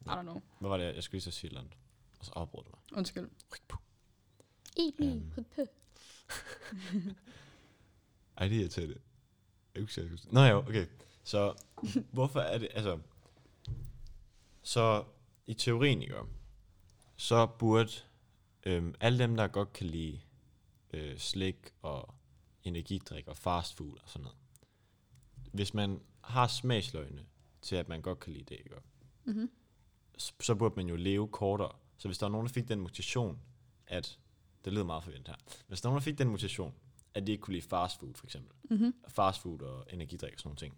I 0.00 0.08
don't 0.08 0.22
know. 0.22 0.42
Hvad 0.60 0.68
var 0.68 0.76
det? 0.76 0.94
Jeg 0.94 1.02
skulle 1.02 1.16
lige 1.16 1.22
så 1.22 1.30
sige 1.30 1.48
et 1.48 1.50
eller 1.50 1.60
andet. 1.60 1.76
Og 2.18 2.24
så 2.24 2.32
afbrød 2.36 2.64
du 2.64 2.70
mig. 2.70 2.98
Undskyld. 2.98 3.28
Me. 4.98 5.06
Øhm. 5.06 5.32
Ej, 8.36 8.48
det 8.48 8.56
er 8.56 8.60
irriterende. 8.60 8.98
Jeg 9.74 9.82
kunne 9.82 9.88
sige, 9.88 10.18
Nå 10.32 10.40
ja, 10.40 10.56
okay. 10.56 10.86
Så 11.24 11.54
hvorfor 12.12 12.40
er 12.40 12.58
det, 12.58 12.68
altså... 12.74 12.98
Så 14.62 15.04
i 15.46 15.54
teorien, 15.54 16.02
ikke? 16.02 16.14
Så 17.16 17.46
burde 17.46 17.90
øhm, 18.66 18.94
alle 19.00 19.18
dem, 19.18 19.36
der 19.36 19.48
godt 19.48 19.72
kan 19.72 19.86
lide 19.86 20.20
øh, 20.92 21.18
slik 21.18 21.56
og 21.82 22.14
energidrik 22.62 23.28
og 23.28 23.36
fast 23.36 23.76
food 23.76 23.92
og 24.02 24.08
sådan 24.08 24.22
noget. 24.22 24.38
Hvis 25.52 25.74
man 25.74 26.00
har 26.20 26.46
smagsløgne 26.46 27.26
til, 27.62 27.76
at 27.76 27.88
man 27.88 28.02
godt 28.02 28.20
kan 28.20 28.32
lide 28.32 28.44
det, 28.44 28.54
ikke? 28.58 28.76
Mm-hmm. 29.24 29.50
så, 30.18 30.32
så 30.40 30.54
burde 30.54 30.74
man 30.76 30.88
jo 30.88 30.96
leve 30.96 31.28
kortere. 31.28 31.72
Så 31.98 32.08
hvis 32.08 32.18
der 32.18 32.26
er 32.26 32.30
nogen, 32.30 32.46
der 32.46 32.52
fik 32.52 32.68
den 32.68 32.80
mutation, 32.80 33.38
at... 33.86 34.18
Det 34.64 34.72
lyder 34.72 34.84
meget 34.84 35.04
forventet 35.04 35.28
her. 35.28 35.36
Hvis 35.68 35.80
der 35.80 35.88
er 35.88 35.90
nogen, 35.90 36.00
der 36.00 36.04
fik 36.04 36.18
den 36.18 36.28
mutation, 36.28 36.74
at 37.14 37.26
de 37.26 37.32
ikke 37.32 37.42
kunne 37.42 37.54
lide 37.54 37.66
fast 37.68 37.98
food, 38.00 38.14
for 38.14 38.26
eksempel. 38.26 38.56
Mm-hmm. 38.70 38.94
Fast 39.08 39.40
food 39.42 39.62
og 39.62 39.86
energidrik 39.92 40.32
og 40.32 40.38
sådan 40.38 40.48
nogle 40.48 40.56
ting. 40.58 40.76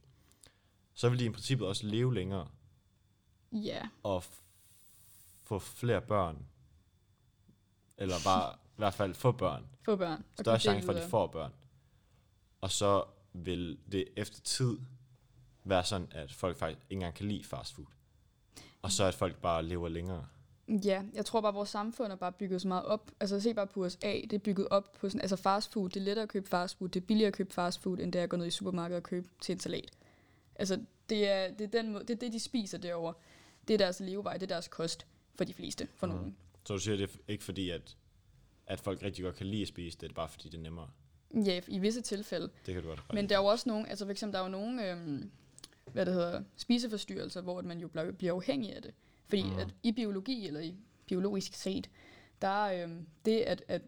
Så 0.95 1.09
ville 1.09 1.25
de 1.25 1.31
i 1.31 1.33
princippet 1.33 1.69
også 1.69 1.87
leve 1.87 2.15
længere 2.15 2.49
Ja, 3.53 3.89
og 4.03 4.19
f- 4.19 4.43
få 5.43 5.59
flere 5.59 6.01
børn. 6.01 6.47
Eller 8.01 8.15
bare 8.25 8.55
i 8.55 8.77
hvert 8.77 8.95
fald 8.95 9.15
få 9.15 9.33
børn. 9.33 9.67
få 9.85 9.97
børn. 9.97 10.25
Større 10.41 10.59
chance 10.61 10.87
for, 10.87 10.93
at 10.93 11.03
de 11.03 11.09
får 11.09 11.27
børn. 11.27 11.53
Og 12.61 12.71
så 12.71 13.05
vil 13.33 13.79
det 13.93 14.05
efter 14.17 14.41
tid 14.41 14.79
være 15.65 15.85
sådan, 15.85 16.09
at 16.11 16.33
folk 16.33 16.57
faktisk 16.57 16.81
ikke 16.85 16.93
engang 16.95 17.15
kan 17.15 17.29
lide 17.29 17.45
fast 17.45 17.75
food. 17.75 17.87
Og 18.83 18.93
så 18.93 19.05
at 19.05 19.15
folk 19.15 19.37
bare 19.37 19.63
lever 19.63 19.89
længere. 19.89 20.27
Ja, 20.85 21.03
jeg 21.13 21.27
tror 21.27 21.41
bare, 21.41 21.49
at 21.49 21.55
vores 21.55 21.69
samfund 21.69 22.13
er 22.13 22.17
bare 22.17 22.33
bygget 22.33 22.63
så 22.63 22.69
meget 22.69 22.85
op. 22.85 23.11
Altså 23.21 23.41
se 23.41 23.55
bare 23.55 23.67
på 23.67 23.81
USA, 23.81 24.13
det 24.13 24.33
er 24.33 24.39
bygget 24.39 24.69
op 24.71 24.93
på 25.01 25.09
sådan, 25.09 25.21
altså 25.21 25.37
fast 25.37 25.73
food, 25.73 25.89
det 25.91 26.01
er 26.01 26.05
lettere 26.05 26.23
at 26.23 26.29
købe 26.29 26.49
fast 26.49 26.79
food, 26.79 26.89
det 26.89 27.03
er 27.03 27.07
billigere 27.07 27.29
at 27.29 27.35
købe 27.35 27.53
fast 27.55 27.83
food, 27.83 27.99
end 27.99 28.13
det 28.13 28.19
er 28.19 28.23
at 28.23 28.31
gå 28.31 28.37
ned 28.37 28.47
i 28.47 28.51
supermarkedet 28.51 28.97
og 28.97 29.03
købe 29.03 29.29
til 29.41 29.53
en 29.53 29.61
salat. 29.61 29.91
Altså 30.55 30.81
det 31.09 31.29
er, 31.29 31.51
det 31.53 31.61
er, 31.65 31.69
den 31.83 31.93
måde, 31.93 32.05
det, 32.05 32.11
er 32.11 32.19
det, 32.19 32.33
de 32.33 32.41
spiser 32.41 32.79
derovre. 32.79 33.15
Det 33.69 33.75
er 33.75 33.79
deres 33.79 34.01
levevej, 34.01 34.33
det 34.35 34.43
er 34.43 34.47
deres 34.55 34.69
kost 34.69 35.07
for 35.35 35.45
de 35.45 35.55
fleste, 35.55 35.89
for 35.97 36.07
Mhm. 36.07 36.17
nogen. 36.17 36.37
Så 36.65 36.75
du 36.75 36.81
siger, 36.81 36.97
det 36.97 37.11
er 37.11 37.33
ikke 37.33 37.45
fordi, 37.45 37.71
at, 37.71 37.97
at 38.67 38.81
folk 38.81 39.03
rigtig 39.03 39.25
godt 39.25 39.37
kan 39.37 39.47
lide 39.47 39.63
at 39.63 39.69
spise 39.69 39.95
det, 39.97 40.01
det 40.01 40.11
er 40.11 40.15
bare 40.15 40.29
fordi, 40.29 40.49
det 40.49 40.59
er 40.59 40.63
nemmere. 40.63 40.91
Ja, 41.47 41.61
i 41.69 41.79
visse 41.79 42.01
tilfælde. 42.01 42.51
Det 42.67 42.75
kan 42.75 42.83
du 42.83 42.89
godt 42.89 43.13
Men 43.15 43.29
der 43.29 43.35
er 43.35 43.41
jo 43.41 43.47
også 43.47 43.69
nogle, 43.69 43.89
altså 43.89 44.05
for 44.05 44.13
eksempel, 44.13 44.33
der 44.33 44.41
er 44.41 44.45
jo 44.45 44.51
nogle, 44.51 44.91
øhm, 44.91 45.31
hvad 45.93 46.07
det 46.07 46.15
hedder, 46.15 46.43
spiseforstyrrelser, 46.57 47.41
hvor 47.41 47.63
man 47.63 47.81
jo 47.81 47.89
bliver, 47.89 48.35
afhængig 48.35 48.77
af 48.77 48.83
det. 48.83 48.95
Fordi 49.29 49.43
mm. 49.43 49.59
at 49.59 49.69
i 49.83 49.93
biologi, 49.93 50.47
eller 50.47 50.61
i 50.61 50.75
biologisk 51.07 51.55
set, 51.55 51.91
der 52.43 52.49
er 52.67 52.85
øhm, 52.85 53.07
det 53.25 53.41
at, 53.41 53.65
at, 53.69 53.83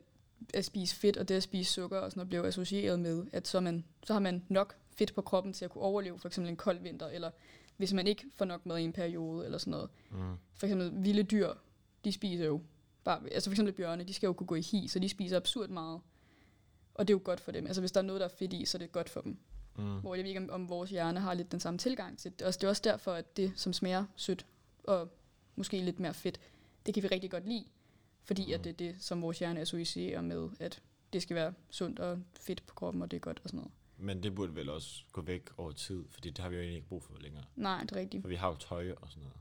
at 0.54 0.64
spise 0.64 0.96
fedt 0.96 1.16
og 1.16 1.28
det 1.28 1.34
at 1.34 1.42
spise 1.42 1.72
sukker 1.72 1.98
og 1.98 2.10
sådan 2.10 2.18
noget, 2.18 2.28
bliver 2.28 2.46
associeret 2.46 3.00
med, 3.00 3.26
at 3.32 3.48
så, 3.48 3.60
man, 3.60 3.84
så 4.04 4.12
har 4.12 4.20
man 4.20 4.44
nok 4.48 4.76
fedt 4.96 5.14
på 5.14 5.22
kroppen 5.22 5.52
til 5.52 5.64
at 5.64 5.70
kunne 5.70 5.84
overleve 5.84 6.18
for 6.18 6.28
eksempel 6.28 6.50
en 6.50 6.56
kold 6.56 6.78
vinter, 6.78 7.08
eller 7.08 7.30
hvis 7.76 7.92
man 7.92 8.06
ikke 8.06 8.24
får 8.34 8.44
nok 8.44 8.66
mad 8.66 8.78
i 8.78 8.82
en 8.82 8.92
periode, 8.92 9.44
eller 9.44 9.58
sådan 9.58 9.70
noget. 9.70 9.90
Mm. 10.10 10.36
For 10.54 10.66
eksempel 10.66 11.04
vilde 11.04 11.22
dyr, 11.22 11.48
de 12.04 12.12
spiser 12.12 12.44
jo 12.44 12.62
bare, 13.04 13.20
altså 13.32 13.50
for 13.50 13.52
eksempel 13.52 13.74
bjørne, 13.74 14.04
de 14.04 14.12
skal 14.12 14.26
jo 14.26 14.32
kunne 14.32 14.46
gå 14.46 14.54
i 14.54 14.60
hi, 14.60 14.88
så 14.88 14.98
de 14.98 15.08
spiser 15.08 15.36
absurd 15.36 15.68
meget. 15.68 16.00
Og 16.94 17.08
det 17.08 17.14
er 17.14 17.18
jo 17.18 17.20
godt 17.24 17.40
for 17.40 17.52
dem. 17.52 17.66
Altså 17.66 17.82
hvis 17.82 17.92
der 17.92 18.00
er 18.00 18.04
noget, 18.04 18.20
der 18.20 18.26
er 18.26 18.30
fedt 18.38 18.52
i, 18.52 18.64
så 18.64 18.76
er 18.76 18.78
det 18.78 18.92
godt 18.92 19.08
for 19.08 19.20
dem. 19.20 19.38
Mm. 19.78 20.00
Hvor 20.00 20.14
jeg 20.14 20.24
ved 20.24 20.28
ikke, 20.28 20.40
om, 20.40 20.50
om 20.50 20.68
vores 20.68 20.90
hjerne 20.90 21.20
har 21.20 21.34
lidt 21.34 21.52
den 21.52 21.60
samme 21.60 21.78
tilgang 21.78 22.18
til 22.18 22.32
det. 22.32 22.42
Og 22.42 22.54
det 22.54 22.64
er 22.64 22.68
også 22.68 22.82
derfor, 22.84 23.12
at 23.12 23.36
det, 23.36 23.52
som 23.56 23.72
smager 23.72 24.04
sødt 24.16 24.46
og 24.84 25.08
måske 25.56 25.80
lidt 25.80 26.00
mere 26.00 26.14
fedt, 26.14 26.40
det 26.86 26.94
kan 26.94 27.02
vi 27.02 27.08
rigtig 27.08 27.30
godt 27.30 27.48
lide. 27.48 27.64
Fordi 28.24 28.46
mm. 28.46 28.52
at 28.52 28.64
det 28.64 28.70
er 28.70 28.74
det, 28.74 28.96
som 28.98 29.22
vores 29.22 29.38
hjerne 29.38 29.60
associerer 29.60 30.20
med, 30.20 30.50
at 30.60 30.82
det 31.12 31.22
skal 31.22 31.36
være 31.36 31.52
sundt 31.70 31.98
og 31.98 32.22
fedt 32.40 32.66
på 32.66 32.74
kroppen, 32.74 33.02
og 33.02 33.10
det 33.10 33.16
er 33.16 33.20
godt 33.20 33.40
og 33.44 33.48
sådan 33.48 33.58
noget. 33.58 33.72
Men 33.96 34.22
det 34.22 34.34
burde 34.34 34.54
vel 34.54 34.68
også 34.68 35.02
gå 35.12 35.22
væk 35.22 35.50
over 35.58 35.72
tid, 35.72 36.04
fordi 36.10 36.30
det 36.30 36.38
har 36.38 36.48
vi 36.48 36.56
jo 36.56 36.60
egentlig 36.60 36.76
ikke 36.76 36.88
brug 36.88 37.02
for 37.02 37.18
længere. 37.20 37.44
Nej, 37.56 37.80
det 37.80 37.92
er 37.92 37.96
rigtigt. 37.96 38.22
For 38.22 38.28
vi 38.28 38.34
har 38.34 38.48
jo 38.48 38.54
tøj 38.54 38.92
og 38.92 39.10
sådan 39.10 39.22
noget. 39.22 39.36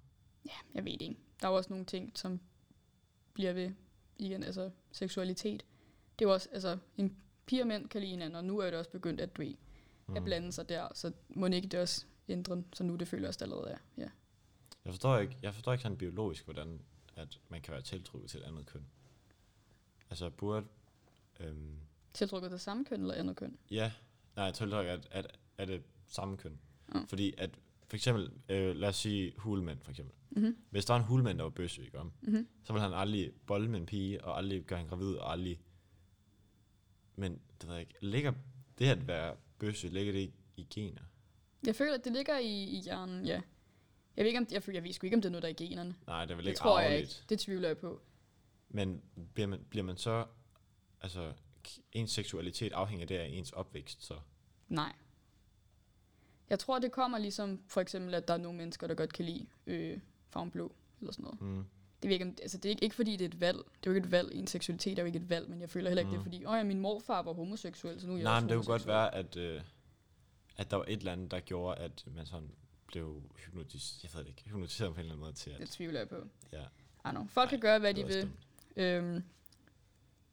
Ja, 0.46 0.76
jeg 0.76 0.86
ved 0.86 0.92
det 0.92 1.02
ikke. 1.02 1.18
Der 1.42 1.48
er 1.48 1.52
jo 1.52 1.58
også 1.58 1.70
nogle 1.70 1.86
ting, 1.86 2.12
som 2.16 2.40
bliver 3.34 3.54
ved 3.54 3.72
igen, 4.18 4.44
altså 4.44 4.72
seksualitet. 4.92 5.66
Det 6.20 6.26
er 6.26 6.30
jo 6.30 6.34
også, 6.34 6.50
altså 6.54 6.78
en 6.98 7.18
pige 7.46 7.62
og 7.64 7.68
mænd 7.68 7.90
kan 7.90 8.02
lide 8.02 8.12
hinanden, 8.12 8.36
og 8.36 8.44
nu 8.46 8.58
er 8.60 8.70
det 8.70 8.80
også 8.80 8.92
begyndt 8.92 9.22
at, 9.22 9.36
du 9.38 9.42
ved, 9.42 9.56
Mm. 10.08 10.18
at 10.18 10.24
blande 10.24 10.52
sig 10.52 10.70
der, 10.70 10.88
så 10.94 11.12
må 11.30 11.46
ikke 11.48 11.68
det 11.68 11.80
også 11.80 12.06
ændre, 12.30 12.64
så 12.74 12.84
nu 12.84 12.96
det 12.96 13.08
føler 13.08 13.28
også 13.28 13.44
allerede 13.44 13.70
er. 13.72 13.78
Ja. 13.98 14.10
Jeg 14.86 14.94
forstår 14.94 15.18
ikke, 15.18 15.38
jeg 15.42 15.54
forstår 15.54 15.72
ikke 15.74 15.82
sådan 15.82 15.98
biologisk, 15.98 16.44
hvordan 16.46 16.82
at 17.16 17.40
man 17.50 17.62
kan 17.62 17.72
være 17.72 17.82
tiltrukket 17.82 18.30
til 18.30 18.40
et 18.40 18.44
andet 18.44 18.66
køn. 18.66 18.86
Altså 20.10 20.30
burde... 20.30 20.66
Øhm, 21.40 21.76
Tiltrukket 22.14 22.50
til 22.52 22.60
samme 22.60 22.86
køn 22.86 23.02
eller 23.02 23.14
andet 23.14 23.36
køn? 23.36 23.58
ja, 23.72 23.92
nej, 24.36 24.46
jeg 24.46 24.54
tror 24.54 24.80
ikke, 24.80 24.92
at, 24.92 25.08
at, 25.12 25.38
at 25.58 25.68
det 25.68 25.84
samme 26.08 26.38
køn. 26.38 26.60
Ja. 26.96 27.00
Fordi 27.08 27.34
at, 27.38 27.50
for 27.92 27.96
eksempel, 27.96 28.32
øh, 28.50 28.76
lad 28.76 28.90
os 28.90 28.96
sige 28.96 29.34
hulmænd 29.38 29.80
for 29.82 29.92
eksempel. 29.92 30.16
Mm-hmm. 30.30 30.58
Hvis 30.70 30.86
der 30.86 30.94
var 30.94 31.00
en 31.00 31.06
hulmand, 31.06 31.38
der 31.38 31.44
var 31.44 31.50
bøsse, 31.50 31.86
ikke 31.86 32.00
om, 32.00 32.12
Mm-hmm. 32.22 32.48
så 32.64 32.74
ville 32.74 32.84
han 32.84 32.94
aldrig 32.94 33.32
bolde 33.48 33.70
med 33.70 33.80
en 33.80 33.86
pige, 33.86 34.24
og 34.24 34.38
aldrig 34.38 34.64
gøre 34.64 34.80
hende 34.80 34.90
gravid, 34.90 35.16
og 35.16 35.32
aldrig... 35.32 35.60
Men, 37.16 37.42
det 37.62 37.68
ved 37.70 37.76
jeg 37.76 37.82
ikke, 37.82 37.94
ligger 38.02 38.34
det 38.80 38.86
at 38.86 39.08
være 39.08 39.36
bøsse, 39.60 39.88
ligger 39.88 40.14
det 40.14 40.32
i, 40.58 40.68
gener? 40.70 41.02
Jeg 41.66 41.76
føler, 41.76 41.94
at 41.94 42.04
det 42.06 42.14
ligger 42.14 42.40
i, 42.40 42.64
i 42.64 42.82
hjernen, 42.82 43.26
ja. 43.26 43.42
Jeg 44.18 44.24
ved, 44.24 44.26
ikke, 44.26 44.40
om, 44.40 44.48
jeg, 44.52 44.64
føler, 44.64 44.78
jeg 44.78 44.84
ved 44.84 44.94
sgu 44.94 45.06
ikke, 45.08 45.16
om 45.16 45.22
det 45.22 45.30
er 45.30 45.32
noget, 45.32 45.44
der 45.44 45.50
er 45.50 45.54
i 45.60 45.66
generne. 45.66 45.96
Nej, 46.08 46.26
det 46.26 46.32
er 46.32 46.36
vel 46.36 46.46
Det 46.46 46.52
ikke 46.52 46.60
tror 46.60 46.80
jeg 46.80 47.00
ikke. 47.00 47.14
Det 47.30 47.40
tvivler 47.40 47.68
jeg 47.68 47.78
på. 47.78 48.02
Men 48.70 49.02
bliver 49.34 49.48
man, 49.48 49.66
bliver 49.70 49.84
man 49.84 49.98
så, 49.98 50.26
altså, 51.02 51.34
ens 51.92 52.12
seksualitet 52.12 52.74
afhænger 52.74 53.06
det 53.06 53.16
af 53.18 53.28
ens 53.28 53.52
opvækst, 53.52 54.04
så? 54.04 54.20
Nej. 54.68 54.94
Jeg 56.52 56.60
tror, 56.60 56.80
det 56.80 56.92
kommer 56.92 57.18
ligesom 57.18 57.60
for 57.68 57.82
eksempel, 57.82 58.14
at 58.14 58.28
der 58.28 58.34
er 58.34 58.38
nogle 58.38 58.58
mennesker, 58.58 58.88
der 58.88 58.96
godt 58.96 59.14
kan 59.14 59.26
lide 59.26 59.48
øh, 59.68 60.00
farven 60.30 60.52
blå, 60.52 60.76
eller 61.00 61.12
sådan 61.14 61.24
noget. 61.24 61.42
Mm. 61.42 61.66
Det, 62.04 62.12
jeg 62.12 62.12
ikke, 62.12 62.36
altså, 62.42 62.58
det 62.58 62.66
er 62.66 62.70
ikke, 62.70 62.84
ikke 62.84 62.96
fordi, 62.96 63.12
det 63.12 63.22
er 63.22 63.30
et 63.30 63.40
valg. 63.42 63.58
Det 63.58 63.64
er 63.88 63.92
jo 63.92 63.96
ikke 63.96 64.06
et 64.06 64.12
valg. 64.12 64.32
En 64.34 64.48
seksualitet 64.48 65.00
er 65.00 65.04
jo 65.04 65.06
ikke 65.08 65.20
et 65.20 65.30
valg, 65.30 65.50
men 65.50 65.62
jeg 65.62 65.70
føler 65.70 65.90
heller 65.90 66.02
ikke, 66.02 66.08
mm. 66.10 66.12
det 66.12 66.18
er 66.18 66.20
Mm. 66.20 66.24
fordi, 66.32 66.46
åh 66.46 66.58
ja, 66.58 66.64
min 66.64 66.80
morfar 66.80 67.22
var 67.22 67.34
homoseksuel, 67.34 68.02
så 68.02 68.08
nu 68.08 68.14
er 68.14 68.18
jeg 68.18 68.24
Nej, 68.24 68.40
men 68.40 68.50
det 68.50 68.56
kunne 68.58 68.66
godt 68.66 68.82
homoseksuel." 68.86 68.94
være, 68.96 69.16
at, 69.16 69.36
øh, 69.38 69.62
at 70.58 70.72
der 70.72 70.78
var 70.78 70.86
et 70.88 70.98
eller 71.00 71.12
andet, 71.12 71.32
der 71.32 71.40
gjorde, 71.40 71.78
at 71.82 72.04
man 72.16 72.26
sådan 72.26 72.52
blev 72.88 73.24
hypnotiseret, 73.46 74.04
jeg 74.04 74.12
ved 74.14 74.24
det 74.24 74.30
ikke, 74.30 74.50
hypnotiseret 74.50 74.90
på 74.94 74.96
en 74.96 75.00
eller 75.00 75.12
anden 75.14 75.22
måde 75.26 75.34
til, 75.34 75.52
Det 75.54 75.62
at, 75.62 75.70
tvivler 75.70 76.00
jeg 76.00 76.10
på. 76.10 76.16
ja. 76.52 76.62
I 77.06 77.10
know. 77.10 77.28
Folk 77.28 77.50
kan 77.50 77.60
gøre, 77.60 77.80
hvad 77.80 77.94
de 77.94 78.04
det 78.04 78.10
vil. 78.76 78.84
Øhm, 78.86 79.24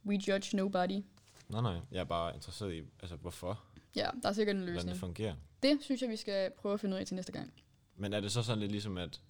we 0.06 0.14
judge 0.28 0.56
nobody. 0.56 1.02
Nej, 1.48 1.60
nej, 1.62 1.76
jeg 1.92 2.00
er 2.00 2.04
bare 2.04 2.34
interesseret 2.34 2.74
i, 2.74 2.82
altså, 3.00 3.16
hvorfor, 3.16 3.62
Ja, 3.96 4.10
der 4.22 4.28
er 4.28 4.32
sikkert 4.32 4.56
en 4.56 4.62
hvordan 4.62 4.76
det 4.76 4.84
løsning. 4.84 4.98
fungerer. 5.00 5.34
Det 5.62 5.78
synes 5.82 6.02
jeg, 6.02 6.10
vi 6.10 6.16
skal 6.16 6.50
prøve 6.58 6.74
at 6.74 6.80
finde 6.80 6.94
ud 6.94 7.00
af 7.00 7.06
til 7.06 7.14
næste 7.14 7.32
gang. 7.32 7.52
Men 7.96 8.12
er 8.12 8.20
det 8.20 8.32
så 8.32 8.42
sådan 8.42 8.58
lidt 8.58 8.72
ligesom, 8.72 8.98
at, 8.98 9.22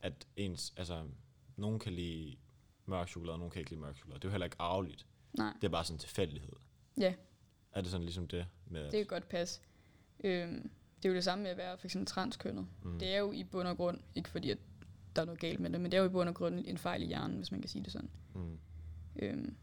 at 0.00 0.26
ens, 0.36 0.72
altså, 0.76 1.04
nogen 1.56 1.78
kan 1.78 1.92
lide 1.92 2.36
mørk 2.86 3.08
chokolade, 3.08 3.34
og 3.34 3.38
nogen 3.38 3.50
kan 3.50 3.60
ikke 3.60 3.70
lide 3.70 3.80
mørk 3.80 3.96
chokolade. 3.96 4.18
Det 4.20 4.24
er 4.24 4.28
jo 4.28 4.32
heller 4.32 4.44
ikke 4.46 4.56
arveligt. 4.58 5.06
Nej, 5.32 5.52
Det 5.60 5.64
er 5.64 5.68
bare 5.68 5.84
sådan 5.84 5.94
en 5.94 5.98
tilfældighed. 5.98 6.52
Ja. 7.00 7.14
Er 7.72 7.80
det 7.80 7.90
sådan 7.90 8.04
ligesom 8.04 8.28
det 8.28 8.46
med, 8.66 8.82
det 8.84 8.92
kan 8.92 9.06
godt 9.06 9.28
passe. 9.28 9.60
Øhm, 10.24 10.70
det 10.96 11.04
er 11.04 11.08
jo 11.08 11.14
det 11.14 11.24
samme 11.24 11.42
med 11.42 11.50
at 11.50 11.56
være 11.56 11.78
for 11.78 11.86
eksempel 11.86 12.06
transkønnet. 12.06 12.66
mm, 12.82 12.98
Det 12.98 13.08
er 13.14 13.18
jo 13.18 13.32
i 13.32 13.44
bund 13.44 13.68
og 13.68 13.76
grund, 13.76 14.00
ikke 14.14 14.28
fordi 14.28 14.50
at 14.50 14.58
der 15.16 15.22
er 15.22 15.26
noget 15.26 15.40
galt 15.40 15.60
med 15.60 15.70
det, 15.70 15.80
men 15.80 15.90
det 15.92 15.98
er 15.98 16.02
jo 16.02 16.08
i 16.08 16.12
bund 16.12 16.28
og 16.28 16.34
grund 16.34 16.64
en 16.66 16.78
fejl 16.78 17.02
i 17.02 17.06
hjernen, 17.06 17.36
hvis 17.36 17.50
man 17.52 17.60
kan 17.60 17.68
sige 17.70 17.84
det 17.84 17.92
sådan. 17.92 18.10
mm, 18.34 18.58
Øhm, 19.16 19.56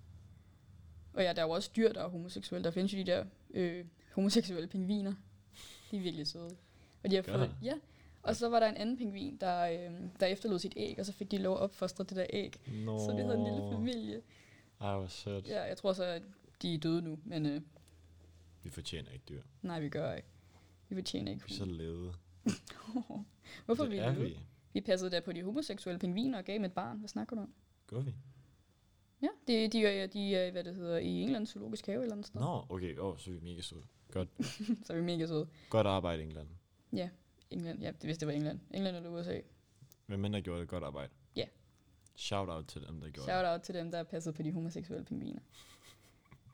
og 1.13 1.23
ja, 1.23 1.33
der 1.33 1.41
er 1.41 1.45
jo 1.45 1.51
også 1.51 1.71
dyr, 1.75 1.93
der 1.93 2.03
er 2.03 2.07
homoseksuelle. 2.07 2.63
Der 2.63 2.71
findes 2.71 2.93
jo 2.93 2.97
de 2.97 3.03
der 3.05 3.25
øh, 3.53 3.85
homoseksuelle 4.13 4.67
pingviner. 4.67 5.13
De 5.95 5.99
er 5.99 6.03
virkelig 6.03 6.27
søde. 6.27 6.55
Og 7.03 7.11
de 7.11 7.15
har 7.15 7.23
Gør 7.23 7.37
fået, 7.37 7.55
ja. 7.61 7.73
Og 8.23 8.35
så 8.35 8.49
var 8.49 8.59
der 8.59 8.67
en 8.67 8.77
anden 8.77 8.97
pingvin, 8.97 9.37
der, 9.41 9.61
øh, 9.65 10.09
der 10.19 10.25
efterlod 10.25 10.59
sit 10.59 10.73
æg, 10.75 10.99
og 10.99 11.05
så 11.05 11.13
fik 11.13 11.31
de 11.31 11.37
lov 11.37 11.55
at 11.55 11.59
opfostre 11.59 12.03
det 12.03 12.17
der 12.17 12.25
æg. 12.29 12.55
Nå. 12.85 12.97
Så 12.99 13.11
det 13.11 13.25
havde 13.25 13.37
en 13.37 13.43
lille 13.43 13.69
familie. 13.71 14.21
Ej, 14.81 14.97
hvor 14.97 15.07
sødt. 15.07 15.47
Ja, 15.47 15.63
jeg 15.63 15.77
tror 15.77 15.93
så, 15.93 16.03
at 16.03 16.21
de 16.61 16.73
er 16.73 16.77
døde 16.77 17.01
nu, 17.01 17.19
men 17.23 17.45
øh, 17.45 17.61
Vi 18.63 18.69
fortjener 18.69 19.11
ikke 19.11 19.25
dyr. 19.29 19.41
nej, 19.61 19.79
vi 19.79 19.89
gør 19.89 20.13
ikke. 20.13 20.27
Vi 20.89 20.95
fortjener 20.95 21.31
ikke 21.31 21.45
Vi 21.47 21.53
er 21.53 21.57
så 21.57 21.65
lede. 21.65 22.13
Hvorfor 23.65 23.83
det 23.83 23.91
vi 23.91 23.97
er 23.97 24.13
det? 24.13 24.23
vi. 24.23 24.37
Vi 24.73 24.81
passede 24.81 25.11
der 25.11 25.19
på 25.21 25.31
de 25.31 25.43
homoseksuelle 25.43 25.99
pingviner 25.99 26.37
og 26.37 26.43
gav 26.45 26.53
dem 26.53 26.63
et 26.63 26.73
barn. 26.73 26.99
Hvad 26.99 27.09
snakker 27.09 27.35
du 27.35 27.41
om? 27.41 27.53
Gør 27.87 27.99
vi? 27.99 28.13
Ja, 29.21 29.27
de, 29.47 29.67
de, 29.67 29.85
er, 29.85 30.07
de 30.07 30.35
er, 30.35 30.51
hvad 30.51 30.63
det 30.63 30.75
hedder, 30.75 30.97
i 30.97 31.21
England 31.21 31.47
zoologisk 31.47 31.85
have 31.85 32.01
eller 32.01 32.11
andet 32.11 32.27
sted. 32.27 32.41
Nå, 32.41 32.65
okay. 32.69 32.97
Åh, 32.97 33.05
oh, 33.05 33.17
så 33.17 33.29
er 33.29 33.33
vi 33.33 33.39
mega 33.43 33.61
søde. 33.61 33.83
Godt, 34.15 34.29
så 34.85 34.93
er 34.93 34.97
vi 34.97 35.01
mega 35.03 35.27
søde. 35.27 35.47
godt 35.69 35.87
arbejde, 35.87 36.23
England. 36.23 36.47
England, 37.51 37.81
ja, 37.81 37.87
det 37.91 38.03
vidste 38.03 38.19
det 38.19 38.27
var 38.27 38.33
England. 38.33 38.59
England 38.71 38.95
eller 38.97 39.09
USA. 39.09 39.39
Hvem 40.05 40.25
end 40.25 40.33
der 40.33 40.41
gjorde 40.41 40.61
det 40.61 40.69
godt 40.69 40.83
arbejde. 40.83 41.09
Ja. 41.35 41.45
Shout 42.15 42.49
out 42.49 42.65
til 42.67 42.81
dem, 42.87 42.99
der 43.01 43.09
gjorde 43.09 43.29
Shout 43.31 43.45
out 43.45 43.61
til 43.61 43.75
dem, 43.75 43.91
der 43.91 44.03
passet 44.03 44.35
på 44.35 44.43
de 44.43 44.51
homoseksuelle 44.51 45.05
pingviner. 45.05 45.41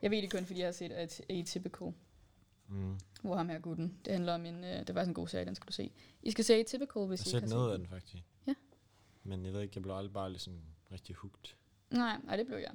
Jeg 0.02 0.10
ved 0.10 0.22
det 0.22 0.32
kun, 0.32 0.44
fordi 0.44 0.58
jeg 0.60 0.66
har 0.66 0.72
set 0.72 0.92
At- 0.92 1.20
Atypical. 1.30 1.92
Mm. 2.68 2.98
hvor 3.22 3.36
ham 3.36 3.48
her 3.48 3.58
gutten. 3.58 3.98
Det 4.04 4.12
handler 4.12 4.34
om 4.34 4.46
en, 4.46 4.64
øh, 4.64 4.86
det 4.86 4.94
var 4.94 5.00
sådan 5.00 5.10
en 5.10 5.14
god 5.14 5.28
serie, 5.28 5.44
den 5.46 5.54
skal 5.54 5.66
du 5.66 5.72
se. 5.72 5.92
I 6.22 6.30
skal 6.30 6.44
se 6.44 6.54
Atypical, 6.54 7.06
hvis 7.06 7.26
I 7.26 7.30
har 7.30 7.38
ikke 7.38 7.48
set 7.48 7.52
har 7.56 7.58
noget 7.58 7.72
af 7.72 7.78
set 7.78 7.80
den, 7.80 7.88
faktisk. 7.88 8.24
Ja. 8.46 8.54
Men 9.22 9.44
jeg 9.44 9.52
ved 9.52 9.60
ikke, 9.60 9.72
jeg 9.76 9.82
blev 9.82 9.94
aldrig 9.94 10.12
bare 10.12 10.28
lige 10.30 10.38
sådan 10.38 10.62
rigtig 10.92 11.14
hugt. 11.16 11.56
Nej, 11.90 12.16
nej, 12.24 12.36
det 12.36 12.46
blev 12.46 12.58
jeg. 12.58 12.72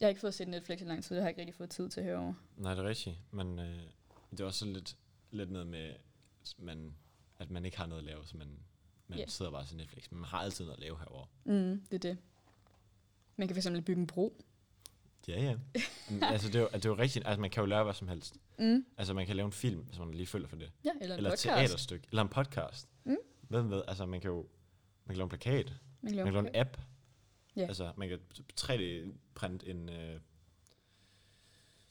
Jeg 0.00 0.06
har 0.06 0.08
ikke 0.08 0.20
fået 0.20 0.34
set 0.34 0.48
Netflix 0.48 0.80
i 0.80 0.84
lang 0.84 1.04
tid, 1.04 1.16
det 1.16 1.22
har 1.22 1.28
jeg 1.28 1.30
ikke 1.30 1.40
rigtig 1.40 1.54
fået 1.54 1.70
tid 1.70 1.88
til 1.88 2.02
herovre. 2.02 2.34
Nej, 2.56 2.74
det 2.74 2.84
er 2.84 2.88
rigtigt. 2.88 3.16
Men 3.30 3.58
øh, 3.58 3.78
det 4.38 4.40
er 4.40 4.44
også 4.44 4.66
lidt, 4.66 4.96
lidt 5.30 5.50
noget 5.50 5.66
med, 5.66 5.94
at 6.42 6.54
man, 6.58 6.94
at 7.38 7.50
man 7.50 7.64
ikke 7.64 7.76
har 7.76 7.86
noget 7.86 8.00
at 8.00 8.04
lave, 8.06 8.26
så 8.26 8.36
man, 8.36 8.58
man 9.08 9.18
Ja. 9.18 9.26
sidder 9.26 9.50
bare 9.50 9.66
til 9.66 9.76
Netflix. 9.76 10.10
Men 10.10 10.20
man 10.20 10.28
har 10.30 10.38
altid 10.38 10.64
noget 10.64 10.76
at 10.76 10.82
lave 10.82 10.98
herovre. 10.98 11.26
Mm, 11.44 11.80
det 11.90 11.94
er 12.04 12.10
det. 12.10 12.18
Man 13.36 13.48
kan 13.48 13.56
fx 13.56 13.66
bygge 13.86 14.00
en 14.00 14.06
bro. 14.06 14.44
Ja, 15.28 15.40
ja. 15.42 15.56
Altså, 16.32 16.48
det 16.48 16.54
er, 16.56 16.60
jo, 16.60 16.68
det 16.72 16.84
er 16.84 16.88
jo 16.88 16.98
rigtigt. 16.98 17.26
Altså, 17.26 17.40
man 17.40 17.50
kan 17.50 17.60
jo 17.60 17.66
lære 17.66 17.84
hvad 17.84 17.94
som 17.94 18.08
helst. 18.08 18.36
Mm. 18.58 18.86
Altså, 18.96 19.14
man 19.14 19.26
kan 19.26 19.36
lave 19.36 19.46
en 19.46 19.52
film, 19.52 19.80
hvis 19.80 19.98
man 19.98 20.14
lige 20.14 20.26
føler 20.26 20.48
for 20.48 20.56
det. 20.56 20.72
Ja, 20.84 20.90
eller 21.00 21.14
en 21.14 21.18
Eller 21.18 21.30
et 21.30 21.32
podcast. 21.32 21.44
teaterstykke. 21.44 22.06
Eller 22.10 22.22
en 22.22 22.28
podcast. 22.28 22.88
Mm. 23.04 23.16
Hvem 23.48 23.70
ved? 23.70 23.82
Altså, 23.88 24.06
man 24.06 24.20
kan 24.20 24.30
jo 24.30 24.36
man 25.04 25.14
kan 25.14 25.16
lave 25.16 25.24
en 25.24 25.28
plakat. 25.28 25.66
Man 26.00 26.10
kan 26.10 26.16
lave, 26.16 26.24
Man 26.24 26.34
kan 26.34 26.42
lave 26.44 26.54
en 26.54 26.60
app. 26.60 26.76
Ja. 27.56 27.62
Altså, 27.66 27.92
man 27.96 28.08
kan 28.08 28.18
3D-printe 28.60 29.68
en 29.68 29.88
øh, 29.88 30.20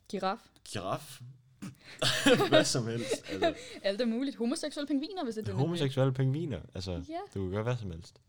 giraf. 0.09 0.39
giraf. 0.73 1.21
hvad 2.49 2.65
som 2.65 2.87
helst. 2.87 3.29
Altså, 3.31 3.53
Alt 3.83 4.01
er 4.01 4.05
muligt. 4.05 4.35
Homoseksuelle 4.35 4.87
pingviner, 4.87 5.23
hvis 5.23 5.35
det 5.35 5.41
er 5.41 5.45
det, 5.45 5.53
homoseksuelle 5.55 6.13
pingviner. 6.13 6.59
Altså, 6.75 6.91
Ja. 6.91 7.19
du 7.33 7.41
kan 7.41 7.51
gøre 7.51 7.63
hvad 7.63 7.77
som 7.77 7.91
helst. 7.91 8.21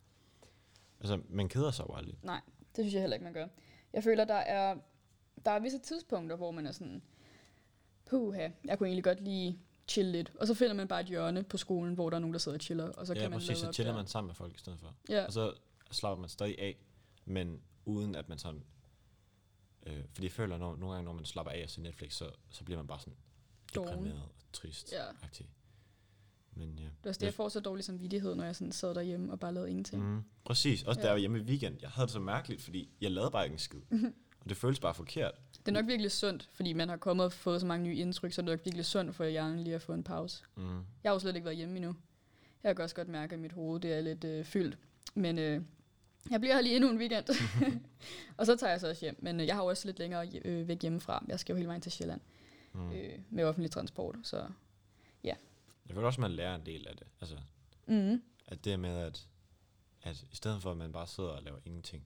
Altså, 1.01 1.21
man 1.29 1.49
keder 1.49 1.71
sig 1.71 1.85
jo 1.89 1.95
aldrig. 1.95 2.17
Nej, 2.23 2.41
det 2.77 2.85
synes 2.85 2.95
jeg 2.95 3.01
heller 3.03 3.15
ikke, 3.15 3.25
man 3.25 3.33
gør. 3.33 3.47
Jeg 3.93 4.05
føler, 4.05 4.25
der 4.25 4.35
er, 4.35 4.77
der 5.45 5.51
er 5.51 5.59
visse 5.61 5.79
tidspunkter, 5.79 6.37
hvor 6.37 6.51
man 6.51 6.67
er 6.67 6.73
sådan, 6.73 7.03
puha, 8.07 8.49
jeg 8.65 8.79
kunne 8.79 8.87
egentlig 8.89 9.05
godt 9.05 9.21
lige 9.25 9.59
chill 9.89 10.09
lidt. 10.09 10.33
Og 10.41 10.47
så 10.47 10.55
finder 10.55 10.75
man 10.75 10.89
bare 10.89 11.01
et 11.01 11.07
hjørne 11.07 11.43
på 11.43 11.57
skolen, 11.57 11.95
hvor 11.95 12.11
der 12.11 12.17
er 12.17 12.21
nogen, 12.21 12.33
der 12.33 12.39
sidder 12.39 12.59
og 12.59 12.63
chiller, 12.63 12.89
og 12.93 13.07
så 13.07 13.15
ja, 13.15 13.21
kan 13.21 13.31
man 13.31 13.39
præcis. 13.39 13.59
Så 13.59 13.73
chiller 13.73 13.93
der. 13.93 13.99
man 13.99 14.07
sammen 14.07 14.29
med 14.29 14.35
folk 14.35 14.55
i 14.55 14.59
stedet 14.59 14.81
for. 14.81 14.95
Ja, 15.09 15.25
Og 15.25 15.33
så 15.33 15.53
slapper 15.91 16.21
man 16.21 16.29
stadig 16.29 16.59
af, 16.59 16.77
men 17.25 17.61
uden 17.85 18.15
at 18.15 18.29
man 18.29 18.39
sådan... 18.39 18.63
Øh, 19.87 20.03
fordi 20.13 20.25
jeg 20.25 20.33
føler, 20.33 20.59
når, 20.59 20.77
nogle 20.77 20.95
gange, 20.95 21.05
når 21.05 21.13
man 21.13 21.25
slapper 21.25 21.53
af 21.53 21.63
og 21.65 21.71
ser 21.71 21.83
Netflix, 21.83 22.15
så, 22.15 22.31
så 22.51 22.65
bliver 22.65 22.79
man 22.79 22.87
bare 22.87 23.01
sådan 23.01 23.17
deprimeret 23.75 24.23
og 24.23 24.29
trist. 24.53 24.93
Ja. 24.93 25.05
Aktiv. 25.23 25.47
Men 26.55 26.79
ja. 26.79 26.85
det 26.85 26.91
er 27.05 27.09
også 27.09 27.19
det, 27.19 27.27
jeg 27.27 27.35
får 27.35 27.49
så 27.49 27.61
dårlig 27.61 27.85
samvittighed, 27.85 28.35
når 28.35 28.45
jeg 28.45 28.57
sådan 28.57 28.73
sad 28.73 28.95
derhjemme 28.95 29.33
og 29.33 29.41
bare 29.41 29.55
lavede 29.55 29.71
ingenting. 29.71 30.15
Mm, 30.15 30.23
præcis. 30.45 30.83
Også 30.83 31.01
Ja. 31.01 31.03
ja. 31.03 31.07
der 31.07 31.13
var 31.13 31.19
hjemme 31.19 31.39
i 31.39 31.43
weekend. 31.43 31.77
Jeg 31.81 31.91
havde 31.91 32.07
det 32.07 32.13
så 32.13 32.21
mærkeligt, 32.21 32.63
fordi 32.63 32.91
jeg 33.01 33.11
lavede 33.11 33.31
bare 33.31 33.45
ikke 33.45 33.53
en 33.55 33.59
skid. 33.59 33.81
og 34.41 34.49
det 34.49 34.57
føltes 34.57 34.81
bare 34.81 34.95
forkert. 34.95 35.33
Det 35.59 35.69
er 35.69 35.73
nok 35.73 35.87
virkelig 35.87 36.11
sundt, 36.13 36.51
fordi 36.53 36.73
man 36.73 36.89
har 36.89 36.97
kommet 36.97 37.27
og 37.27 37.33
fået 37.33 37.61
så 37.61 37.67
mange 37.67 37.85
nye 37.85 37.97
indtryk, 37.97 38.33
så 38.33 38.41
er 38.41 38.45
det 38.45 38.53
nok 38.53 38.61
virkelig 38.65 38.85
sundt 38.87 39.15
for 39.15 39.25
hjernen 39.25 39.61
lige 39.61 39.75
at 39.75 39.83
få 39.83 39.93
en 39.93 40.05
pause. 40.05 40.45
Mm. 40.57 40.77
Jeg 41.03 41.11
har 41.11 41.13
jo 41.13 41.19
slet 41.19 41.35
ikke 41.37 41.45
været 41.45 41.57
hjemme 41.57 41.77
endnu. 41.77 41.97
Jeg 42.63 42.77
kan 42.77 42.83
også 42.83 42.95
godt 42.95 43.09
mærke, 43.09 43.33
at 43.35 43.39
mit 43.41 43.53
hoved 43.53 43.81
det 43.81 43.93
er 43.93 44.01
lidt 44.01 44.25
øh, 44.25 44.45
fyldt. 44.45 44.79
Men 45.15 45.39
øh, 45.39 45.63
jeg 46.31 46.41
bliver 46.41 46.55
her 46.55 46.61
lige 46.63 46.77
endnu 46.77 46.91
en 46.91 46.99
weekend. 46.99 47.27
og 48.39 48.47
så 48.47 48.57
tager 48.57 48.71
jeg 48.71 48.81
så 48.81 48.89
også 48.89 49.05
hjem. 49.05 49.17
Men 49.23 49.41
øh, 49.41 49.47
jeg 49.47 49.55
har 49.55 49.63
jo 49.63 49.69
også 49.69 49.89
lidt 49.89 49.99
længere 49.99 50.29
øh, 50.45 50.69
væk 50.69 50.83
hjemmefra. 50.83 51.25
Jeg 51.29 51.41
skal 51.41 51.53
jo 51.53 51.57
hele 51.57 51.69
vejen 51.69 51.81
til 51.81 51.93
Sjælland 51.93 52.21
Mm. 52.75 52.93
øh, 52.93 53.19
med 53.31 53.45
offentlig 53.45 53.71
transport. 53.71 54.17
Så 54.23 54.47
Jeg 55.25 55.37
føler 55.97 56.07
også, 56.07 56.17
at 56.17 56.21
man 56.21 56.31
lærer 56.33 56.55
en 56.55 56.67
del 56.67 56.87
af 56.89 56.97
det. 56.97 57.07
Altså, 57.21 57.37
mm, 57.87 58.23
at 58.47 58.65
det 58.65 58.81
med, 58.81 58.97
at, 58.99 59.27
at 60.03 60.25
i 60.33 60.37
stedet 60.37 60.63
for, 60.63 60.71
at 60.71 60.77
man 60.77 60.93
bare 60.93 61.07
sidder 61.07 61.31
og 61.31 61.43
laver 61.43 61.59
ingenting, 61.65 62.05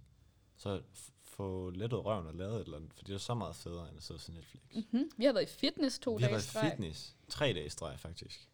så 0.57 0.83
få 1.25 1.71
lettet 1.71 2.05
røven 2.05 2.27
og 2.27 2.35
lavet 2.35 2.55
et 2.55 2.61
eller 2.65 2.77
andet, 2.77 2.93
for 2.95 3.05
det 3.05 3.15
er 3.15 3.19
så 3.19 3.35
meget 3.35 3.57
federe, 3.57 3.89
end 3.89 3.97
at 3.97 4.03
sidde 4.03 4.19
og 4.19 4.21
se 4.23 4.33
Netflix. 4.33 4.63
mm-hmm. 4.75 5.11
Vi 5.17 5.25
har 5.25 5.33
været 5.33 5.45
i 5.45 5.53
fitness 5.59 5.99
to 5.99 6.15
Vi 6.15 6.23
har 6.23 6.29
dage 6.29 6.31
i 6.31 6.33
været 6.33 6.45
streg. 6.45 6.67
i 6.67 6.71
fitness. 6.71 7.17
Tre 7.29 7.53
dage 7.53 7.67
i 7.67 7.69
streg, 7.69 7.99
faktisk. 8.01 8.49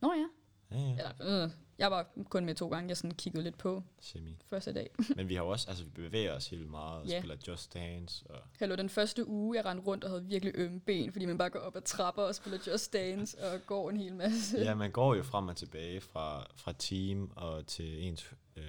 Nå 0.00 0.12
ja. 0.12 0.26
Ja, 0.70 0.76
ja. 0.78 0.90
Eller, 0.90 1.44
øh, 1.44 1.50
jeg 1.78 1.90
var 1.90 2.06
kun 2.30 2.44
med 2.44 2.54
to 2.54 2.68
gange. 2.68 2.88
Jeg 2.88 2.96
sådan 2.96 3.10
kiggede 3.10 3.44
lidt 3.44 3.58
på 3.58 3.82
Semi. 4.00 4.36
første 4.46 4.72
dag. 4.72 4.90
Men 5.16 5.28
vi 5.28 5.34
har 5.34 5.42
også, 5.42 5.68
altså 5.68 5.84
vi 5.84 5.90
bevæger 5.90 6.32
os 6.32 6.48
helt 6.48 6.70
meget, 6.70 7.00
og 7.02 7.06
Ja. 7.08 7.18
spiller 7.20 7.36
Just 7.48 7.74
Dance, 7.74 8.24
og 8.30 8.40
Hallo, 8.58 8.74
den 8.76 8.88
første 8.88 9.26
uge, 9.28 9.56
jeg 9.56 9.64
rendte 9.64 9.84
rundt 9.86 10.04
og 10.04 10.10
havde 10.10 10.24
virkelig 10.24 10.52
ømme 10.56 10.80
ben, 10.80 11.12
fordi 11.12 11.24
man 11.26 11.38
bare 11.38 11.50
går 11.50 11.58
op 11.58 11.76
ad 11.76 11.82
trapper 11.82 12.22
og 12.22 12.34
spiller 12.34 12.58
Just 12.66 12.92
Dance 12.92 13.38
og 13.52 13.60
går 13.66 13.90
en 13.90 13.96
hel 13.96 14.14
masse. 14.14 14.58
ja, 14.58 14.74
man 14.74 14.90
går 14.90 15.14
jo 15.14 15.22
frem 15.22 15.48
og 15.48 15.56
tilbage 15.56 16.00
fra, 16.00 16.46
fra 16.56 16.72
team 16.78 17.30
og 17.36 17.66
til 17.66 18.04
ens 18.06 18.32
øh, 18.56 18.64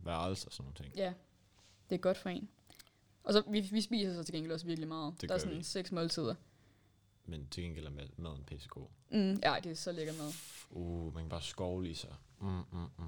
værelse 0.00 0.48
og 0.48 0.52
sådan 0.52 0.64
nogle 0.64 0.74
ting. 0.74 0.96
Ja, 0.96 1.12
det 1.90 1.94
er 1.94 2.00
godt 2.00 2.18
for 2.18 2.28
en. 2.28 2.48
Og 3.24 3.32
så, 3.32 3.42
vi, 3.50 3.60
vi 3.60 3.80
spiser 3.80 4.14
så 4.14 4.24
til 4.24 4.34
gengæld 4.34 4.52
også 4.52 4.66
virkelig 4.66 4.88
meget. 4.88 5.14
Det 5.20 5.28
der 5.28 5.34
er 5.34 5.38
sådan 5.38 5.58
vi. 5.58 5.62
seks 5.62 5.92
måltider. 5.92 6.34
Men 7.26 7.48
til 7.50 7.62
gengæld 7.64 7.86
er 7.86 7.90
mad- 7.90 8.08
maden 8.16 8.44
pissegod. 8.44 8.86
Mm, 9.10 9.40
ja, 9.42 9.54
det 9.64 9.70
er 9.72 9.74
så 9.74 9.92
lækker 9.92 10.12
mad. 10.12 10.32
Uh, 10.70 11.14
man 11.14 11.22
kan 11.22 11.28
bare 11.30 11.42
skovle 11.42 11.90
i 11.90 11.94
sig. 11.94 12.14
Mm, 12.40 12.46
mm, 12.48 12.62
mm. 12.98 13.04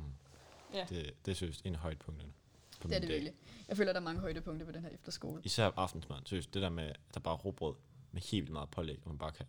Ja. 0.74 0.86
Det, 0.88 1.14
det 1.26 1.36
synes 1.36 1.60
en 1.64 1.74
af 1.74 1.80
højdepunkterne. 1.80 2.32
På 2.80 2.88
Det 2.88 2.94
er 2.96 3.00
det 3.00 3.08
dag. 3.08 3.14
virkelig. 3.14 3.34
Jeg 3.68 3.76
føler, 3.76 3.92
der 3.92 4.00
er 4.00 4.04
mange 4.04 4.20
højdepunkter 4.20 4.66
på 4.66 4.72
den 4.72 4.82
her 4.82 4.88
efterskole. 4.88 5.40
Især 5.44 5.70
aftensmad. 5.76 6.16
Seriøst, 6.24 6.54
det 6.54 6.62
der 6.62 6.68
med, 6.68 6.84
at 6.84 7.00
der 7.14 7.20
bare 7.20 7.34
er 7.34 7.38
råbrød 7.38 7.74
med 8.12 8.22
helt 8.22 8.50
meget 8.50 8.70
pålæg, 8.70 8.98
og 9.04 9.08
man 9.10 9.18
bare 9.18 9.32
kan. 9.32 9.46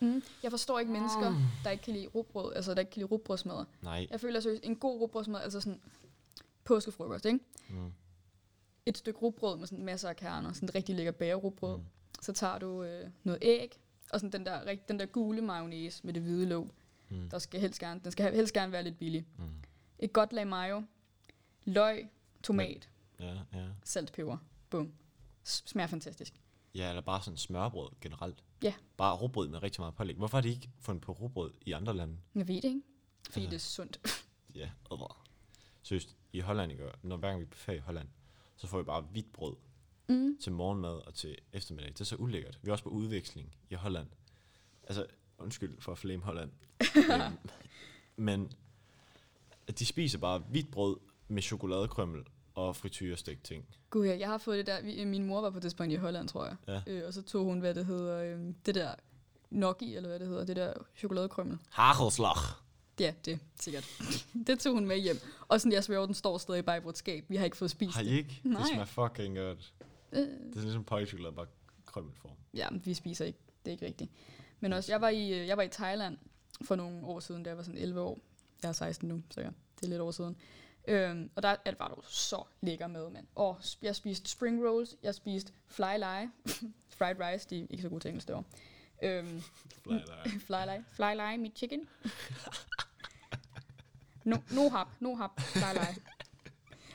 Mm. 0.00 0.22
Jeg 0.42 0.50
forstår 0.50 0.78
ikke 0.78 0.92
mennesker, 0.92 1.34
der 1.64 1.70
ikke 1.70 1.84
kan 1.84 1.94
lide 1.94 2.06
rugbrød, 2.06 2.54
altså 2.54 2.74
der 2.74 2.80
ikke 2.80 2.90
kan 2.92 3.00
lide 3.00 3.08
rugbrødsmad. 3.10 3.64
Nej. 3.82 4.06
Jeg 4.10 4.20
føler 4.20 4.40
seriøst, 4.40 4.64
en 4.64 4.76
god 4.76 5.00
rugbrødsmad, 5.00 5.40
altså 5.40 5.60
sådan 5.60 5.80
påskefrokost, 6.64 7.24
ikke? 7.24 7.38
Mm. 7.68 7.92
Et 8.86 8.98
stykke 8.98 9.18
rugbrød 9.20 9.58
med 9.58 9.66
sådan 9.66 9.84
masser 9.84 10.08
af 10.08 10.16
kerner, 10.16 10.52
sådan 10.52 10.68
et 10.68 10.74
rigtig 10.74 10.94
lækker 10.94 11.12
bagerrugbrød. 11.12 11.76
Mm. 11.76 11.84
Så 12.22 12.32
tager 12.32 12.58
du 12.58 12.82
øh, 12.82 13.10
noget 13.24 13.38
æg, 13.42 13.80
og 14.12 14.20
sådan 14.20 14.32
den 14.32 14.46
der, 14.46 14.74
den 14.88 14.98
der 14.98 15.06
gule 15.06 15.42
mayonnaise 15.42 16.00
med 16.06 16.14
det 16.14 16.22
hvide 16.22 16.46
låg. 16.46 16.70
Mm. 17.08 17.30
Der 17.30 17.38
skal 17.38 17.60
helst 17.60 17.78
gerne, 17.80 18.00
den 18.04 18.12
skal 18.12 18.34
helst 18.34 18.52
gerne 18.54 18.72
være 18.72 18.82
lidt 18.82 18.98
billig. 18.98 19.26
Mm. 19.38 19.44
Et 19.98 20.12
godt 20.12 20.32
lag 20.32 20.46
mayo, 20.46 20.82
løg, 21.64 22.08
tomat, 22.42 22.88
Ja, 23.20 23.34
ja. 23.52 23.66
salt, 23.84 24.12
peber. 24.12 24.36
Bum. 24.70 24.92
Smager 25.44 25.86
fantastisk. 25.86 26.34
Ja, 26.74 26.88
eller 26.88 27.02
bare 27.02 27.22
sådan 27.22 27.36
smørbrød 27.36 27.90
generelt. 28.00 28.44
Ja. 28.62 28.74
Bare 28.96 29.16
råbrød 29.16 29.48
med 29.48 29.62
rigtig 29.62 29.80
meget 29.80 29.94
pålæg. 29.94 30.16
Hvorfor 30.16 30.36
har 30.36 30.42
de 30.42 30.48
ikke 30.48 30.70
fundet 30.80 31.02
på 31.02 31.12
råbrød 31.12 31.52
i 31.66 31.72
andre 31.72 31.94
lande? 31.96 32.16
Jeg 32.34 32.48
ved 32.48 32.54
det 32.54 32.64
ikke. 32.64 32.82
Fordi 33.30 33.46
Altså. 33.46 33.50
det 33.50 33.56
er 33.56 33.60
sundt. 33.60 34.00
Ja. 34.54 34.70
Seriøst, 35.82 36.16
i 36.32 36.40
Holland, 36.40 36.72
ikke? 36.72 36.84
når 37.02 37.16
hver 37.16 37.28
gang 37.28 37.40
vi 37.40 37.44
er 37.44 37.48
på 37.50 37.58
ferie 37.58 37.78
i 37.78 37.80
Holland, 37.80 38.08
så 38.56 38.66
får 38.66 38.78
vi 38.78 38.84
bare 38.84 39.00
hvidt 39.00 39.32
brød 39.32 39.56
Mm. 40.12 40.36
til 40.40 40.52
morgenmad 40.52 41.06
og 41.06 41.14
til 41.14 41.36
eftermiddag. 41.52 41.92
Det 41.92 42.00
er 42.00 42.04
så 42.04 42.16
ulækkert. 42.16 42.58
Vi 42.62 42.68
er 42.68 42.72
også 42.72 42.84
på 42.84 42.90
udveksling 42.90 43.54
i 43.70 43.74
Holland. 43.74 44.06
Altså, 44.84 45.06
undskyld 45.38 45.80
for 45.80 45.92
at 45.92 45.98
flame 45.98 46.22
Holland. 46.22 46.50
øhm, 46.96 47.38
men 48.16 48.52
de 49.78 49.86
spiser 49.86 50.18
bare 50.18 50.38
hvidt 50.38 50.70
brød 50.70 50.96
med 51.28 51.42
chokoladekrømmel 51.42 52.22
og 52.54 52.76
frityrestegt 52.76 53.44
ting. 53.44 53.64
Gud 53.90 54.06
ja, 54.06 54.18
jeg 54.18 54.28
har 54.28 54.38
fået 54.38 54.58
det 54.58 54.66
der. 54.66 55.04
Min 55.04 55.24
mor 55.24 55.40
var 55.40 55.50
på 55.50 55.54
det 55.54 55.62
tidspunkt 55.62 55.92
i 55.92 55.96
Holland, 55.96 56.28
tror 56.28 56.44
jeg. 56.44 56.56
Ja. 56.68 56.92
Øh, 56.92 57.06
og 57.06 57.14
så 57.14 57.22
tog 57.22 57.44
hun, 57.44 57.58
hvad 57.60 57.74
det 57.74 57.86
hedder, 57.86 58.22
øh, 58.22 58.54
det 58.66 58.74
der 58.74 58.94
gnocchi, 59.50 59.96
eller 59.96 60.08
hvad 60.08 60.18
det 60.18 60.28
hedder, 60.28 60.44
det 60.44 60.56
der 60.56 60.72
chokoladekrømmel. 60.96 61.58
Hagelslag. 61.70 62.36
Ja, 63.00 63.14
det 63.24 63.38
sikkert. 63.60 63.88
det 64.46 64.58
tog 64.58 64.74
hun 64.74 64.86
med 64.86 64.98
hjem. 64.98 65.16
Og 65.48 65.60
sådan, 65.60 65.72
jeg 65.72 65.84
sværger, 65.84 66.06
den 66.06 66.14
står 66.14 66.38
stadig 66.38 66.64
bare 66.64 66.76
i 66.76 66.80
vores 66.82 66.98
skab. 66.98 67.24
Vi 67.28 67.36
har 67.36 67.44
ikke 67.44 67.56
fået 67.56 67.70
spist 67.70 67.94
Har 67.94 68.02
I 68.02 68.06
det. 68.06 68.12
ikke? 68.12 68.40
Nej. 68.44 68.60
Det 68.60 68.68
smager 68.68 68.84
fucking 68.84 69.36
godt. 69.36 69.72
Øh, 70.12 70.18
Det 70.18 70.28
er 70.28 70.52
sådan 70.52 70.62
ligesom 70.62 70.84
pålægtschokolade, 70.84 71.34
bare 71.34 71.46
krømmelform. 71.86 72.32
ja, 72.54 72.68
vi 72.84 72.94
spiser 72.94 73.24
ikke. 73.24 73.38
Det 73.64 73.70
er 73.70 73.72
ikke 73.72 73.86
rigtigt. 73.86 74.10
Men 74.60 74.72
også, 74.72 74.92
jeg 74.92 75.00
var 75.00 75.08
i, 75.08 75.40
øh, 75.40 75.46
jeg 75.46 75.56
var 75.56 75.62
i 75.62 75.68
Thailand 75.68 76.18
for 76.64 76.76
nogle 76.76 77.04
år 77.06 77.20
siden, 77.20 77.42
da 77.42 77.50
jeg 77.50 77.56
var 77.56 77.62
sådan 77.62 77.80
11 77.80 78.00
år. 78.00 78.18
Jeg 78.62 78.68
er 78.68 78.72
16 78.72 79.08
nu, 79.08 79.22
så 79.30 79.40
ja, 79.40 79.46
det 79.76 79.84
er 79.84 79.88
lidt 79.88 80.00
år 80.00 80.10
siden. 80.10 80.36
Øhm, 80.88 81.30
og 81.34 81.42
der 81.42 81.48
er 81.48 81.56
det 81.66 81.78
var 81.78 81.94
jo 81.96 82.02
så 82.08 82.44
lækker 82.60 82.86
mad, 82.86 83.10
mand. 83.10 83.26
Og 83.34 83.58
jeg 83.82 83.96
spiste 83.96 84.30
spring 84.30 84.68
rolls, 84.68 84.96
jeg 85.02 85.14
spiste 85.14 85.52
fly 85.66 85.96
lie, 85.98 86.30
fried 86.98 87.16
rice, 87.20 87.48
de 87.50 87.60
er 87.62 87.66
ikke 87.70 87.82
så 87.82 87.88
gode 87.88 88.00
til 88.00 88.08
engelsk 88.08 88.28
derovre. 88.28 88.44
Øhm, 89.02 89.42
Fly 89.84 89.92
der. 89.94 90.22
fly 90.46 90.64
lie, 90.66 90.84
fly 90.92 91.14
lie, 91.14 91.38
mit 91.38 91.52
chicken. 91.58 91.88
No, 94.24 94.36
no 94.50 94.68
hap, 94.68 94.88
no 95.00 95.14
hap, 95.14 95.40
fly 95.40 95.72
lie. 95.72 95.96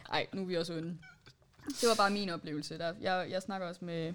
Ej, 0.09 0.27
nu 0.33 0.41
er 0.41 0.45
vi 0.45 0.57
også 0.57 0.73
onde. 0.77 0.97
Det 1.67 1.89
var 1.89 1.95
bare 1.97 2.09
min 2.11 2.29
oplevelse. 2.29 2.77
Der, 2.77 2.93
jeg, 3.01 3.27
jeg 3.29 3.41
snakker 3.41 3.67
også 3.67 3.85
med, 3.85 4.13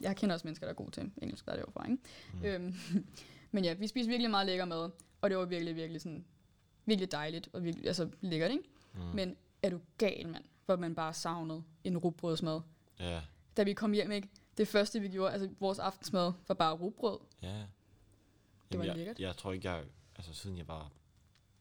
jeg 0.00 0.16
kender 0.16 0.34
også 0.34 0.46
mennesker, 0.46 0.66
der 0.66 0.70
er 0.70 0.76
gode 0.76 0.90
til 0.90 1.10
engelsk, 1.22 1.46
der 1.46 1.52
er 1.52 1.64
det 1.64 1.72
fra, 1.72 1.84
ikke? 1.90 2.02
Mm. 2.34 2.44
Øhm, 2.44 2.74
men 3.52 3.64
ja, 3.64 3.74
vi 3.74 3.86
spiste 3.86 4.08
virkelig 4.08 4.30
meget 4.30 4.46
lækker 4.46 4.64
mad, 4.64 4.90
og 5.20 5.30
det 5.30 5.38
var 5.38 5.44
virkelig, 5.44 5.76
virkelig 5.76 6.00
sådan, 6.00 6.24
virkelig 6.86 7.12
dejligt, 7.12 7.48
og 7.52 7.64
virkelig, 7.64 7.86
altså 7.86 8.10
lækkert, 8.20 8.50
ikke? 8.50 8.64
Mm. 8.94 9.00
Men 9.00 9.36
er 9.62 9.70
du 9.70 9.80
gal, 9.98 10.28
mand? 10.28 10.44
Hvor 10.66 10.76
man 10.76 10.94
bare 10.94 11.14
savnede 11.14 11.62
en 11.84 11.98
rugbrødsmad. 11.98 12.60
Ja, 13.00 13.20
Da 13.56 13.62
vi 13.62 13.72
kom 13.74 13.92
hjem, 13.92 14.10
ikke? 14.12 14.28
Det 14.56 14.68
første, 14.68 15.00
vi 15.00 15.08
gjorde, 15.08 15.32
altså 15.32 15.48
vores 15.60 15.78
aftensmad, 15.78 16.32
var 16.48 16.54
bare 16.54 16.72
rugbrød. 16.74 17.18
ja. 17.42 17.48
Det 17.48 18.74
Jamen, 18.74 18.78
var 18.78 18.84
jeg, 18.92 18.96
lækkert. 18.96 19.18
Jeg 19.20 19.36
tror 19.36 19.52
ikke, 19.52 19.70
jeg... 19.70 19.84
Altså, 20.16 20.34
siden 20.34 20.56
jeg 20.58 20.68
var 20.68 20.90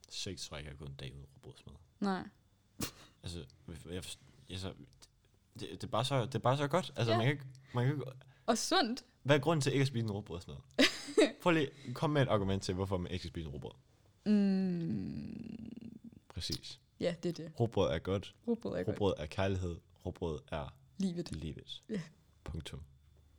seks, 0.09 0.47
tror 0.47 0.57
jeg 0.57 0.61
ikke, 0.61 0.67
jeg 0.69 0.73
har 0.73 0.77
gået 0.85 0.89
en 0.89 0.95
dag 0.95 1.13
uden 1.13 1.25
råbrødsmad. 1.45 1.73
Nej. 1.99 2.23
Altså, 3.23 3.45
jeg, 3.89 4.03
forst- 4.03 4.19
altså 4.49 4.73
det, 5.59 5.69
det, 5.71 5.83
er 5.83 5.87
bare 5.87 6.05
så, 6.05 6.25
det 6.25 6.35
er 6.35 6.39
bare 6.39 6.57
så 6.57 6.67
godt. 6.67 6.91
Altså, 6.95 7.11
Ja. 7.11 7.17
man 7.17 7.25
kan 7.25 7.33
ikke... 7.33 7.45
Man 7.73 7.85
kan 7.85 7.93
ikke 7.95 8.05
Og 8.45 8.57
sundt. 8.57 9.03
hvad 9.23 9.35
er 9.35 9.39
grunden 9.39 9.61
til 9.61 9.71
ikke 9.71 9.81
at 9.81 9.87
spise 9.87 10.03
en 10.05 10.11
råbrødsmad? 10.11 10.55
Prøv 11.41 11.51
lige, 11.53 11.69
kom 11.93 12.09
med 12.09 12.21
et 12.21 12.27
argument 12.27 12.63
til, 12.63 12.73
hvorfor 12.75 12.97
man 12.97 13.11
ikke 13.11 13.21
skal 13.23 13.29
spise 13.29 13.47
en 13.47 13.53
råbrød. 13.53 13.71
Mm, 14.25 15.71
Præcis. 16.29 16.79
ja, 16.99 17.15
det 17.23 17.29
er 17.29 17.33
det. 17.43 17.51
Råbrød 17.59 17.91
er 17.93 17.99
godt. 17.99 18.35
Rugbrød 18.47 18.73
er 18.79 18.83
godt. 18.83 18.87
Råbrød 18.95 19.13
er 19.17 19.25
kærlighed. 19.25 19.75
Råbrød 20.05 20.39
er 20.51 20.75
Livet. 20.97 21.31
livet. 21.31 21.83
Ja. 21.89 22.01
Punktum. 22.43 22.81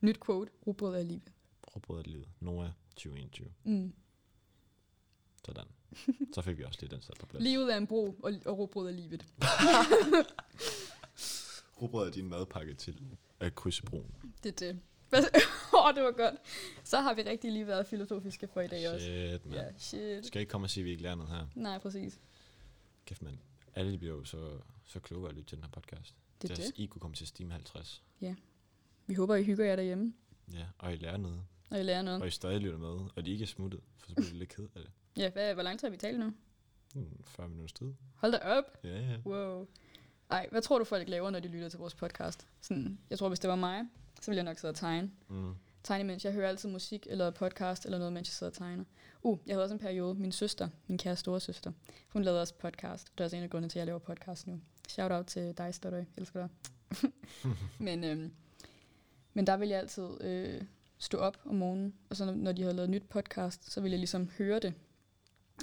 Nyt 0.00 0.18
quote. 0.26 0.50
Rugbrød 0.66 0.94
er 0.94 1.02
livet. 1.02 1.32
Råbrød 1.76 1.98
er 1.98 2.02
livet. 2.08 2.28
Noah 2.40 2.70
2021. 2.96 3.48
Mm. 3.64 3.92
Sådan. 5.44 5.64
Så 6.34 6.42
fik 6.42 6.58
vi 6.58 6.64
også 6.64 6.78
lige 6.80 6.90
den 6.94 7.02
sat 7.02 7.16
på 7.20 7.26
plads. 7.26 7.44
Livet 7.44 7.72
er 7.72 7.76
en 7.76 7.86
bro, 7.86 8.16
og, 8.22 8.32
og 8.46 8.58
rugbrød 8.58 8.88
er 8.88 8.92
livet. 8.92 9.26
Råbrød 11.82 12.06
er 12.06 12.12
din 12.12 12.28
madpakke 12.28 12.74
til 12.74 13.00
at 13.40 13.54
krydse 13.54 13.82
broen. 13.82 14.14
Det 14.42 14.62
er 14.62 14.66
det. 14.66 14.80
Åh, 15.74 15.86
oh, 15.86 15.94
det 15.94 16.02
var 16.02 16.12
godt. 16.12 16.34
Så 16.84 17.00
har 17.00 17.14
vi 17.14 17.22
rigtig 17.22 17.52
lige 17.52 17.66
været 17.66 17.86
filosofiske 17.86 18.48
for 18.48 18.60
i 18.60 18.66
dag 18.66 18.88
også. 18.94 19.06
Shit, 19.06 19.46
man. 19.46 19.54
Ja, 19.54 19.64
shit. 19.78 20.26
Skal 20.26 20.40
ikke 20.40 20.50
komme 20.50 20.64
og 20.64 20.70
sige, 20.70 20.82
at 20.82 20.84
vi 20.84 20.90
ikke 20.90 21.02
lærer 21.02 21.14
noget 21.14 21.32
her. 21.32 21.46
Nej, 21.54 21.78
præcis. 21.78 22.20
Kæft, 23.06 23.22
mand. 23.22 23.38
Alle 23.74 23.98
bliver 23.98 24.14
jo 24.14 24.24
så, 24.24 24.58
så 24.84 25.00
kloge 25.00 25.28
at 25.28 25.34
lytte 25.34 25.48
til 25.48 25.56
den 25.56 25.64
her 25.64 25.70
podcast. 25.70 26.14
Det 26.42 26.50
er 26.50 26.54
Deres 26.54 26.68
det. 26.68 26.78
I 26.78 26.86
kunne 26.86 27.00
komme 27.00 27.14
til 27.14 27.26
Steam 27.26 27.50
50. 27.50 28.02
Vi 29.06 29.14
håber, 29.14 29.34
I 29.34 29.44
hygger 29.44 29.64
jer 29.64 29.76
derhjemme. 29.76 30.14
Ja, 30.52 30.66
og 30.78 30.92
I 30.92 30.96
lærer 30.96 31.16
noget. 31.16 31.42
og 31.70 31.80
I 31.80 31.82
lærer 31.82 32.02
noget. 32.02 32.20
og 32.22 32.28
I 32.28 32.30
stadig 32.30 32.60
lytter 32.60 32.78
med, 32.78 33.08
og 33.16 33.26
de 33.26 33.30
ikke 33.30 33.42
er 33.42 33.46
smuttet, 33.46 33.80
for 33.96 34.08
så 34.08 34.14
bliver 34.14 34.30
de 34.30 34.38
lidt 34.38 34.48
ked 34.48 34.64
af 34.74 34.82
det. 34.82 34.90
Ja, 35.16 35.30
hvad, 35.30 35.54
hvor 35.54 35.62
lang 35.62 35.80
tid 35.80 35.88
har 35.88 35.90
vi 35.90 35.96
talt 35.96 36.18
nu? 36.18 36.32
Hmm, 36.94 37.24
40 37.26 37.48
minutters 37.48 37.72
tid. 37.72 37.92
Hold 38.14 38.32
da 38.32 38.38
op. 38.38 38.64
Ja, 38.84 39.00
ja. 39.00 39.16
Wow. 39.26 39.66
Ej, 40.30 40.48
hvad 40.50 40.62
tror 40.62 40.78
du 40.78 40.84
folk 40.84 41.08
laver, 41.08 41.30
når 41.30 41.40
de 41.40 41.48
lytter 41.48 41.68
til 41.68 41.78
vores 41.78 41.94
podcast? 41.94 42.46
Sådan, 42.60 42.98
jeg 43.10 43.18
tror, 43.18 43.28
hvis 43.28 43.38
det 43.38 43.50
var 43.50 43.56
mig, 43.56 43.84
så 44.20 44.30
ville 44.30 44.36
jeg 44.36 44.44
nok 44.44 44.58
sidde 44.58 44.72
og 44.72 44.76
tegne. 44.76 45.10
Mm. 45.28 45.54
Tegne, 45.82 46.04
mens 46.04 46.24
jeg 46.24 46.32
hører 46.32 46.48
altid 46.48 46.68
musik 46.68 47.06
eller 47.10 47.30
podcast 47.30 47.84
eller 47.84 47.98
noget, 47.98 48.12
mens 48.12 48.28
jeg 48.28 48.32
sidder 48.32 48.50
og 48.50 48.56
tegner. 48.56 48.84
Uh, 49.22 49.38
jeg 49.46 49.54
havde 49.54 49.64
også 49.64 49.74
en 49.74 49.78
periode, 49.78 50.14
min 50.14 50.32
søster, 50.32 50.68
min 50.86 50.98
kære 50.98 51.16
store 51.16 51.40
søster, 51.40 51.72
hun 52.08 52.22
lavede 52.22 52.40
også 52.40 52.54
podcast. 52.54 53.12
Det 53.12 53.20
er 53.20 53.24
også 53.24 53.36
en 53.36 53.42
af 53.42 53.50
grundene 53.50 53.68
til, 53.68 53.78
at 53.78 53.80
jeg 53.80 53.86
laver 53.86 53.98
podcast 53.98 54.46
nu. 54.46 54.60
Shout 54.88 55.12
out 55.12 55.26
til 55.26 55.58
dig. 55.58 55.74
Jeg 55.82 56.06
elsker 56.16 56.40
dig. 56.46 56.50
men, 57.78 58.04
øhm, 58.04 58.32
men 59.34 59.46
der 59.46 59.56
ville 59.56 59.72
jeg 59.72 59.80
altid 59.80 60.08
øh, 60.20 60.62
stå 60.98 61.18
op 61.18 61.38
om 61.44 61.54
morgenen, 61.54 61.94
og 62.10 62.16
så 62.16 62.24
når, 62.24 62.32
når 62.32 62.52
de 62.52 62.62
havde 62.62 62.74
lavet 62.76 62.90
nyt 62.90 63.08
podcast, 63.08 63.72
så 63.72 63.80
ville 63.80 63.92
jeg 63.92 63.98
ligesom 63.98 64.30
høre 64.38 64.58
det 64.58 64.74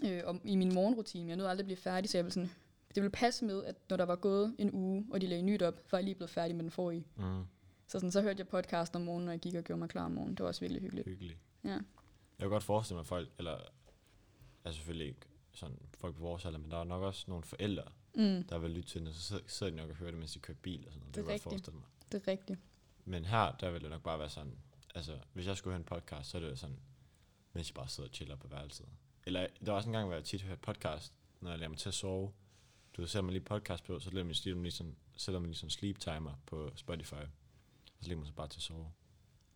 øh, 0.03 0.22
om, 0.26 0.41
i 0.43 0.55
min 0.55 0.74
morgenrutine. 0.74 1.28
Jeg 1.28 1.36
nåede 1.36 1.49
aldrig 1.49 1.63
at 1.63 1.68
blive 1.68 1.78
færdig, 1.78 2.09
så 2.09 2.18
jeg 2.18 2.26
ville 2.26 2.34
sådan, 2.34 2.51
det 2.98 3.04
ville 3.04 3.12
passe 3.12 3.45
med, 3.45 3.64
at 3.66 3.76
når 3.89 3.98
der 3.98 4.04
var 4.06 4.16
gået 4.16 4.56
en 4.60 4.70
uge, 4.74 5.08
og 5.12 5.22
de 5.22 5.28
lagde 5.28 5.43
nyt 5.43 5.62
op, 5.62 5.74
var 5.91 5.98
jeg 5.98 6.04
lige 6.06 6.16
blevet 6.16 6.30
færdig 6.30 6.56
med 6.56 6.64
den 6.64 6.72
forrige. 6.72 7.06
Mm. 7.16 7.43
Så, 7.88 7.91
sådan, 8.00 8.12
så 8.12 8.22
hørte 8.22 8.39
jeg 8.39 8.48
podcast 8.48 8.95
om 8.95 9.02
morgenen, 9.02 9.26
når 9.26 9.32
jeg 9.34 9.39
gik 9.39 9.56
og 9.56 9.64
gjorde 9.64 9.80
mig 9.80 9.89
klar 9.89 10.06
om 10.06 10.12
morgenen. 10.12 10.36
Det 10.38 10.43
var 10.43 10.48
også 10.48 10.62
virkelig 10.62 10.82
hyggeligt. 10.82 11.08
Hyggeligt. 11.08 11.39
Ja. 11.64 11.70
Jeg 11.70 11.80
kan 12.39 12.50
godt 12.50 12.64
forestille 12.64 12.95
mig, 12.95 13.02
at 13.02 13.08
folk, 13.08 13.30
eller 13.38 13.58
er 14.64 14.72
selvfølgelig 14.72 15.08
ikke 15.08 15.20
sådan 15.54 15.78
folk 15.98 16.16
på 16.16 16.22
vores 16.22 16.45
alder, 16.45 16.60
men 16.60 16.72
der 16.72 16.78
er 16.78 16.84
nok 16.84 17.04
også 17.04 17.26
nogle 17.28 17.43
forældre, 17.43 17.84
Mm, 18.16 18.43
der 18.43 18.58
vil 18.58 18.72
lytte 18.72 18.89
til 18.89 19.06
det, 19.06 19.16
så 19.16 19.41
sidder- 19.48 19.72
de 19.72 19.78
nok 19.78 19.89
og 19.89 19.95
hører 19.95 20.12
det, 20.12 20.20
mens 20.20 20.34
de 20.34 20.39
kører 20.39 20.58
bil 20.62 20.86
og 20.88 20.93
sådan 20.93 21.00
noget. 21.00 21.16
Det 21.16 21.22
er 21.22 21.24
kan 21.26 21.30
jeg 21.30 21.34
rigtigt. 21.34 21.50
forestille 21.52 21.78
mig. 21.80 21.88
det 22.12 22.22
er 22.28 22.32
rigtigt. 22.32 22.60
Men 23.06 23.26
her, 23.26 23.52
der 23.52 23.72
vil 23.72 23.82
det 23.82 23.89
nok 23.89 24.04
bare 24.04 24.20
være 24.20 24.30
sådan, 24.30 24.58
altså, 24.95 25.18
hvis 25.34 25.48
jeg 25.48 25.58
skulle 25.58 25.72
høre 25.74 25.80
en 25.80 25.86
podcast, 25.86 26.30
så 26.30 26.38
er 26.38 26.41
det 26.41 26.60
sådan, 26.60 26.80
mens 27.54 27.70
jeg 27.70 27.74
bare 27.76 27.88
sidder 27.88 28.10
og 28.10 28.16
chiller 28.16 28.36
på 28.36 28.48
værelset. 28.48 28.86
Eller 29.26 29.48
der 29.66 29.72
var 29.72 29.78
også 29.78 29.89
en 29.89 29.93
gang, 29.93 30.06
hvor 30.08 30.16
jeg 30.16 30.24
tit 30.24 30.41
hørte 30.41 30.62
podcast, 30.62 31.14
når 31.41 31.50
jeg 31.50 31.60
lader 31.60 31.70
mig 31.70 31.78
til 31.78 31.89
at 31.89 31.93
sove. 31.93 32.32
Du 32.98 33.02
ved, 33.02 33.08
sætter 33.08 33.22
man 33.24 33.34
lige 33.34 33.43
podcast 33.43 33.84
på, 33.84 34.00
så 34.00 34.10
lader 34.12 34.24
man 34.26 34.36
lige, 34.43 34.62
lige 34.62 34.72
sådan, 34.72 34.95
sætter 35.18 35.39
man 35.39 35.50
lige 35.50 35.58
sådan 35.58 35.70
sleep 35.70 36.00
timer 36.00 36.32
på 36.45 36.72
Spotify. 36.76 37.14
Og 37.14 38.02
så 38.02 38.08
lægger 38.08 38.18
man 38.18 38.26
sig 38.26 38.36
bare 38.36 38.48
til 38.48 38.60
at 38.60 38.64
sove. 38.64 38.91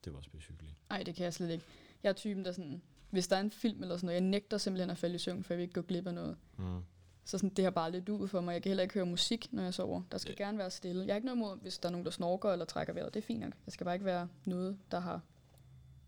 Det 0.06 0.14
var 0.14 0.18
også 0.18 0.30
hyggeligt. 0.50 0.76
Nej, 0.89 1.04
det 1.04 1.16
kan 1.16 1.24
jeg 1.24 1.34
slet 1.34 1.50
ikke. 1.52 1.64
Jeg 2.04 2.10
er 2.10 2.14
typen, 2.14 2.46
der 2.46 2.52
sådan, 2.52 2.82
hvis 3.10 3.28
der 3.28 3.36
er 3.36 3.39
en 3.42 3.52
film 3.52 3.82
eller 3.84 3.98
sådan 3.98 4.06
noget, 4.06 4.22
jeg 4.22 4.30
nægter 4.30 4.58
simpelthen 4.58 4.89
at 4.89 4.98
falde 4.98 5.16
i 5.16 5.18
søvn, 5.20 5.44
for 5.44 5.54
jeg 5.54 5.58
vil 5.58 5.64
ikke 5.64 5.74
gå 5.74 5.82
glip 5.82 6.08
af 6.08 6.14
noget. 6.14 6.38
Mm. 6.58 6.82
Så 7.26 7.38
sådan, 7.38 7.50
det 7.50 7.64
har 7.64 7.72
bare 7.72 7.92
lidt 7.92 8.10
ud 8.10 8.28
for 8.28 8.42
mig. 8.42 8.54
Jeg 8.54 8.64
kan 8.64 8.70
heller 8.70 8.84
ikke 8.84 8.94
høre 8.94 9.06
musik, 9.06 9.54
når 9.54 9.64
jeg 9.64 9.74
sover. 9.74 10.02
Der 10.12 10.18
skal 10.18 10.36
Ja. 10.39 10.44
gerne 10.46 10.58
være 10.58 10.72
stille. 10.72 11.06
Jeg 11.06 11.14
har 11.14 11.16
ikke 11.16 11.26
noget 11.26 11.38
imod, 11.38 11.58
hvis 11.62 11.78
der 11.78 11.89
er 11.89 11.92
nogen, 11.92 12.06
der 12.06 12.12
snorker 12.12 12.52
eller 12.52 12.66
trækker 12.66 12.94
vejret. 12.94 13.14
Det 13.14 13.20
er 13.20 13.26
fint 13.26 13.39
nok. 13.39 13.54
Der 13.66 13.72
skal 13.72 13.86
bare 13.86 13.96
ikke 13.96 14.06
være 14.06 14.28
noget, 14.46 14.78
der 14.92 15.00
har, 15.00 15.22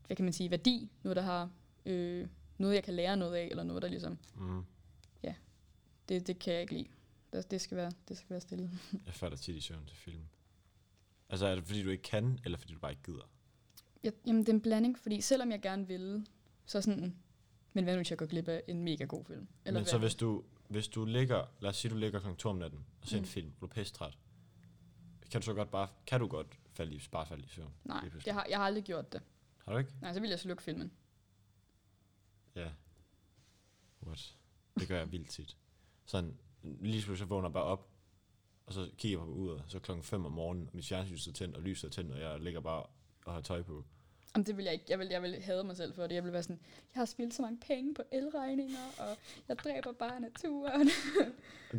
hvad 0.07 0.15
kan 0.17 0.23
man 0.25 0.33
sige, 0.33 0.51
værdi. 0.51 0.91
Noget, 1.03 1.15
der 1.15 1.21
har, 1.21 1.49
øh, 1.85 2.27
noget, 2.57 2.75
jeg 2.75 2.83
kan 2.83 2.93
lære 2.93 3.17
noget 3.17 3.35
af, 3.35 3.47
eller 3.51 3.63
noget, 3.63 3.81
der 3.81 3.87
ligesom, 3.87 4.17
Mm. 4.35 4.63
det, 6.09 6.27
det 6.27 6.39
kan 6.39 6.53
jeg 6.53 6.61
ikke 6.61 6.73
lide. 6.73 6.87
Det, 7.33 7.51
det, 7.51 7.61
skal 7.61 7.77
være, 7.77 7.91
det 8.07 8.17
skal 8.17 8.29
være 8.29 8.41
stille. 8.41 8.69
Jeg 9.05 9.13
falder 9.13 9.37
tit 9.37 9.55
i 9.55 9.61
søvn 9.61 9.85
til 9.85 9.97
film. 9.97 10.23
Altså 11.29 11.45
er 11.45 11.55
det 11.55 11.65
fordi 11.65 11.83
du 11.83 11.89
ikke 11.89 12.03
kan, 12.03 12.39
eller 12.45 12.57
fordi 12.57 12.73
du 12.73 12.79
bare 12.79 12.91
ikke 12.91 13.03
gider? 13.03 13.29
Jeg, 14.03 14.13
jamen, 14.27 14.41
det 14.41 14.49
er 14.49 14.53
en 14.53 14.61
blanding, 14.61 14.99
fordi 14.99 15.21
selvom 15.21 15.51
jeg 15.51 15.61
gerne 15.61 15.87
vil, 15.87 16.27
så 16.65 16.81
sådan, 16.81 17.15
men 17.73 17.83
hvad 17.83 17.93
nu, 17.93 17.97
hvis 17.99 18.09
jeg 18.09 18.17
går 18.17 18.25
glip 18.25 18.47
af 18.47 18.63
en 18.67 18.83
mega 18.83 19.05
god 19.05 19.25
film? 19.25 19.47
Eller 19.65 19.79
Men 19.79 19.87
så 19.87 19.97
hvis 19.97 20.15
du, 20.15 20.43
hvis 20.67 20.87
du 20.87 21.05
ligger, 21.05 21.45
lad 21.59 21.69
os 21.69 21.77
sige 21.77 21.91
du 21.91 21.97
ligger 21.97 22.19
kl. 22.19 22.27
2 22.37 22.49
om 22.49 22.55
natten, 22.55 22.85
og 23.01 23.07
ser 23.07 23.17
mm. 23.17 23.23
En 23.23 23.27
film, 23.27 23.51
du 23.61 23.65
er 23.65 23.69
pissetræt, 23.69 24.17
kan 25.31 25.41
du 25.41 25.45
så 25.45 25.53
godt 25.53 25.71
bare, 25.71 25.87
kan 26.05 26.19
du 26.19 26.27
godt 26.27 26.47
falde 26.73 26.95
i, 26.95 27.01
bare 27.11 27.25
falde 27.25 27.43
i 27.43 27.47
søvn? 27.47 27.73
Nej, 27.83 28.09
jeg 28.25 28.33
har, 28.33 28.45
jeg 28.49 28.57
har 28.57 28.65
aldrig 28.65 28.83
gjort 28.83 29.13
det. 29.13 29.21
Har 29.65 29.71
du 29.71 29.77
ikke? 29.77 29.91
Nej, 30.01 30.13
så 30.13 30.19
vil 30.19 30.29
jeg 30.29 30.39
slukke 30.39 30.63
filmen. 30.63 30.91
Ja. 32.55 32.69
What? 34.05 34.37
Det 34.79 34.87
gør 34.87 34.97
jeg 34.97 35.11
vildt 35.11 35.29
tit. 35.29 35.57
Sådan, 36.05 36.37
lige 36.63 37.03
pludselig 37.03 37.29
vågner 37.29 37.47
jeg 37.49 37.53
bare 37.53 37.63
op, 37.63 37.87
og 38.65 38.73
så 38.73 38.89
kigger 38.97 39.19
jeg 39.19 39.25
på 39.25 39.31
uret, 39.33 39.63
så 39.67 39.79
klokken 39.79 40.03
5 40.03 40.25
om 40.25 40.31
morgenen, 40.31 40.67
og 40.67 40.75
mit 40.75 40.85
fjernsyn 40.85 41.29
er 41.31 41.33
tændt, 41.33 41.55
og 41.55 41.61
lyset 41.61 41.87
er 41.87 41.91
tændt, 41.91 42.11
og 42.11 42.19
jeg 42.19 42.39
ligger 42.39 42.59
bare 42.59 42.83
og 43.25 43.33
har 43.33 43.41
tøj 43.41 43.61
på. 43.61 43.83
Jamen, 44.35 44.45
det 44.45 44.57
vil 44.57 44.63
jeg 44.65 44.73
ikke. 44.73 44.85
Jeg 44.89 44.99
vil, 44.99 45.07
jeg 45.07 45.21
vil 45.21 45.41
hade 45.41 45.63
mig 45.63 45.77
selv 45.77 45.93
for 45.95 46.07
det. 46.07 46.15
Jeg 46.15 46.23
vil 46.23 46.33
være 46.33 46.43
sådan, 46.43 46.59
jeg 46.95 46.99
har 46.99 47.05
spildt 47.05 47.33
så 47.33 47.41
mange 47.41 47.59
penge 47.67 47.93
på 47.93 48.01
elregninger, 48.11 48.79
og 48.99 49.17
jeg 49.47 49.57
dræber 49.59 49.91
bare 49.91 50.19
naturen. 50.19 50.89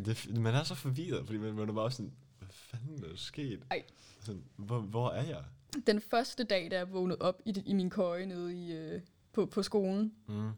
Det, 0.05 0.37
man 0.39 0.55
er 0.55 0.63
så 0.63 0.75
forvirret, 0.75 1.25
fordi 1.25 1.37
man, 1.37 1.53
man 1.53 1.69
er 1.69 1.73
bare 1.73 1.91
sådan, 1.91 2.13
hvad 2.39 2.47
fanden 2.51 3.03
er 3.03 3.07
der 3.07 3.15
sket? 3.15 3.63
Ej. 3.71 3.83
Sådan, 4.21 4.43
hvor, 4.55 4.79
hvor 4.79 5.09
er 5.09 5.23
jeg? 5.23 5.43
Den 5.87 6.01
første 6.01 6.43
dag, 6.43 6.71
da 6.71 6.75
jeg 6.77 6.93
vågnede 6.93 7.17
op 7.21 7.41
i, 7.45 7.51
det, 7.51 7.63
i 7.65 7.73
min 7.73 7.89
køje 7.89 8.25
nede 8.25 8.55
i, 8.65 8.73
øh, 8.73 9.01
på, 9.33 9.45
på 9.45 9.63
skolen, 9.63 10.13
Mm. 10.27 10.49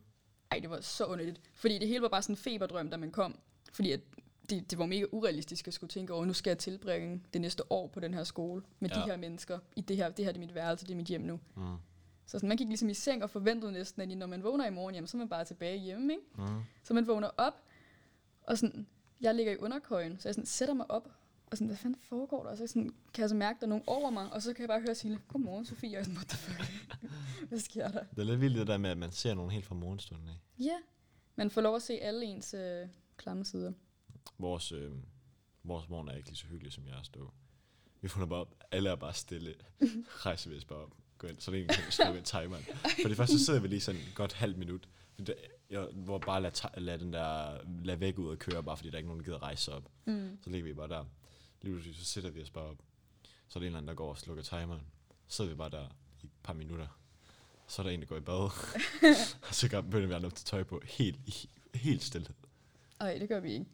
ej, 0.51 0.59
det 0.59 0.69
var 0.69 0.81
så 0.81 1.05
underligt. 1.05 1.41
Fordi 1.53 1.77
det 1.79 1.87
hele 1.87 2.01
var 2.01 2.09
bare 2.09 2.21
sådan 2.21 2.33
en 2.33 2.37
feberdrøm, 2.37 2.89
da 2.89 2.97
man 2.97 3.11
kom. 3.11 3.39
Fordi 3.77 3.91
at 3.91 3.99
det, 4.49 4.71
det 4.71 4.79
var 4.79 4.85
mega 4.85 5.05
urealistisk 5.11 5.67
at 5.67 5.73
skulle 5.73 5.89
tænke 5.89 6.13
over, 6.13 6.25
nu 6.25 6.33
skal 6.33 6.51
jeg 6.51 6.57
tilbringe 6.57 7.21
det 7.33 7.41
næste 7.41 7.71
år 7.71 7.87
på 7.87 7.99
den 7.99 8.13
her 8.13 8.23
skole 8.23 8.61
med 8.79 8.89
ja. 8.89 8.95
De 8.95 9.01
her 9.01 9.17
mennesker. 9.17 9.59
I 9.75 9.81
det 9.81 9.95
her, 9.95 10.09
det 10.09 10.25
her 10.25 10.31
det 10.31 10.37
er 10.37 10.45
mit 10.45 10.55
værelse, 10.55 10.85
det 10.85 10.91
er 10.91 10.95
mit 10.95 11.07
hjem 11.07 11.21
nu. 11.21 11.39
Mm. 11.55 11.63
Så 12.25 12.31
sådan, 12.31 12.49
man 12.49 12.57
gik 12.57 12.67
ligesom 12.67 12.89
i 12.89 12.93
seng 12.93 13.23
og 13.23 13.29
forventede 13.29 13.71
næsten, 13.71 14.01
at 14.01 14.17
når 14.17 14.27
man 14.27 14.43
vågner 14.43 14.67
i 14.67 14.69
morgen, 14.69 14.95
jamen, 14.95 15.07
så 15.07 15.17
er 15.17 15.19
man 15.19 15.29
bare 15.29 15.45
tilbage 15.45 15.77
hjemme, 15.77 16.13
ikke? 16.13 16.23
Mm. 16.37 16.61
Så 16.83 16.93
man 16.93 17.07
vågner 17.07 17.29
op, 17.37 17.53
og 18.43 18.57
sådan, 18.57 18.87
jeg 19.21 19.35
ligger 19.35 19.53
i 19.53 19.57
underkøjen, 19.57 20.19
så 20.19 20.29
jeg 20.29 20.35
sådan 20.35 20.45
sætter 20.45 20.73
mig 20.73 20.91
op, 20.91 21.09
og 21.45 21.57
sådan, 21.57 21.67
hvad 21.67 21.77
fanden 21.77 21.99
foregår 22.01 22.43
der? 22.43 22.49
Og 22.49 22.57
så 22.57 22.67
sådan, 22.67 22.93
kan 23.13 23.21
jeg 23.21 23.29
så 23.29 23.35
mærke, 23.35 23.57
at 23.57 23.61
der 23.61 23.67
er 23.67 23.69
nogen 23.69 23.83
over 23.87 24.09
mig, 24.09 24.33
og 24.33 24.41
så 24.41 24.53
kan 24.53 24.61
jeg 24.61 24.69
bare 24.69 24.81
høre 24.81 24.95
Sille, 24.95 25.19
godmorgen 25.27 25.65
Sofie, 25.65 25.89
og 25.89 25.93
jeg 25.93 25.99
er 25.99 26.03
sådan, 26.03 26.15
what 26.15 26.27
the 26.27 26.37
fuck? 26.37 26.97
hvad 27.49 27.59
sker 27.59 27.87
der? 27.87 28.03
Det 28.03 28.19
er 28.19 28.23
lidt 28.23 28.41
vildt 28.41 28.57
det 28.57 28.67
der 28.67 28.77
med, 28.77 28.89
at 28.89 28.97
man 28.97 29.11
ser 29.11 29.33
nogen 29.33 29.51
helt 29.51 29.65
fra 29.65 29.75
morgenstunden 29.75 30.27
af. 30.27 30.63
Ja, 30.63 30.75
man 31.35 31.49
får 31.49 31.61
lov 31.61 31.75
at 31.75 31.81
se 31.81 31.93
alle 31.93 32.25
ens 32.25 32.53
øh, 32.53 32.87
klamme 33.17 33.45
sider. 33.45 33.73
Vores, 34.37 34.71
øh, 34.71 34.91
vores 35.63 35.89
morgen 35.89 36.07
er 36.07 36.15
ikke 36.15 36.29
lige 36.29 36.37
så 36.37 36.47
hyggelig, 36.47 36.73
som 36.73 36.87
jeg 36.87 36.97
er 36.99 37.03
stå. 37.03 37.33
Vi 38.01 38.07
får 38.07 38.25
bare 38.25 38.39
op, 38.39 38.55
alle 38.71 38.89
er 38.89 38.95
bare 38.95 39.13
stille, 39.13 39.55
rejser 40.25 40.49
vi 40.49 40.57
os 40.57 40.65
bare 40.65 40.79
op, 40.79 40.93
gå 41.17 41.27
ind, 41.27 41.39
så 41.39 41.51
det 41.51 41.69
kan 41.69 41.91
skrive 41.91 42.21
timeren. 42.21 42.63
For 43.01 43.07
det 43.07 43.17
første 43.17 43.39
så 43.39 43.45
sidder 43.45 43.59
vi 43.59 43.67
lige 43.67 43.81
sådan 43.81 44.01
godt 44.15 44.33
halvt 44.33 44.57
minut, 44.57 44.87
det, 45.17 45.35
jeg, 45.69 45.87
hvor 45.93 46.17
bare 46.17 46.41
lad, 46.41 46.79
lad 46.79 46.97
den 46.97 47.13
der, 47.13 47.57
lad 47.83 47.95
væk 47.95 48.17
ud 48.17 48.29
og 48.29 48.39
køre, 48.39 48.63
bare 48.63 48.77
fordi 48.77 48.89
der 48.89 48.95
er 48.95 48.97
ikke 48.97 49.07
nogen, 49.07 49.19
der 49.19 49.25
gider 49.25 49.43
rejse 49.43 49.73
op. 49.73 49.91
Mm. 50.05 50.37
Så 50.43 50.49
ligger 50.49 50.67
vi 50.67 50.73
bare 50.73 50.87
der. 50.87 51.05
Lige 51.61 51.73
pludselig, 51.73 51.95
så 51.95 52.05
sætter 52.05 52.29
vi 52.29 52.41
os 52.41 52.49
bare 52.49 52.63
op. 52.63 52.77
Så 53.47 53.59
er 53.59 53.61
der 53.61 53.61
en 53.61 53.65
eller 53.65 53.77
anden, 53.77 53.87
der 53.87 53.93
går 53.93 54.09
og 54.09 54.17
slukker 54.17 54.43
timeren. 54.43 54.81
Så 55.27 55.35
sidder 55.35 55.51
vi 55.51 55.57
bare 55.57 55.69
der 55.69 55.87
i 56.21 56.25
et 56.25 56.31
par 56.43 56.53
minutter. 56.53 56.87
Så 57.67 57.81
er 57.81 57.83
der 57.83 57.91
en, 57.91 57.99
der 57.99 58.05
går 58.05 58.17
i 58.17 58.21
bad. 58.21 58.49
og 59.47 59.55
så 59.55 59.81
begynder 59.81 60.07
vi 60.07 60.13
at 60.13 60.25
op 60.25 60.35
til 60.35 60.45
tøj 60.45 60.63
på. 60.63 60.81
Helt, 60.85 61.19
helt 61.75 62.03
stille. 62.03 62.27
Ej, 62.99 63.17
det 63.19 63.29
gør 63.29 63.39
vi 63.39 63.53
ikke. 63.53 63.65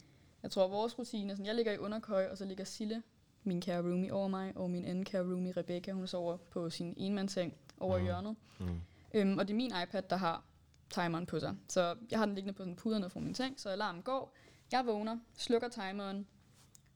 Jeg 0.43 0.51
tror, 0.51 0.67
vores 0.67 0.99
rutine 0.99 1.31
er 1.31 1.35
sådan, 1.35 1.45
jeg 1.45 1.55
ligger 1.55 1.71
i 1.71 1.77
underkøj, 1.77 2.27
og 2.31 2.37
så 2.37 2.45
ligger 2.45 2.63
Sille, 2.63 3.03
min 3.43 3.61
kære 3.61 3.81
roomie, 3.81 4.13
over 4.13 4.27
mig, 4.27 4.57
og 4.57 4.69
min 4.69 4.85
anden 4.85 5.05
kære 5.05 5.21
roomie, 5.23 5.51
Rebecca, 5.51 5.91
hun 5.91 6.07
sover 6.07 6.37
på 6.37 6.69
sin 6.69 6.93
enmandsseng 6.97 7.53
over 7.79 7.97
i 7.97 8.03
hjørnet. 8.03 8.35
Mm. 8.59 8.81
Øhm, 9.13 9.37
og 9.37 9.47
det 9.47 9.53
er 9.53 9.57
min 9.57 9.71
iPad, 9.83 10.01
der 10.09 10.15
har 10.15 10.43
timeren 10.89 11.25
på 11.25 11.39
sig. 11.39 11.55
Så 11.67 11.95
jeg 12.11 12.19
har 12.19 12.25
den 12.25 12.35
liggende 12.35 12.53
på 12.53 12.61
sådan 12.61 12.75
puderne 12.75 13.09
fra 13.09 13.19
min 13.19 13.35
seng, 13.35 13.59
så 13.59 13.69
alarmen 13.69 14.01
går. 14.01 14.33
Jeg 14.71 14.85
vågner, 14.85 15.17
slukker 15.37 15.69
timeren. 15.69 16.27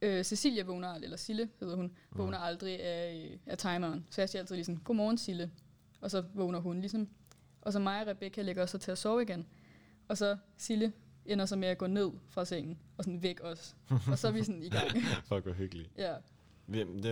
Øh, 0.02 0.24
Cecilia 0.24 0.64
vågner, 0.64 0.94
eller 0.94 1.18
Sille 1.18 1.50
hedder 1.60 1.76
hun, 1.76 1.86
Mm. 1.86 2.18
vågner 2.18 2.38
aldrig 2.38 2.84
af, 2.84 3.30
øh, 3.34 3.40
af 3.46 3.58
timeren. 3.58 4.08
Så 4.12 4.22
jeg 4.22 4.30
siger 4.30 4.42
altid 4.42 4.56
lige 4.56 4.66
sådan, 4.66 4.82
godmorgen 4.84 5.18
Sille. 5.18 5.52
Og 6.02 6.12
så 6.12 6.24
vågner 6.34 6.60
hun 6.60 6.80
ligesom. 6.80 7.10
Og 7.62 7.74
så 7.74 7.80
mig 7.80 8.02
og 8.02 8.08
Rebecca 8.08 8.42
lægger 8.42 8.64
os 8.64 8.70
så 8.70 8.78
til 8.78 8.92
at 8.92 8.98
sove 8.98 9.22
igen. 9.22 9.48
Og 10.08 10.18
så 10.18 10.38
Sille 10.58 10.94
ender 11.28 11.46
så 11.46 11.56
med 11.56 11.68
at 11.68 11.78
gå 11.78 11.88
ned 11.88 12.12
fra 12.30 12.46
sengen, 12.46 12.80
og 12.98 13.04
sådan 13.04 13.24
væk 13.24 13.40
os. 13.44 13.76
og 14.12 14.18
så 14.18 14.28
er 14.28 14.32
vi 14.32 14.44
sådan 14.44 14.64
i 14.64 14.70
gang. 14.70 14.92
Fuck, 15.30 15.44
hvor 15.44 15.54
hyggeligt. 15.54 15.90
ja. 15.98 16.16
Vi- 16.68 16.80
Det, 16.80 17.04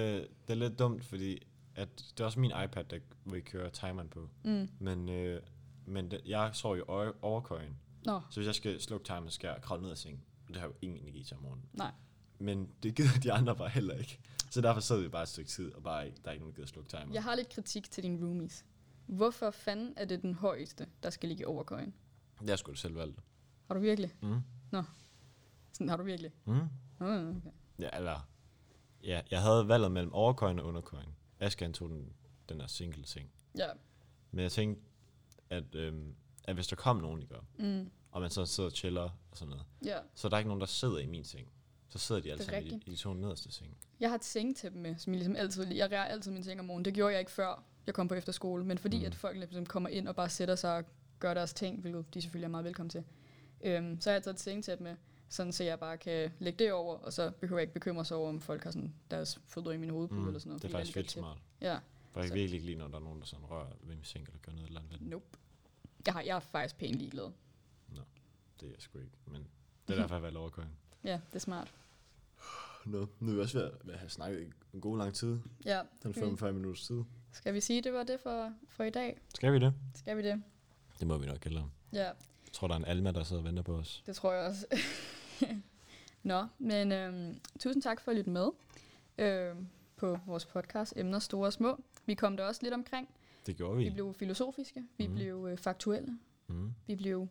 det 0.48 0.50
er 0.50 0.54
lidt 0.56 0.80
dumt, 0.80 1.06
fordi 1.06 1.48
at 1.76 1.90
det 1.98 2.20
er 2.20 2.26
også 2.26 2.40
min 2.40 2.52
iPad, 2.64 2.84
der 2.84 3.00
vil 3.26 3.44
køre 3.44 3.70
timeren 3.70 4.10
på. 4.10 4.30
Mm. 4.44 4.70
Men, 4.80 5.10
øh, 5.10 5.42
men 5.86 6.12
det, 6.12 6.22
jeg 6.26 6.50
sover 6.54 6.76
jo 6.76 6.84
over, 6.88 7.12
overkøjen. 7.22 7.78
Nå, 8.06 8.22
Så 8.30 8.40
hvis 8.40 8.48
jeg 8.48 8.56
skal 8.56 8.82
slukke 8.82 9.06
timeren, 9.06 9.30
skal 9.32 9.48
jeg 9.48 9.58
kravle 9.62 9.82
ned 9.84 9.92
af 9.92 9.98
sengen. 9.98 10.22
Og 10.48 10.54
det 10.54 10.58
har 10.62 10.68
jo 10.68 10.74
ingen 10.82 11.00
energi 11.02 11.24
til 11.24 11.38
om 11.38 11.44
morgenen. 11.44 11.66
nej. 11.74 11.92
Men 12.40 12.70
det 12.84 12.96
gider 12.96 13.20
de 13.24 13.32
andre 13.34 13.56
bare 13.56 13.70
heller 13.70 13.96
ikke. 13.96 14.20
Så 14.52 14.62
derfor 14.62 14.82
sidder 14.82 15.02
vi 15.02 15.08
bare 15.08 15.24
et 15.24 15.30
stykke 15.30 15.50
tid, 15.50 15.74
og 15.74 15.84
bare 15.84 16.06
ikke, 16.06 16.18
der 16.24 16.28
er 16.28 16.32
ikke 16.32 16.44
nogen, 16.44 16.52
der 16.54 16.56
gider 16.56 16.68
slukke 16.68 16.90
timeren. 16.90 17.14
Jeg 17.14 17.24
har 17.24 17.36
lidt 17.36 17.50
kritik 17.50 17.92
til 17.92 18.04
dine 18.04 18.26
roomies. 18.26 18.66
Hvorfor 19.06 19.52
fanden 19.52 19.94
er 19.98 20.06
det 20.06 20.22
den 20.22 20.34
højeste, 20.34 20.88
der 21.04 21.10
skal 21.10 21.30
ligge 21.30 21.42
i 21.42 21.46
overkøjen? 21.46 21.94
Det 22.42 22.50
har 22.50 22.56
sgu 22.56 22.74
selv 22.74 22.96
valgt. 22.96 23.20
Har 23.68 23.74
du 23.74 23.80
virkelig? 23.80 24.14
Mm. 24.22 24.42
Sådan 25.74 25.90
har 25.90 25.98
du 25.98 26.04
virkelig? 26.04 26.32
Mm. 26.46 26.60
Okay. 27.00 27.52
Ja, 27.80 27.90
eller... 27.94 28.30
Ja, 29.04 29.22
jeg 29.32 29.42
havde 29.42 29.68
valget 29.68 29.92
mellem 29.92 30.14
overkøjen 30.14 30.60
og 30.60 30.66
underkøjen. 30.66 31.10
Asger 31.40 31.66
han 31.66 31.74
tog 31.74 31.90
den, 31.90 32.14
den 32.50 32.60
der 32.60 32.68
single 32.68 33.06
seng. 33.06 33.32
Ja. 33.58 33.68
Men 34.32 34.44
jeg 34.44 34.52
tænkte, 34.52 34.82
at, 35.50 35.76
øhm, 35.76 36.16
at 36.44 36.56
hvis 36.56 36.68
der 36.68 36.76
kom 36.76 36.98
nogen, 36.98 37.22
ikke? 37.22 37.36
Mm, 37.58 37.90
og 38.12 38.22
man 38.22 38.30
så 38.30 38.46
sidder 38.46 38.70
og 38.70 38.76
chiller 38.76 39.02
og 39.32 39.38
sådan 39.38 39.50
noget, 39.50 39.66
ja. 39.86 39.98
så 40.16 40.28
er 40.28 40.30
der 40.30 40.38
ikke 40.38 40.48
nogen, 40.48 40.62
der 40.62 40.68
sidder 40.68 40.98
i 40.98 41.06
min 41.06 41.24
seng. 41.24 41.48
Så 41.90 42.00
sidder 42.00 42.22
de 42.22 42.32
alle 42.32 42.44
sammen 42.44 42.64
i, 42.64 42.82
i 42.86 42.92
de 42.92 42.96
to 42.96 43.14
nederste 43.14 43.52
seng. 43.52 43.78
Jeg 44.00 44.10
har 44.10 44.16
et 44.16 44.24
sengetæppe 44.24 44.80
med, 44.80 44.96
som 44.98 45.14
jeg 45.14 45.18
ligesom 45.18 45.36
altid... 45.36 45.74
Jeg 45.74 45.92
rærer 45.92 46.06
altid 46.06 46.32
min 46.32 46.44
seng 46.44 46.60
om 46.60 46.66
morgenen. 46.66 46.86
Det 46.86 46.94
gjorde 46.94 47.12
jeg 47.12 47.20
ikke 47.20 47.32
før. 47.32 47.64
jeg 47.86 47.94
kom 47.94 48.08
på 48.08 48.14
efterskole, 48.14 48.66
men 48.66 48.78
fordi 48.78 49.00
mm. 49.00 49.06
at 49.06 49.16
folk 49.16 49.38
ligesom 49.38 49.66
kommer 49.66 49.90
ind 49.90 50.08
og 50.08 50.16
bare 50.16 50.30
sætter 50.30 50.56
sig 50.56 50.78
og 50.78 50.84
gør 51.20 51.34
deres 51.34 51.54
ting, 51.54 51.82
hvilket 51.82 52.14
de 52.14 52.22
selvfølgelig 52.22 52.46
er 52.46 52.52
meget 52.52 52.66
velkommen 52.66 52.90
til, 52.90 53.04
øhm, 53.66 54.02
så 54.02 54.10
har 54.10 54.16
jeg 54.16 54.24
taget 54.24 54.34
et 54.36 54.40
sengetæt 54.42 54.82
med, 54.82 54.96
sådan 55.30 55.52
så 55.52 55.64
jeg 55.64 55.80
bare 55.80 55.98
kan 55.98 56.32
lægge 56.40 56.64
det 56.64 56.74
over, 56.74 56.96
og 56.98 57.14
så 57.14 57.32
behøver 57.40 57.60
jeg 57.60 57.64
ikke 57.64 57.74
bekymre 57.74 58.06
sig 58.06 58.18
over, 58.18 58.30
om 58.30 58.42
folk 58.42 58.64
har 58.64 58.72
sådan 58.72 58.94
deres 59.12 59.40
fødder 59.48 59.72
i 59.72 59.78
min 59.78 59.90
hovedpude 59.90 60.22
Mm, 60.22 60.28
eller 60.28 60.40
sådan 60.40 60.50
noget. 60.50 60.62
det 60.62 60.68
er 60.68 60.72
faktisk 60.72 60.96
vildt 60.96 61.12
smart. 61.12 61.38
Ja, 61.62 61.78
For 62.12 62.20
jeg 62.20 62.30
kan 62.30 62.36
virkelig 62.36 62.54
ikke 62.58 62.66
lide, 62.66 62.78
når 62.78 62.88
der 62.88 62.96
er 62.96 63.00
nogen, 63.04 63.20
der 63.20 63.26
sådan 63.26 63.46
rører 63.46 63.68
ved 63.84 63.96
min 63.96 64.04
seng, 64.06 64.26
eller 64.28 64.40
gør 64.42 64.52
noget 64.52 64.68
eller 64.68 64.82
andet 64.82 65.02
nope. 65.02 65.26
Jeg, 66.06 66.14
har, 66.14 66.22
jeg 66.22 66.36
er 66.36 66.40
faktisk 66.40 66.78
pænt 66.78 66.96
ligeglad. 66.96 67.32
Det 68.60 68.66
er 68.66 68.72
jeg 68.72 68.76
sgu 68.82 68.98
ikke, 69.00 69.12
men 69.26 69.48
det 69.88 69.94
er 69.96 70.00
derfor, 70.00 70.16
jeg 70.16 70.20
har 70.20 70.22
valgt 70.22 70.38
overkøring. 70.38 70.72
Ja, 71.04 71.14
det 71.14 71.36
er 71.36 71.40
smart. 71.40 71.74
Nå, 72.86 73.08
nu 73.20 73.32
er 73.32 73.36
vi 73.36 73.42
også 73.42 73.72
ved 73.84 73.94
at 73.94 74.00
have 74.00 74.10
snakket 74.10 74.54
en 74.74 74.82
god 74.82 74.98
lang 74.98 75.14
tid. 75.14 75.40
Ja, 75.66 75.82
Den 76.04 76.10
Mm. 76.10 76.14
45 76.14 76.54
minutters 76.54 76.88
tid. 76.88 77.04
skal 77.32 77.54
vi 77.54 77.60
sige, 77.62 77.82
det 77.82 77.94
var 77.94 78.04
det 78.04 78.20
for, 78.20 78.54
for 78.70 78.84
i 78.84 78.90
dag? 78.90 79.20
Skal 79.36 79.54
vi 79.54 79.60
det? 79.60 79.74
Skal 79.96 80.18
vi 80.18 80.24
det? 80.24 80.44
Det 81.00 81.08
må 81.08 81.18
vi 81.18 81.26
nok 81.26 81.44
hellere. 81.44 81.70
Ja, 81.94 82.12
tror, 82.56 82.68
der 82.68 82.76
er 82.76 82.80
en 82.80 82.86
Alma, 82.86 83.12
der 83.12 83.24
sidder 83.24 83.42
og 83.42 83.46
venter 83.48 83.64
på 83.64 83.76
os. 83.76 84.04
det 84.06 84.16
tror 84.16 84.34
jeg 84.34 84.46
også. 84.46 84.68
Nå, 86.24 86.46
men 86.60 86.92
øhm, 86.92 87.40
tusind 87.60 87.82
tak 87.84 88.02
for 88.02 88.12
at 88.12 88.18
lytte 88.18 88.30
med 88.30 88.48
øhm, 89.18 89.68
på 89.96 90.20
vores 90.28 90.46
podcast 90.46 90.94
Emner 90.98 91.20
Store 91.20 91.48
og 91.48 91.54
Små. 91.54 91.80
Vi 92.06 92.14
kom 92.14 92.38
der 92.38 92.44
også 92.44 92.62
lidt 92.64 92.74
omkring. 92.74 93.10
Det 93.46 93.56
gjorde 93.58 93.78
vi. 93.78 93.84
Vi 93.84 93.90
blev 93.90 94.14
filosofiske, 94.14 94.84
vi 94.98 95.08
Mhm. 95.08 95.16
blev 95.16 95.48
øh, 95.52 95.58
faktuelle, 95.58 96.18
Mm. 96.48 96.74
vi 96.88 96.96
blev, 96.96 97.28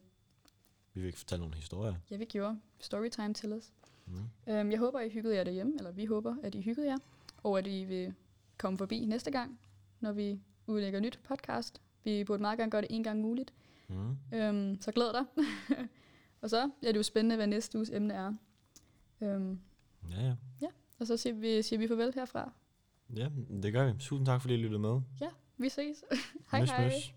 Vi 0.95 1.01
vil 1.01 1.07
ikke 1.07 1.19
fortælle 1.19 1.41
nogle 1.41 1.55
historier. 1.57 1.95
ja 2.11 2.17
vi 2.17 2.25
gjorde, 2.25 2.61
storytime 2.81 3.35
til 3.35 3.53
os. 3.53 3.73
Mm. 4.07 4.53
Øhm, 4.53 4.71
jeg 4.71 4.79
håber, 4.79 5.01
I 5.01 5.09
hyggede 5.09 5.37
jer 5.37 5.45
derhjemme, 5.45 5.75
eller 5.79 5.91
vi 5.91 6.05
håber, 6.07 6.37
at 6.43 6.55
I 6.55 6.61
hyggede 6.61 6.87
jer, 6.87 6.99
og 7.43 7.59
at 7.59 7.67
I 7.67 7.85
vil 7.85 8.15
komme 8.59 8.79
forbi 8.79 9.05
næste 9.05 9.31
gang, 9.31 9.59
når 10.01 10.13
vi 10.13 10.41
udlægger 10.67 11.01
nyt 11.01 11.21
podcast. 11.29 11.81
Vi 12.05 12.25
burde 12.25 12.43
meget 12.43 12.59
gerne 12.59 12.71
gøre 12.71 12.81
det 12.81 12.89
en 12.91 13.03
gang 13.05 13.21
muligt, 13.21 13.53
Mm. 13.89 14.17
øhm, 14.33 14.81
så 14.81 14.93
glæd 14.93 15.13
dig. 15.13 15.47
og 16.43 16.51
så 16.51 16.63
er 16.83 16.93
det 16.93 16.97
jo 16.97 17.03
spændende, 17.03 17.37
hvad 17.37 17.47
næste 17.47 17.79
uges 17.79 17.91
emne 17.91 18.15
er. 18.15 18.33
Øhm, 19.21 19.61
Ja, 20.11 20.35
ja. 20.63 20.67
og 20.99 21.07
så 21.07 21.17
siger 21.17 21.35
vi, 21.35 21.63
siger 21.63 21.79
vi 21.79 21.89
farvel 21.89 22.13
herfra. 22.15 22.53
Ja, 23.17 23.29
det 23.63 23.73
gør 23.73 23.93
vi. 23.93 23.99
Tusind 23.99 24.27
tak, 24.27 24.41
fordi 24.41 24.55
I 24.55 24.57
lyttede 24.57 24.79
med. 24.81 25.01
Vi 25.57 25.69
ses. 25.69 26.05
hej 26.51 26.61
Møs, 26.61 26.71
hej. 26.71 26.85
møs. 26.85 27.15